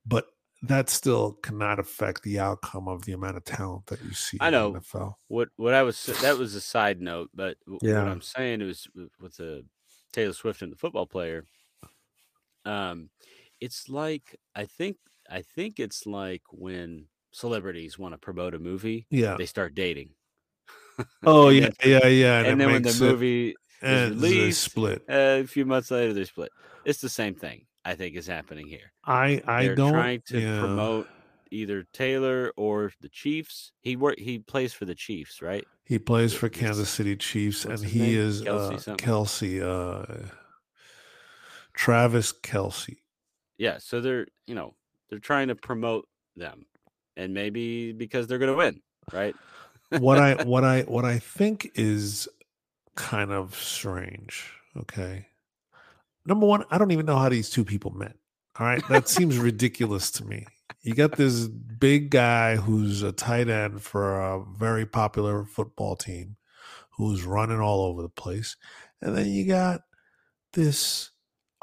But 0.08 0.26
that 0.64 0.90
still 0.90 1.34
cannot 1.44 1.80
affect 1.80 2.24
the 2.24 2.40
outcome 2.40 2.88
of 2.88 3.06
the 3.06 3.14
amount 3.14 3.38
of 3.38 3.44
talent 3.44 3.86
that 3.88 4.04
you 4.04 4.14
see 4.14 4.38
I 4.40 4.48
in 4.48 4.54
know. 4.54 4.72
the 4.74 4.80
NFL. 4.80 5.16
What 5.28 5.50
what 5.58 5.74
I 5.76 5.84
was 5.84 6.04
that 6.22 6.38
was 6.38 6.56
a 6.56 6.62
side 6.62 7.00
note, 7.02 7.30
but 7.34 7.58
Yeah. 7.82 8.04
what 8.04 8.12
I'm 8.12 8.22
saying 8.22 8.62
is 8.62 8.88
with 9.20 9.38
the 9.38 9.66
Taylor 10.14 10.34
Swift 10.34 10.62
and 10.64 10.72
the 10.72 10.76
football 10.78 11.06
player, 11.06 11.46
um, 12.66 13.10
it's 13.60 13.90
like 13.90 14.36
I 14.56 14.66
think 14.66 14.98
I 15.30 15.42
think 15.44 15.80
it's 15.80 16.06
like 16.06 16.42
when 16.52 17.06
celebrities 17.32 17.98
want 18.00 18.14
to 18.14 18.18
promote 18.18 18.54
a 18.54 18.60
movie, 18.60 19.08
Yeah. 19.10 19.36
they 19.38 19.46
start 19.46 19.74
dating. 19.76 20.10
Oh 21.24 21.50
And 21.50 21.74
yeah, 21.84 22.00
yeah, 22.00 22.08
yeah. 22.08 22.40
and, 22.40 22.48
it 22.48 22.58
then 22.64 22.72
when 22.74 22.82
the 22.84 22.98
movie 23.00 23.56
and 23.82 24.20
they 24.20 24.30
released, 24.30 24.62
split. 24.64 25.04
uh, 25.10 25.42
a 25.42 25.46
few 25.46 25.66
months 25.66 25.90
later 25.92 26.14
they 26.14 26.26
split. 26.26 26.52
It's 26.86 27.02
the 27.02 27.10
same 27.10 27.36
thing. 27.36 27.66
I 27.84 27.96
think 27.96 28.16
is 28.16 28.28
happening 28.28 28.68
here. 28.68 28.92
I 29.06 29.42
I 29.48 29.64
They're 29.66 29.76
don't 29.76 29.94
trying 29.94 30.22
to 30.28 30.40
yeah. 30.40 30.60
promote 30.60 31.08
either 31.50 31.86
Taylor 31.94 32.52
or 32.56 32.92
the 33.02 33.10
Chiefs. 33.10 33.72
He 33.82 33.96
work 33.96 34.20
he 34.20 34.38
plays 34.40 34.74
for 34.74 34.86
the 34.86 34.94
Chiefs, 34.96 35.42
right? 35.42 35.66
He 35.86 35.98
plays 35.98 36.34
for 36.34 36.48
Kansas 36.48 36.90
City 36.90 37.16
Chiefs, 37.16 37.66
and 37.66 37.72
what's 37.74 37.82
his 37.82 37.92
he 37.92 38.00
name? 38.00 38.20
is 38.20 38.44
Kelce 38.44 38.76
uh, 38.76 38.78
something? 38.78 39.08
Kelce, 39.08 39.62
uh, 39.62 40.28
Travis 41.74 42.34
Kelce. 42.34 42.98
Yeah, 43.58 43.78
so 43.80 44.02
they're 44.02 44.28
you 44.46 44.56
know 44.56 44.76
they're 45.10 45.20
trying 45.20 45.48
to 45.50 45.56
promote 45.56 46.08
them, 46.36 46.66
and 47.18 47.34
maybe 47.34 47.92
because 47.94 48.28
they're 48.28 48.40
going 48.40 48.52
to 48.52 48.58
win, 48.58 48.82
right? 49.12 49.36
what 50.00 50.18
I 50.18 50.44
what 50.44 50.64
I 50.64 50.82
what 50.82 51.06
I 51.06 51.20
think 51.20 51.72
is 51.76 52.28
kind 52.96 53.32
of 53.32 53.56
strange. 53.56 54.54
Okay, 54.78 55.28
number 56.26 56.46
one, 56.46 56.64
I 56.72 56.78
don't 56.78 56.92
even 56.92 57.06
know 57.06 57.18
how 57.18 57.30
these 57.30 57.50
two 57.50 57.66
people 57.66 57.92
met. 57.92 58.16
All 58.60 58.66
right, 58.66 58.86
that 58.90 59.08
seems 59.08 59.38
ridiculous 59.38 60.12
to 60.12 60.26
me. 60.26 60.46
You 60.82 60.94
got 60.94 61.16
this 61.16 61.48
big 61.48 62.10
guy 62.10 62.56
who's 62.56 63.04
a 63.04 63.12
tight 63.12 63.50
end 63.50 63.82
for 63.82 64.20
a 64.20 64.44
very 64.58 64.86
popular 64.86 65.46
football 65.46 65.96
team, 65.96 66.38
who's 66.98 67.24
running 67.24 67.60
all 67.60 67.86
over 67.86 68.02
the 68.02 68.10
place, 68.10 68.56
and 69.02 69.16
then 69.16 69.28
you 69.28 69.46
got 69.46 69.82
this 70.54 71.12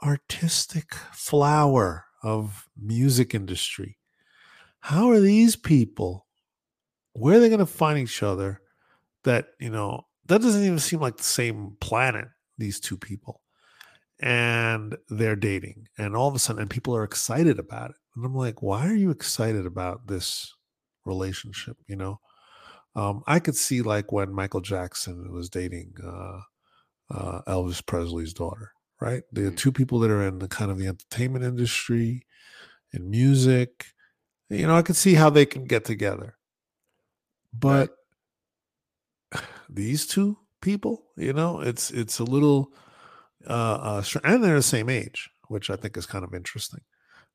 artistic 0.02 0.94
flower 1.12 2.06
of 2.22 2.68
music 2.80 3.34
industry. 3.34 3.97
How 4.80 5.10
are 5.10 5.20
these 5.20 5.56
people? 5.56 6.26
Where 7.14 7.36
are 7.38 7.40
they 7.40 7.48
going 7.48 7.60
to 7.60 7.66
find 7.66 7.98
each 7.98 8.22
other? 8.22 8.62
That 9.24 9.50
you 9.60 9.70
know 9.70 10.08
that 10.26 10.42
doesn't 10.42 10.64
even 10.64 10.78
seem 10.80 11.00
like 11.00 11.18
the 11.18 11.24
same 11.24 11.76
planet. 11.80 12.28
These 12.58 12.80
two 12.80 12.98
people, 12.98 13.42
and 14.20 14.96
they're 15.08 15.36
dating, 15.36 15.88
and 15.98 16.16
all 16.16 16.28
of 16.28 16.34
a 16.34 16.40
sudden, 16.40 16.62
and 16.62 16.70
people 16.70 16.96
are 16.96 17.04
excited 17.04 17.58
about 17.58 17.90
it. 17.90 17.96
And 18.16 18.24
I'm 18.24 18.34
like, 18.34 18.62
why 18.62 18.88
are 18.88 18.94
you 18.96 19.10
excited 19.10 19.66
about 19.66 20.08
this 20.08 20.54
relationship? 21.06 21.78
You 21.88 21.96
know, 21.96 22.20
um, 22.96 23.22
I 23.26 23.40
could 23.40 23.56
see 23.56 23.82
like 23.82 24.12
when 24.12 24.32
Michael 24.32 24.60
Jackson 24.62 25.32
was 25.32 25.50
dating 25.50 25.94
uh, 26.04 26.40
uh, 27.10 27.42
Elvis 27.48 27.84
Presley's 27.84 28.34
daughter, 28.34 28.72
right? 29.00 29.22
The 29.32 29.52
Mhm. 29.52 29.56
two 29.56 29.72
people 29.72 29.98
that 30.00 30.10
are 30.10 30.26
in 30.26 30.38
the 30.40 30.48
kind 30.48 30.70
of 30.70 30.78
the 30.78 30.86
entertainment 30.88 31.44
industry 31.44 32.26
and 32.92 33.10
music. 33.10 33.86
You 34.50 34.66
know, 34.66 34.76
I 34.76 34.82
could 34.82 34.96
see 34.96 35.14
how 35.14 35.30
they 35.30 35.46
can 35.46 35.64
get 35.64 35.84
together. 35.84 36.36
But 37.52 37.94
these 39.68 40.06
two 40.06 40.38
people, 40.60 41.04
you 41.16 41.32
know, 41.32 41.60
it's 41.60 41.90
it's 41.90 42.18
a 42.18 42.24
little 42.24 42.72
uh, 43.46 44.02
uh 44.02 44.20
and 44.24 44.42
they're 44.42 44.56
the 44.56 44.62
same 44.62 44.88
age, 44.88 45.30
which 45.48 45.70
I 45.70 45.76
think 45.76 45.96
is 45.96 46.06
kind 46.06 46.24
of 46.24 46.34
interesting. 46.34 46.80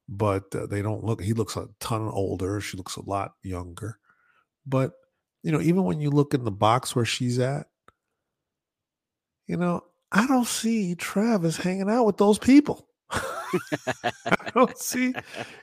But 0.09 0.53
uh, 0.55 0.65
they 0.65 0.81
don't 0.81 1.03
look 1.03 1.21
he 1.21 1.33
looks 1.33 1.55
a 1.55 1.67
ton 1.79 2.09
older, 2.09 2.59
she 2.59 2.77
looks 2.77 2.95
a 2.95 3.07
lot 3.07 3.33
younger. 3.43 3.99
But 4.65 4.93
you 5.43 5.51
know, 5.51 5.61
even 5.61 5.83
when 5.83 5.99
you 5.99 6.09
look 6.09 6.33
in 6.33 6.45
the 6.45 6.51
box 6.51 6.95
where 6.95 7.05
she's 7.05 7.37
at, 7.39 7.67
you 9.47 9.57
know, 9.57 9.83
I 10.11 10.25
don't 10.27 10.47
see 10.47 10.95
Travis 10.95 11.57
hanging 11.57 11.89
out 11.89 12.05
with 12.05 12.17
those 12.17 12.39
people. 12.39 12.87
I 13.11 14.51
don't 14.53 14.77
see, 14.77 15.13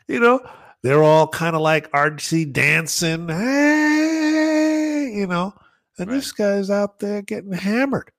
you 0.07 0.21
know, 0.21 0.41
they're 0.83 1.03
all 1.03 1.29
kind 1.29 1.55
of 1.57 1.63
like 1.63 1.91
artsy 1.93 2.51
dancing, 2.51 3.29
hey, 3.29 5.13
you 5.15 5.27
know, 5.27 5.55
and 5.99 6.09
Right. 6.09 6.17
this 6.17 6.33
guy's 6.33 6.71
out 6.71 6.99
there 7.01 7.23
getting 7.23 7.53
hammered, 7.53 8.11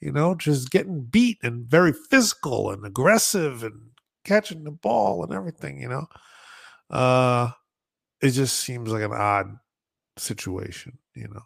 you 0.00 0.10
know, 0.12 0.34
just 0.34 0.70
getting 0.70 1.02
beat 1.02 1.38
and 1.42 1.66
very 1.66 1.92
physical 1.92 2.70
and 2.70 2.84
aggressive 2.84 3.62
and 3.62 3.90
catching 4.24 4.64
the 4.64 4.70
ball 4.70 5.22
and 5.24 5.32
everything, 5.32 5.80
you 5.80 5.88
know. 5.88 6.06
Uh 6.90 7.50
it 8.20 8.30
just 8.30 8.58
seems 8.58 8.90
like 8.90 9.02
an 9.02 9.12
odd 9.12 9.56
situation, 10.18 10.98
you 11.14 11.28
know. 11.28 11.42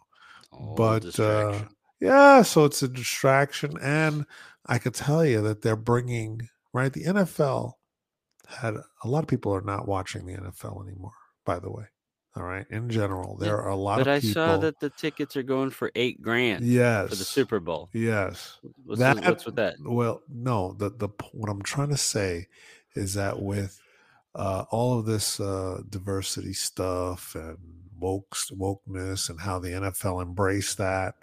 All 0.51 0.75
but 0.75 1.19
uh 1.19 1.65
yeah, 2.01 2.41
so 2.41 2.65
it's 2.65 2.83
a 2.83 2.87
distraction 2.87 3.77
and 3.81 4.25
I 4.65 4.79
could 4.79 4.93
tell 4.95 5.23
you 5.25 5.41
that 5.43 5.61
they're 5.61 5.75
bringing 5.75 6.49
right 6.73 6.91
the 6.91 7.05
NFL 7.05 7.73
had 8.47 8.75
a 8.75 9.07
lot 9.07 9.23
of 9.23 9.27
people 9.27 9.53
are 9.53 9.61
not 9.61 9.87
watching 9.87 10.25
the 10.25 10.33
NFL 10.33 10.87
anymore, 10.87 11.13
by 11.45 11.59
the 11.59 11.71
way. 11.71 11.85
All 12.37 12.43
right. 12.43 12.65
In 12.69 12.89
general, 12.89 13.37
there 13.37 13.57
are 13.57 13.69
a 13.69 13.77
lot 13.77 13.99
but 13.99 14.07
of 14.07 14.13
I 14.15 14.19
people. 14.19 14.33
saw 14.33 14.57
that 14.57 14.79
the 14.81 14.89
tickets 14.89 15.37
are 15.37 15.43
going 15.43 15.69
for 15.69 15.89
eight 15.95 16.21
grand 16.21 16.65
yes. 16.65 17.09
for 17.09 17.15
the 17.15 17.23
Super 17.23 17.61
Bowl. 17.61 17.89
Yes. 17.93 18.57
What's, 18.83 18.99
That- 18.99 19.17
the, 19.17 19.29
what's 19.29 19.45
with 19.45 19.55
that? 19.55 19.75
Well, 19.79 20.21
no, 20.27 20.73
the 20.73 20.89
the 20.89 21.07
what 21.31 21.49
I'm 21.49 21.61
trying 21.61 21.89
to 21.89 21.97
say 21.97 22.47
is 22.93 23.13
that 23.13 23.41
with 23.41 23.79
uh, 24.35 24.65
all 24.69 24.99
of 24.99 25.05
this 25.05 25.39
uh, 25.39 25.81
diversity 25.89 26.51
stuff 26.51 27.35
and 27.35 27.57
woke 27.97 28.35
wokeness 28.51 29.29
and 29.29 29.39
how 29.39 29.59
the 29.59 29.69
NFL 29.69 30.21
embraced 30.21 30.77
that, 30.77 31.15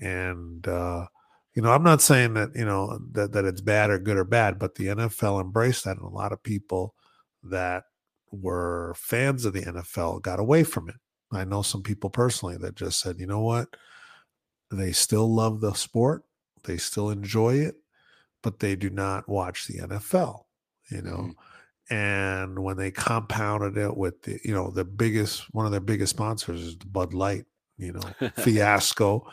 and 0.00 0.66
uh, 0.66 1.06
you 1.54 1.62
know, 1.62 1.70
I'm 1.72 1.82
not 1.82 2.00
saying 2.00 2.34
that 2.34 2.50
you 2.54 2.64
know 2.64 2.98
that 3.12 3.32
that 3.32 3.44
it's 3.44 3.60
bad 3.60 3.90
or 3.90 3.98
good 3.98 4.16
or 4.16 4.24
bad, 4.24 4.58
but 4.58 4.74
the 4.74 4.86
NFL 4.86 5.40
embraced 5.40 5.84
that, 5.84 5.96
and 5.98 6.06
a 6.06 6.08
lot 6.08 6.32
of 6.32 6.42
people 6.42 6.94
that 7.42 7.84
were 8.30 8.94
fans 8.96 9.44
of 9.44 9.52
the 9.52 9.62
NFL 9.62 10.22
got 10.22 10.40
away 10.40 10.64
from 10.64 10.88
it. 10.88 10.96
I 11.32 11.44
know 11.44 11.62
some 11.62 11.82
people 11.82 12.10
personally 12.10 12.56
that 12.58 12.74
just 12.74 13.00
said, 13.00 13.18
you 13.18 13.26
know 13.26 13.40
what, 13.40 13.68
they 14.70 14.92
still 14.92 15.32
love 15.32 15.60
the 15.60 15.74
sport, 15.74 16.24
they 16.64 16.76
still 16.78 17.10
enjoy 17.10 17.56
it, 17.56 17.76
but 18.42 18.60
they 18.60 18.76
do 18.76 18.90
not 18.90 19.28
watch 19.28 19.66
the 19.66 19.80
NFL, 19.80 20.46
you 20.90 21.02
know. 21.02 21.30
Mhm. 21.30 21.34
And 21.90 22.58
when 22.60 22.76
they 22.76 22.90
compounded 22.90 23.76
it 23.76 23.96
with 23.96 24.22
the, 24.22 24.40
you 24.44 24.54
know, 24.54 24.70
the 24.70 24.84
biggest 24.84 25.52
one 25.54 25.66
of 25.66 25.72
their 25.72 25.80
biggest 25.80 26.10
sponsors 26.10 26.62
is 26.62 26.78
the 26.78 26.86
Bud 26.86 27.12
Light, 27.12 27.44
you 27.76 27.92
know, 27.92 28.00
fiasco. 28.36 29.26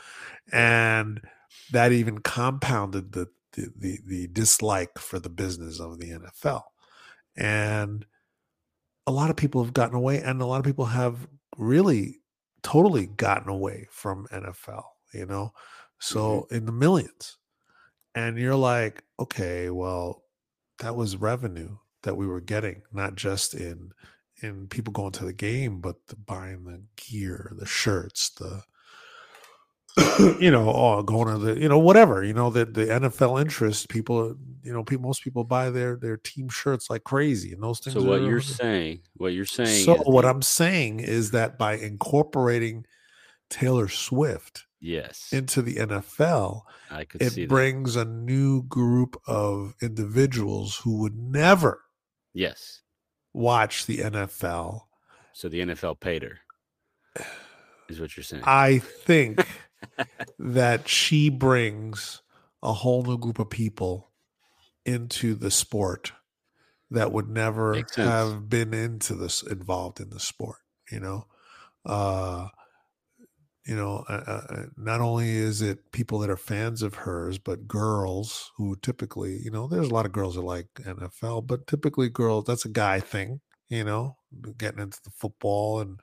And 0.51 1.21
that 1.71 1.91
even 1.91 2.19
compounded 2.19 3.11
the, 3.11 3.27
the 3.53 3.71
the 3.75 3.99
the 4.05 4.27
dislike 4.27 4.97
for 4.97 5.19
the 5.19 5.29
business 5.29 5.79
of 5.79 5.99
the 5.99 6.11
NFL. 6.11 6.63
And 7.35 8.05
a 9.07 9.11
lot 9.11 9.29
of 9.29 9.35
people 9.35 9.63
have 9.63 9.73
gotten 9.73 9.95
away, 9.95 10.21
and 10.21 10.41
a 10.41 10.45
lot 10.45 10.59
of 10.59 10.65
people 10.65 10.85
have 10.85 11.27
really 11.57 12.19
totally 12.61 13.07
gotten 13.07 13.49
away 13.49 13.87
from 13.91 14.27
NFL, 14.31 14.83
you 15.13 15.25
know. 15.25 15.53
So 15.99 16.41
mm-hmm. 16.41 16.55
in 16.55 16.65
the 16.65 16.71
millions. 16.71 17.37
And 18.15 18.37
you're 18.37 18.55
like, 18.55 19.03
okay, 19.19 19.69
well, 19.69 20.23
that 20.79 20.95
was 20.95 21.15
revenue 21.15 21.77
that 22.03 22.15
we 22.15 22.27
were 22.27 22.41
getting, 22.41 22.81
not 22.91 23.15
just 23.15 23.53
in 23.53 23.91
in 24.41 24.67
people 24.67 24.93
going 24.93 25.11
to 25.11 25.25
the 25.25 25.33
game, 25.33 25.81
but 25.81 25.95
the 26.07 26.15
buying 26.15 26.63
the 26.63 26.81
gear, 26.95 27.51
the 27.57 27.65
shirts, 27.65 28.29
the 28.29 28.63
you 30.39 30.51
know, 30.51 30.71
oh, 30.73 31.03
going 31.03 31.27
to 31.27 31.37
the, 31.39 31.59
you 31.59 31.67
know, 31.67 31.79
whatever, 31.79 32.23
you 32.23 32.33
know, 32.33 32.49
the 32.49 32.65
the 32.65 32.85
NFL 32.85 33.41
interest, 33.41 33.89
people, 33.89 34.35
you 34.63 34.71
know, 34.73 34.83
people, 34.83 35.03
most 35.07 35.23
people 35.23 35.43
buy 35.43 35.69
their 35.69 35.95
their 35.97 36.17
team 36.17 36.47
shirts 36.49 36.89
like 36.89 37.03
crazy, 37.03 37.53
and 37.53 37.61
those 37.63 37.79
things. 37.79 37.95
So 37.95 38.03
what 38.03 38.21
are- 38.21 38.29
you're 38.29 38.39
saying, 38.41 39.01
what 39.17 39.33
you're 39.33 39.45
saying, 39.45 39.83
so 39.85 39.95
what 40.03 40.25
I'm 40.25 40.41
saying 40.41 40.99
is 40.99 41.31
that 41.31 41.57
by 41.57 41.73
incorporating 41.77 42.85
Taylor 43.49 43.87
Swift 43.89 44.65
yes, 44.79 45.29
into 45.33 45.61
the 45.61 45.75
NFL, 45.77 46.61
I 46.91 47.03
could 47.03 47.21
see 47.21 47.43
it 47.43 47.47
that. 47.47 47.49
brings 47.49 47.95
a 47.95 48.05
new 48.05 48.63
group 48.63 49.19
of 49.27 49.73
individuals 49.81 50.77
who 50.77 50.99
would 50.99 51.17
never 51.17 51.81
Yes, 52.33 52.81
watch 53.33 53.85
the 53.87 53.97
NFL. 53.99 54.81
so 55.33 55.49
the 55.49 55.61
NFL 55.61 55.99
paid 55.99 56.21
her, 56.21 56.37
is 57.89 57.99
what 57.99 58.15
you're 58.15 58.23
saying. 58.23 58.43
I 58.45 58.77
think 58.79 59.45
that 60.37 60.87
she 60.87 61.29
brings 61.29 62.21
a 62.61 62.73
whole 62.73 63.03
new 63.03 63.17
group 63.17 63.39
of 63.39 63.49
people 63.49 64.11
into 64.85 65.35
the 65.35 65.51
sport 65.51 66.11
that 66.91 67.11
would 67.11 67.29
never 67.29 67.83
have 67.95 68.49
been 68.49 68.73
into 68.73 69.15
this 69.15 69.43
involved 69.43 69.99
in 69.99 70.09
the 70.09 70.19
sport 70.19 70.59
you 70.91 70.99
know? 70.99 71.25
Uh 71.85 72.49
you 73.69 73.75
know 73.75 74.03
uh, 74.09 74.23
uh, 74.25 74.65
not 74.77 74.99
only 74.99 75.29
is 75.29 75.61
it 75.61 75.91
people 75.91 76.19
that 76.19 76.29
are 76.29 76.37
fans 76.37 76.81
of 76.81 76.95
hers 76.95 77.37
but 77.37 77.67
girls 77.67 78.51
who 78.57 78.75
typically 78.77 79.37
you 79.43 79.51
know 79.51 79.67
there's 79.67 79.89
a 79.89 79.93
lot 79.93 80.05
of 80.05 80.11
girls 80.11 80.35
that 80.35 80.41
like 80.41 80.67
NFL 80.79 81.45
but 81.45 81.67
typically 81.67 82.09
girls 82.09 82.45
that's 82.45 82.65
a 82.65 82.69
guy 82.69 82.99
thing 82.99 83.41
you 83.69 83.83
know 83.83 84.17
getting 84.57 84.79
into 84.79 84.99
the 85.03 85.11
football 85.11 85.79
and 85.79 85.99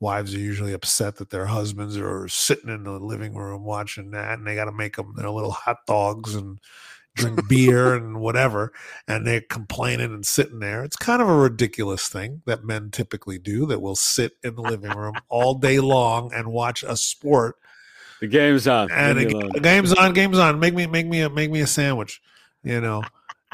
wives 0.00 0.34
are 0.34 0.38
usually 0.38 0.72
upset 0.72 1.16
that 1.16 1.30
their 1.30 1.46
husbands 1.46 1.96
are 1.96 2.26
sitting 2.28 2.70
in 2.70 2.84
the 2.84 2.92
living 2.92 3.34
room 3.34 3.64
watching 3.64 4.10
that 4.10 4.38
and 4.38 4.46
they 4.46 4.54
got 4.54 4.64
to 4.64 4.72
make 4.72 4.96
them 4.96 5.14
their 5.16 5.30
little 5.30 5.50
hot 5.50 5.78
dogs 5.86 6.34
and 6.34 6.58
drink 7.14 7.40
beer 7.48 7.94
and 7.94 8.20
whatever 8.20 8.72
and 9.06 9.26
they're 9.26 9.42
complaining 9.42 10.12
and 10.12 10.26
sitting 10.26 10.60
there. 10.60 10.82
It's 10.82 10.96
kind 10.96 11.20
of 11.20 11.28
a 11.28 11.36
ridiculous 11.36 12.08
thing 12.08 12.42
that 12.46 12.64
men 12.64 12.90
typically 12.90 13.38
do 13.38 13.66
that 13.66 13.80
will 13.80 13.96
sit 13.96 14.32
in 14.42 14.54
the 14.54 14.62
living 14.62 14.90
room 14.90 15.14
all 15.28 15.54
day 15.54 15.80
long 15.80 16.32
and 16.32 16.52
watch 16.52 16.82
a 16.82 16.96
sport. 16.96 17.56
The 18.20 18.26
game's 18.26 18.66
on. 18.66 18.90
and 18.90 19.18
the 19.18 19.60
game's 19.62 19.94
on 19.94 20.12
game's 20.12 20.38
on. 20.38 20.60
Make 20.60 20.74
me 20.74 20.86
make 20.86 21.06
me 21.06 21.20
a 21.20 21.30
make 21.30 21.50
me 21.50 21.60
a 21.60 21.66
sandwich 21.66 22.20
you 22.62 22.80
know? 22.80 23.02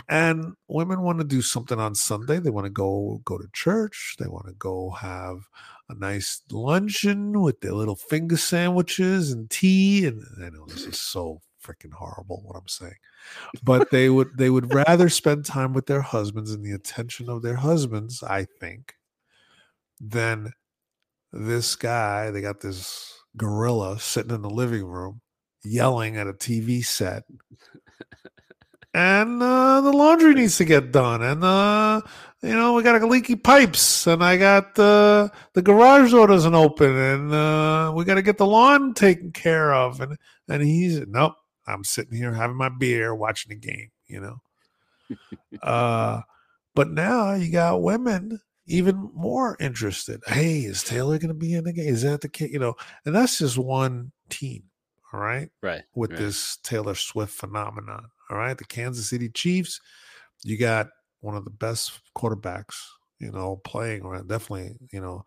And 0.09 0.55
women 0.69 1.03
want 1.03 1.19
to 1.19 1.25
do 1.25 1.43
something 1.43 1.79
on 1.79 1.95
sunday. 1.95 2.39
They 2.39 2.51
want 2.51 2.67
to 2.67 2.71
go 2.71 3.21
go 3.25 3.39
to 3.39 3.49
church. 3.53 4.17
They 4.19 4.29
want 4.29 4.47
to 4.47 4.53
go 4.53 4.91
have 4.91 5.49
a 5.89 5.95
nice 5.95 6.43
luncheon 6.51 7.41
with 7.41 7.61
their 7.61 7.73
little 7.73 7.97
finger 7.97 8.37
sandwiches 8.37 9.31
and 9.31 9.51
tea 9.51 10.07
and 10.07 10.23
i 10.45 10.49
know 10.49 10.67
this 10.67 10.85
is 10.85 11.01
so 11.01 11.41
freaking 11.63 11.93
horrible 11.93 12.43
what 12.45 12.57
i'm 12.57 12.69
saying 12.69 12.95
but 13.63 13.91
they 13.91 14.09
would 14.09 14.37
they 14.37 14.51
would 14.51 14.73
rather 14.75 15.09
spend 15.09 15.45
time 15.45 15.73
with 15.73 15.87
their 15.87 16.01
husbands 16.01 16.53
and 16.53 16.65
the 16.65 16.73
attention 16.73 17.29
of 17.29 17.43
their 17.43 17.57
husbands 17.57 18.23
i 18.23 18.47
think 18.61 18.95
than 20.01 20.53
this 21.33 21.77
guy 21.77 22.31
they 22.31 22.41
got 22.41 22.61
this 22.61 23.13
gorilla 23.37 23.99
sitting 23.99 24.35
in 24.35 24.43
the 24.43 24.51
living 24.51 24.85
room 24.85 25.21
yelling 25.67 26.17
at 26.17 26.27
a 26.27 26.33
tv 26.33 26.85
set. 26.85 27.25
And 28.95 29.43
uh, 29.43 29.83
the 29.83 29.93
laundry 29.93 30.33
needs 30.33 30.57
to 30.57 30.65
get 30.65 30.91
done 30.91 31.21
and 31.21 31.45
uh 31.45 32.01
you 32.47 32.55
know 32.55 32.75
we 32.75 32.83
got 32.83 33.03
leaky 33.03 33.37
pipes 33.37 34.07
and 34.07 34.23
i 34.23 34.37
got 34.37 34.79
uh, 34.79 35.29
the 35.55 35.63
garage 35.63 36.13
door 36.13 36.27
doesn't 36.27 36.55
open 36.55 36.97
and 36.97 37.33
uh 37.33 37.93
we 37.95 38.05
got 38.05 38.15
to 38.15 38.23
get 38.23 38.39
the 38.39 38.47
lawn 38.47 38.95
taken 38.95 39.33
care 39.33 39.75
of 39.75 40.01
and 40.01 40.17
and 40.49 40.63
he's 40.63 41.01
nope 41.07 41.35
I'm 41.67 41.85
sitting 41.85 42.17
here 42.17 42.33
having 42.33 42.57
my 42.57 42.69
beer, 42.69 43.15
watching 43.15 43.51
the 43.51 43.57
game. 43.57 43.91
You 44.07 44.21
know. 44.21 45.19
uh, 45.63 46.23
but 46.75 46.91
now 46.91 47.35
you 47.35 47.51
got 47.51 47.83
women 47.83 48.41
even 48.67 49.11
more 49.15 49.57
interested. 49.61 50.21
Hey, 50.27 50.61
is 50.61 50.83
Taylor 50.83 51.19
going 51.19 51.29
to 51.29 51.35
be 51.35 51.55
in 51.55 51.65
the 51.65 51.73
game? 51.73 51.89
Is 51.89 52.03
that 52.03 52.21
the 52.21 52.29
kid? 52.29 52.51
You 52.51 52.59
know, 52.59 52.75
and 53.05 53.15
that's 53.15 53.39
just 53.39 53.59
one 53.59 54.13
team. 54.29 54.65
All 55.13 55.21
right. 55.21 55.51
Right. 55.63 55.83
With 55.95 56.13
right. 56.13 56.21
this 56.21 56.59
Taylor 56.63 56.95
Swift 56.95 57.33
phenomenon. 57.33 58.09
All 58.31 58.39
right. 58.39 58.59
The 58.59 58.65
Kansas 58.65 59.09
City 59.09 59.29
Chiefs, 59.29 59.81
you 60.43 60.59
got 60.59 60.89
one 61.27 61.37
of 61.37 61.45
the 61.45 61.51
best 61.51 62.01
quarterbacks, 62.17 62.77
you 63.19 63.33
know, 63.33 63.61
playing 63.65 64.03
around. 64.03 64.29
Definitely, 64.29 64.77
you 64.93 65.01
know, 65.01 65.25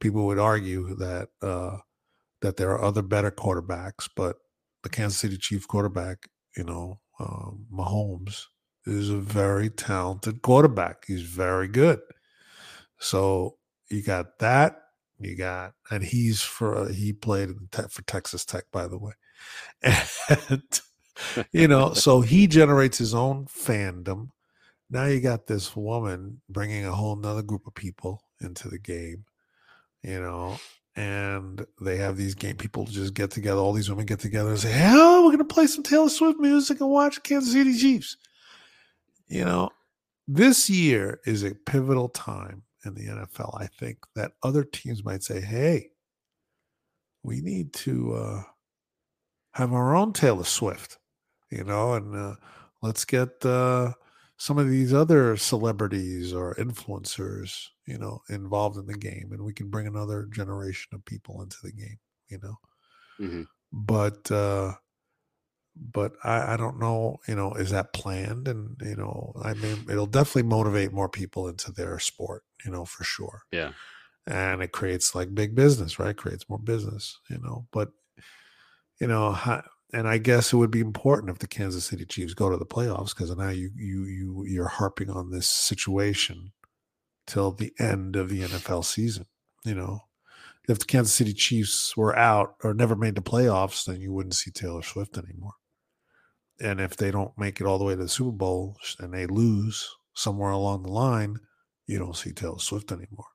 people 0.00 0.26
would 0.26 0.38
argue 0.38 0.94
that, 0.96 1.28
uh, 1.42 1.76
that 2.40 2.56
there 2.56 2.70
are 2.70 2.82
other 2.82 3.02
better 3.02 3.30
quarterbacks, 3.30 4.08
but 4.16 4.36
the 4.82 4.88
Kansas 4.88 5.18
City 5.18 5.36
Chief 5.36 5.68
quarterback, 5.68 6.28
you 6.56 6.64
know, 6.64 7.00
um, 7.20 7.66
Mahomes 7.72 8.46
is 8.86 9.10
a 9.10 9.18
very 9.18 9.70
talented 9.70 10.42
quarterback. 10.42 11.04
He's 11.06 11.22
very 11.22 11.68
good. 11.68 12.00
So 12.98 13.58
you 13.90 14.02
got 14.02 14.38
that. 14.38 14.78
You 15.18 15.36
got, 15.36 15.74
and 15.90 16.02
he's 16.02 16.42
for 16.42 16.88
he 16.90 17.12
played 17.12 17.50
for 17.70 18.02
Texas 18.02 18.44
Tech, 18.44 18.64
by 18.72 18.88
the 18.88 18.98
way, 18.98 19.12
and 19.82 20.80
you 21.52 21.68
know, 21.68 21.92
so 21.92 22.22
he 22.22 22.46
generates 22.48 22.98
his 22.98 23.14
own 23.14 23.46
fandom. 23.46 24.30
Now 24.92 25.06
you 25.06 25.20
got 25.20 25.46
this 25.46 25.74
woman 25.74 26.42
bringing 26.50 26.84
a 26.84 26.92
whole 26.92 27.16
nother 27.16 27.42
group 27.42 27.66
of 27.66 27.74
people 27.74 28.22
into 28.42 28.68
the 28.68 28.78
game, 28.78 29.24
you 30.02 30.20
know, 30.20 30.58
and 30.94 31.66
they 31.80 31.96
have 31.96 32.18
these 32.18 32.34
game 32.34 32.58
people 32.58 32.84
just 32.84 33.14
get 33.14 33.30
together. 33.30 33.58
All 33.58 33.72
these 33.72 33.88
women 33.88 34.04
get 34.04 34.20
together 34.20 34.50
and 34.50 34.58
say, 34.58 34.70
"Hell, 34.70 35.24
we're 35.24 35.30
gonna 35.30 35.44
play 35.44 35.66
some 35.66 35.82
Taylor 35.82 36.10
Swift 36.10 36.38
music 36.38 36.82
and 36.82 36.90
watch 36.90 37.22
Kansas 37.22 37.54
City 37.54 37.74
Chiefs." 37.74 38.18
You 39.28 39.46
know, 39.46 39.70
this 40.28 40.68
year 40.68 41.20
is 41.24 41.42
a 41.42 41.54
pivotal 41.54 42.10
time 42.10 42.62
in 42.84 42.92
the 42.94 43.08
NFL. 43.08 43.56
I 43.58 43.68
think 43.68 43.96
that 44.14 44.32
other 44.42 44.62
teams 44.62 45.02
might 45.02 45.22
say, 45.22 45.40
"Hey, 45.40 45.92
we 47.22 47.40
need 47.40 47.72
to 47.74 48.12
uh, 48.12 48.42
have 49.52 49.72
our 49.72 49.96
own 49.96 50.12
Taylor 50.12 50.44
Swift," 50.44 50.98
you 51.50 51.64
know, 51.64 51.94
and 51.94 52.14
uh, 52.14 52.34
let's 52.82 53.06
get 53.06 53.42
uh, 53.46 53.94
some 54.42 54.58
of 54.58 54.68
these 54.68 54.92
other 54.92 55.36
celebrities 55.36 56.32
or 56.34 56.56
influencers, 56.56 57.68
you 57.86 57.96
know, 57.96 58.22
involved 58.28 58.76
in 58.76 58.86
the 58.86 58.98
game, 58.98 59.28
and 59.30 59.40
we 59.40 59.52
can 59.52 59.70
bring 59.70 59.86
another 59.86 60.26
generation 60.32 60.88
of 60.92 61.04
people 61.04 61.42
into 61.42 61.58
the 61.62 61.70
game, 61.70 62.00
you 62.28 62.40
know. 62.42 62.58
Mm-hmm. 63.20 63.42
But 63.72 64.28
uh, 64.32 64.72
but 65.76 66.14
I, 66.24 66.54
I 66.54 66.56
don't 66.56 66.80
know, 66.80 67.18
you 67.28 67.36
know, 67.36 67.54
is 67.54 67.70
that 67.70 67.92
planned? 67.92 68.48
And 68.48 68.74
you 68.82 68.96
know, 68.96 69.32
I 69.40 69.54
mean, 69.54 69.84
it'll 69.88 70.06
definitely 70.06 70.50
motivate 70.50 70.92
more 70.92 71.08
people 71.08 71.46
into 71.46 71.70
their 71.70 72.00
sport, 72.00 72.42
you 72.64 72.72
know, 72.72 72.84
for 72.84 73.04
sure. 73.04 73.42
Yeah. 73.52 73.70
And 74.26 74.60
it 74.60 74.72
creates 74.72 75.14
like 75.14 75.36
big 75.36 75.54
business, 75.54 76.00
right? 76.00 76.16
creates 76.16 76.48
more 76.48 76.58
business, 76.58 77.16
you 77.30 77.38
know. 77.38 77.68
But 77.70 77.92
you 79.00 79.06
know, 79.06 79.38
and 79.92 80.08
I 80.08 80.18
guess 80.18 80.52
it 80.52 80.56
would 80.56 80.70
be 80.70 80.80
important 80.80 81.30
if 81.30 81.38
the 81.38 81.46
Kansas 81.46 81.84
City 81.84 82.04
Chiefs 82.04 82.34
go 82.34 82.50
to 82.50 82.56
the 82.56 82.66
playoffs 82.66 83.14
because 83.14 83.34
now 83.36 83.50
you 83.50 83.70
you 83.76 84.04
you 84.04 84.44
you're 84.46 84.68
harping 84.68 85.10
on 85.10 85.30
this 85.30 85.48
situation 85.48 86.52
till 87.26 87.52
the 87.52 87.72
end 87.78 88.16
of 88.16 88.28
the 88.28 88.42
NFL 88.42 88.84
season. 88.84 89.26
You 89.64 89.74
know, 89.74 90.00
if 90.68 90.78
the 90.78 90.86
Kansas 90.86 91.14
City 91.14 91.32
Chiefs 91.32 91.96
were 91.96 92.16
out 92.16 92.56
or 92.64 92.74
never 92.74 92.96
made 92.96 93.14
the 93.14 93.22
playoffs, 93.22 93.84
then 93.84 94.00
you 94.00 94.12
wouldn't 94.12 94.34
see 94.34 94.50
Taylor 94.50 94.82
Swift 94.82 95.18
anymore 95.18 95.54
and 96.62 96.80
if 96.80 96.96
they 96.96 97.10
don't 97.10 97.36
make 97.36 97.60
it 97.60 97.66
all 97.66 97.78
the 97.78 97.84
way 97.84 97.94
to 97.94 98.02
the 98.02 98.08
Super 98.08 98.30
Bowl 98.30 98.76
and 99.00 99.12
they 99.12 99.26
lose 99.26 99.96
somewhere 100.14 100.52
along 100.52 100.84
the 100.84 100.92
line, 100.92 101.38
you 101.86 101.98
don't 101.98 102.16
see 102.16 102.32
Taylor 102.32 102.60
Swift 102.60 102.92
anymore. 102.92 103.26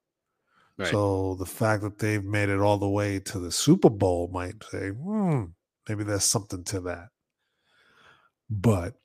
Right. 0.78 0.88
So 0.88 1.36
the 1.36 1.46
fact 1.46 1.84
that 1.84 2.00
they've 2.00 2.24
made 2.24 2.50
it 2.50 2.60
all 2.60 2.78
the 2.78 2.88
way 2.88 3.20
to 3.20 3.40
the 3.40 3.52
Super 3.52 3.90
Bowl 3.90 4.30
might 4.32 4.64
say, 4.72 4.90
hmm, 4.90 5.46
maybe 5.88 6.04
there's 6.04 6.24
something 6.24 6.64
to 6.66 6.82
that. 6.82 7.10
But 8.50 8.96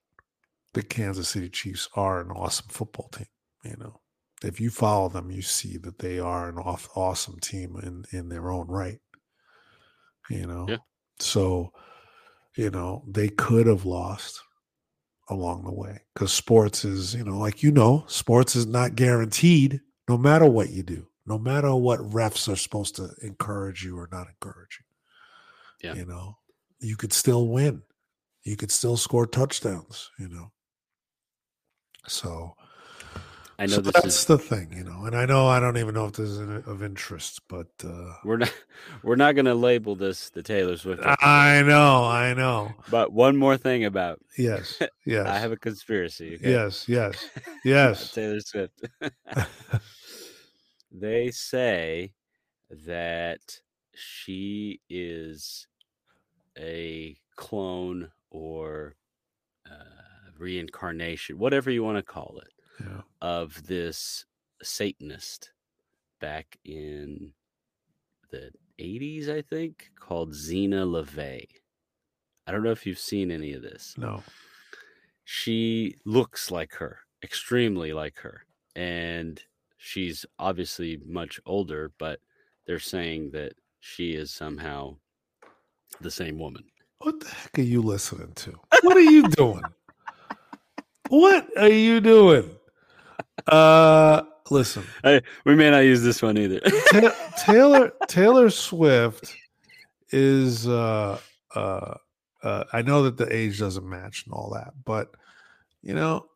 the 0.74 0.82
Kansas 0.82 1.28
City 1.28 1.48
Chiefs 1.48 1.88
are 1.94 2.20
an 2.20 2.30
awesome 2.30 2.68
football 2.68 3.08
team. 3.08 3.26
You 3.64 3.76
know, 3.78 4.00
if 4.42 4.60
you 4.60 4.70
follow 4.70 5.08
them, 5.08 5.30
you 5.30 5.42
see 5.42 5.76
that 5.78 5.98
they 5.98 6.18
are 6.18 6.48
an 6.48 6.58
awesome 6.58 7.38
team 7.40 7.76
in 7.82 8.04
in 8.16 8.28
their 8.28 8.50
own 8.50 8.68
right. 8.68 9.00
You 10.30 10.46
know, 10.46 10.66
yeah. 10.68 10.76
so 11.18 11.72
you 12.56 12.70
know, 12.70 13.04
they 13.08 13.28
could 13.28 13.66
have 13.66 13.84
lost 13.84 14.40
along 15.28 15.64
the 15.64 15.72
way 15.72 16.00
because 16.12 16.32
sports 16.32 16.84
is, 16.84 17.14
you 17.14 17.24
know, 17.24 17.38
like 17.38 17.62
you 17.62 17.70
know, 17.70 18.04
sports 18.06 18.54
is 18.56 18.66
not 18.66 18.94
guaranteed 18.94 19.80
no 20.08 20.18
matter 20.18 20.46
what 20.46 20.70
you 20.70 20.82
do, 20.82 21.06
no 21.26 21.38
matter 21.38 21.74
what 21.74 22.00
refs 22.00 22.52
are 22.52 22.56
supposed 22.56 22.96
to 22.96 23.10
encourage 23.22 23.84
you 23.84 23.98
or 23.98 24.08
not 24.12 24.28
encourage 24.28 24.80
you. 24.80 25.88
Yeah. 25.88 25.94
You 25.94 26.06
know, 26.06 26.38
you 26.82 26.96
could 26.96 27.12
still 27.12 27.48
win, 27.48 27.82
you 28.42 28.56
could 28.56 28.70
still 28.70 28.96
score 28.96 29.26
touchdowns, 29.26 30.10
you 30.18 30.28
know. 30.28 30.50
So, 32.08 32.56
I 33.58 33.66
know 33.66 33.76
so 33.76 33.80
this 33.82 33.92
that's 33.92 34.06
is 34.06 34.24
the 34.24 34.38
thing, 34.38 34.72
you 34.76 34.82
know, 34.82 35.04
and 35.04 35.14
I 35.14 35.24
know 35.24 35.46
I 35.46 35.60
don't 35.60 35.76
even 35.76 35.94
know 35.94 36.06
if 36.06 36.14
this 36.14 36.30
is 36.30 36.66
of 36.66 36.82
interest, 36.82 37.42
but 37.48 37.68
uh, 37.84 38.14
we're 38.24 38.38
not 38.38 38.52
we're 39.04 39.16
not 39.16 39.36
going 39.36 39.44
to 39.44 39.54
label 39.54 39.94
this 39.94 40.30
the 40.30 40.42
Taylor 40.42 40.76
Swift. 40.76 41.02
I 41.04 41.62
know, 41.62 42.04
I 42.04 42.34
know. 42.34 42.72
But 42.90 43.12
one 43.12 43.36
more 43.36 43.56
thing 43.56 43.84
about 43.84 44.18
yes, 44.36 44.82
yes, 45.06 45.26
I 45.26 45.38
have 45.38 45.52
a 45.52 45.56
conspiracy. 45.56 46.34
Okay? 46.34 46.50
Yes, 46.50 46.88
yes, 46.88 47.24
yes. 47.64 48.10
Taylor 48.12 48.40
Swift. 48.40 48.84
they 50.90 51.30
say 51.30 52.14
that 52.86 53.60
she 53.94 54.80
is 54.88 55.68
a 56.58 57.16
clone 57.36 58.10
or 58.30 58.94
uh, 59.70 60.30
reincarnation, 60.38 61.38
whatever 61.38 61.70
you 61.70 61.82
want 61.82 61.98
to 61.98 62.02
call 62.02 62.40
it 62.42 62.52
yeah. 62.84 63.02
of 63.20 63.66
this 63.66 64.24
Satanist 64.62 65.52
back 66.20 66.56
in 66.64 67.32
the 68.30 68.50
80s, 68.78 69.28
I 69.28 69.42
think, 69.42 69.90
called 69.98 70.32
Zeena 70.34 70.84
LaVey. 70.86 71.46
I 72.46 72.52
don't 72.52 72.62
know 72.62 72.70
if 72.70 72.86
you've 72.86 72.98
seen 72.98 73.30
any 73.30 73.52
of 73.52 73.62
this. 73.62 73.94
No. 73.96 74.22
She 75.24 75.96
looks 76.04 76.50
like 76.50 76.74
her, 76.74 76.98
extremely 77.22 77.92
like 77.92 78.18
her. 78.18 78.44
And 78.74 79.40
she's 79.76 80.26
obviously 80.38 81.00
much 81.04 81.40
older, 81.46 81.92
but 81.98 82.20
they're 82.66 82.78
saying 82.78 83.30
that 83.32 83.52
she 83.80 84.12
is 84.12 84.32
somehow 84.32 84.96
the 86.00 86.10
same 86.10 86.38
woman. 86.38 86.64
What 86.98 87.20
the 87.20 87.28
heck 87.28 87.58
are 87.58 87.62
you 87.62 87.82
listening 87.82 88.32
to? 88.34 88.58
What 88.82 88.96
are 88.96 89.00
you 89.00 89.28
doing? 89.28 89.62
what 91.08 91.46
are 91.56 91.68
you 91.68 92.00
doing? 92.00 92.50
Uh, 93.46 94.22
listen. 94.50 94.84
I, 95.02 95.20
we 95.44 95.54
may 95.54 95.70
not 95.70 95.80
use 95.80 96.02
this 96.02 96.22
one 96.22 96.38
either. 96.38 96.60
Ta- 96.90 97.32
Taylor 97.44 97.92
Taylor 98.08 98.50
Swift 98.50 99.34
is. 100.10 100.68
Uh, 100.68 101.18
uh, 101.54 101.94
uh, 102.42 102.64
I 102.72 102.82
know 102.82 103.04
that 103.04 103.16
the 103.16 103.34
age 103.34 103.58
doesn't 103.58 103.88
match 103.88 104.24
and 104.24 104.32
all 104.32 104.50
that, 104.54 104.72
but 104.84 105.14
you 105.82 105.94
know, 105.94 106.26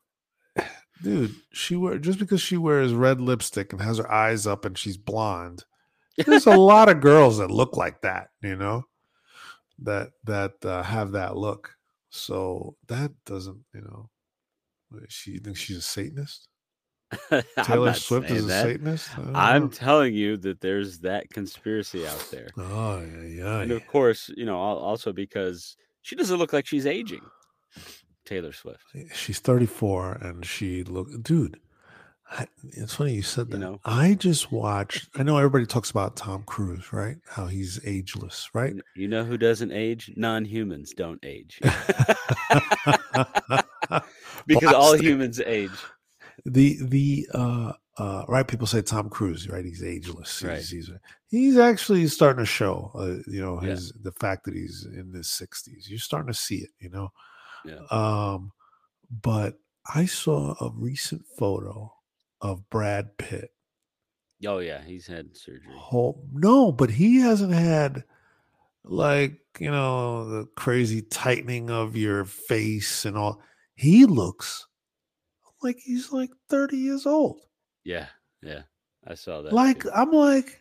dude, 1.02 1.34
she 1.52 1.76
wear 1.76 1.98
just 1.98 2.18
because 2.18 2.40
she 2.40 2.56
wears 2.56 2.92
red 2.92 3.20
lipstick 3.20 3.72
and 3.72 3.82
has 3.82 3.98
her 3.98 4.10
eyes 4.10 4.46
up 4.46 4.64
and 4.64 4.76
she's 4.76 4.96
blonde. 4.96 5.64
There's 6.16 6.46
a 6.46 6.56
lot 6.56 6.88
of 6.88 7.00
girls 7.00 7.38
that 7.38 7.50
look 7.50 7.76
like 7.76 8.02
that, 8.02 8.30
you 8.42 8.56
know, 8.56 8.84
that 9.80 10.10
that 10.24 10.52
uh, 10.64 10.82
have 10.82 11.12
that 11.12 11.36
look. 11.36 11.74
So 12.10 12.76
that 12.88 13.12
doesn't, 13.24 13.64
you 13.74 13.82
know, 13.82 14.08
she 15.08 15.38
thinks 15.38 15.60
she's 15.60 15.78
a 15.78 15.82
Satanist. 15.82 16.48
Taylor 17.62 17.92
Swift 17.94 18.30
is 18.30 18.44
a 18.44 18.48
that. 18.48 18.62
Satanist. 18.64 19.18
I'm 19.34 19.64
know. 19.64 19.68
telling 19.68 20.14
you 20.14 20.36
that 20.38 20.60
there's 20.60 21.00
that 21.00 21.30
conspiracy 21.30 22.06
out 22.06 22.28
there. 22.30 22.48
Oh 22.56 23.00
yeah, 23.00 23.28
yeah. 23.28 23.60
And 23.60 23.72
of 23.72 23.86
course, 23.86 24.30
you 24.36 24.44
know, 24.44 24.56
also 24.56 25.12
because 25.12 25.76
she 26.02 26.16
doesn't 26.16 26.38
look 26.38 26.52
like 26.52 26.66
she's 26.66 26.86
aging. 26.86 27.22
Taylor 28.24 28.52
Swift. 28.52 28.82
She's 29.14 29.38
34 29.38 30.14
and 30.20 30.44
she 30.44 30.82
look, 30.82 31.08
dude. 31.22 31.60
I, 32.30 32.46
it's 32.64 32.94
funny 32.94 33.14
you 33.14 33.22
said 33.22 33.50
that. 33.50 33.58
You 33.58 33.64
know? 33.64 33.80
I 33.84 34.14
just 34.14 34.50
watched. 34.50 35.08
I 35.16 35.22
know 35.22 35.36
everybody 35.38 35.66
talks 35.66 35.90
about 35.90 36.16
Tom 36.16 36.42
Cruise, 36.44 36.92
right? 36.92 37.16
How 37.28 37.46
he's 37.46 37.78
ageless, 37.84 38.50
right? 38.52 38.74
You 38.96 39.08
know 39.08 39.24
who 39.24 39.38
doesn't 39.38 39.72
age? 39.72 40.10
Non-humans 40.16 40.92
don't 40.96 41.24
age. 41.24 41.60
because 44.46 44.72
all 44.72 44.96
humans 44.96 45.40
age 45.40 45.70
the 46.44 46.78
the 46.82 47.26
uh 47.34 47.72
uh, 47.98 48.24
right? 48.28 48.46
People 48.46 48.66
say 48.66 48.82
Tom 48.82 49.08
Cruise, 49.08 49.48
right? 49.48 49.64
He's 49.64 49.82
ageless. 49.82 50.40
He's 50.40 50.48
Right. 50.50 50.58
he's, 50.58 50.90
he's 51.28 51.56
actually 51.56 52.06
starting 52.08 52.42
to 52.44 52.46
show, 52.46 52.90
uh, 52.94 53.22
you 53.26 53.40
know, 53.40 53.58
Yeah. 53.62 53.70
his 53.70 53.90
the 54.02 54.12
fact 54.12 54.44
that 54.44 54.52
he's 54.54 54.84
in 54.84 55.14
his 55.14 55.30
sixties. 55.30 55.86
You're 55.88 55.98
starting 55.98 56.30
to 56.30 56.38
see 56.38 56.56
it, 56.56 56.68
you 56.78 56.90
know. 56.90 57.08
Yeah. 57.64 57.80
Um, 57.90 58.52
but 59.22 59.54
I 59.94 60.04
saw 60.04 60.54
a 60.60 60.70
recent 60.74 61.22
photo 61.38 61.90
of 62.50 62.68
Brad 62.70 63.16
Pitt. 63.18 63.50
Oh 64.46 64.58
yeah, 64.58 64.82
he's 64.82 65.06
had 65.06 65.36
surgery. 65.36 65.74
Oh, 65.92 66.22
no, 66.32 66.70
but 66.72 66.90
he 66.90 67.20
hasn't 67.20 67.52
had 67.52 68.04
like 68.84 69.40
you 69.58 69.70
know 69.70 70.28
the 70.28 70.46
crazy 70.56 71.02
tightening 71.02 71.70
of 71.70 71.96
your 71.96 72.24
face 72.24 73.04
and 73.04 73.16
all. 73.16 73.40
He 73.74 74.06
looks 74.06 74.66
like 75.62 75.78
he's 75.78 76.12
like 76.12 76.30
30 76.48 76.76
years 76.76 77.06
old. 77.06 77.40
Yeah, 77.84 78.06
yeah, 78.42 78.62
I 79.06 79.14
saw 79.14 79.42
that. 79.42 79.52
like 79.52 79.82
too. 79.82 79.90
I'm 79.94 80.12
like, 80.12 80.60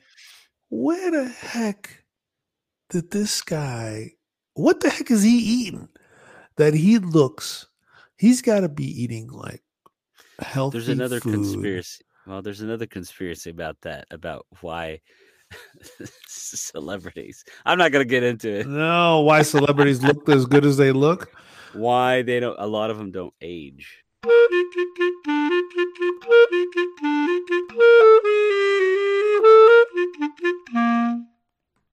where 0.70 1.12
the 1.12 1.28
heck 1.28 2.04
did 2.90 3.12
this 3.12 3.42
guy? 3.42 4.12
What 4.54 4.80
the 4.80 4.90
heck 4.90 5.12
is 5.12 5.24
he 5.24 5.38
eating? 5.38 5.90
That 6.58 6.74
he 6.74 7.00
looks, 7.00 7.68
he's 8.18 8.42
got 8.42 8.62
to 8.62 8.70
be 8.70 8.86
eating 8.86 9.28
like 9.28 9.65
healthy. 10.40 10.78
there's 10.78 10.90
another 10.90 11.20
food. 11.20 11.34
conspiracy. 11.34 12.04
Well, 12.28 12.42
there's 12.42 12.62
another 12.62 12.88
conspiracy 12.88 13.52
about 13.52 13.78
that 13.82 14.06
about 14.12 14.46
why 14.62 15.00
celebrities. 16.28 17.44
I'm 17.66 17.78
not 17.78 17.92
gonna 17.92 18.06
get 18.06 18.24
into 18.24 18.50
it. 18.52 18.68
No, 18.68 19.22
why 19.22 19.42
celebrities 19.44 20.04
look 20.04 20.28
as 20.30 20.46
good 20.46 20.66
as 20.66 20.78
they 20.78 20.92
look? 20.92 21.32
Why 21.74 22.22
they 22.22 22.40
don't? 22.40 22.56
A 22.60 22.68
lot 22.68 22.90
of 22.90 22.98
them 22.98 23.12
don't 23.12 23.34
age. 23.42 24.04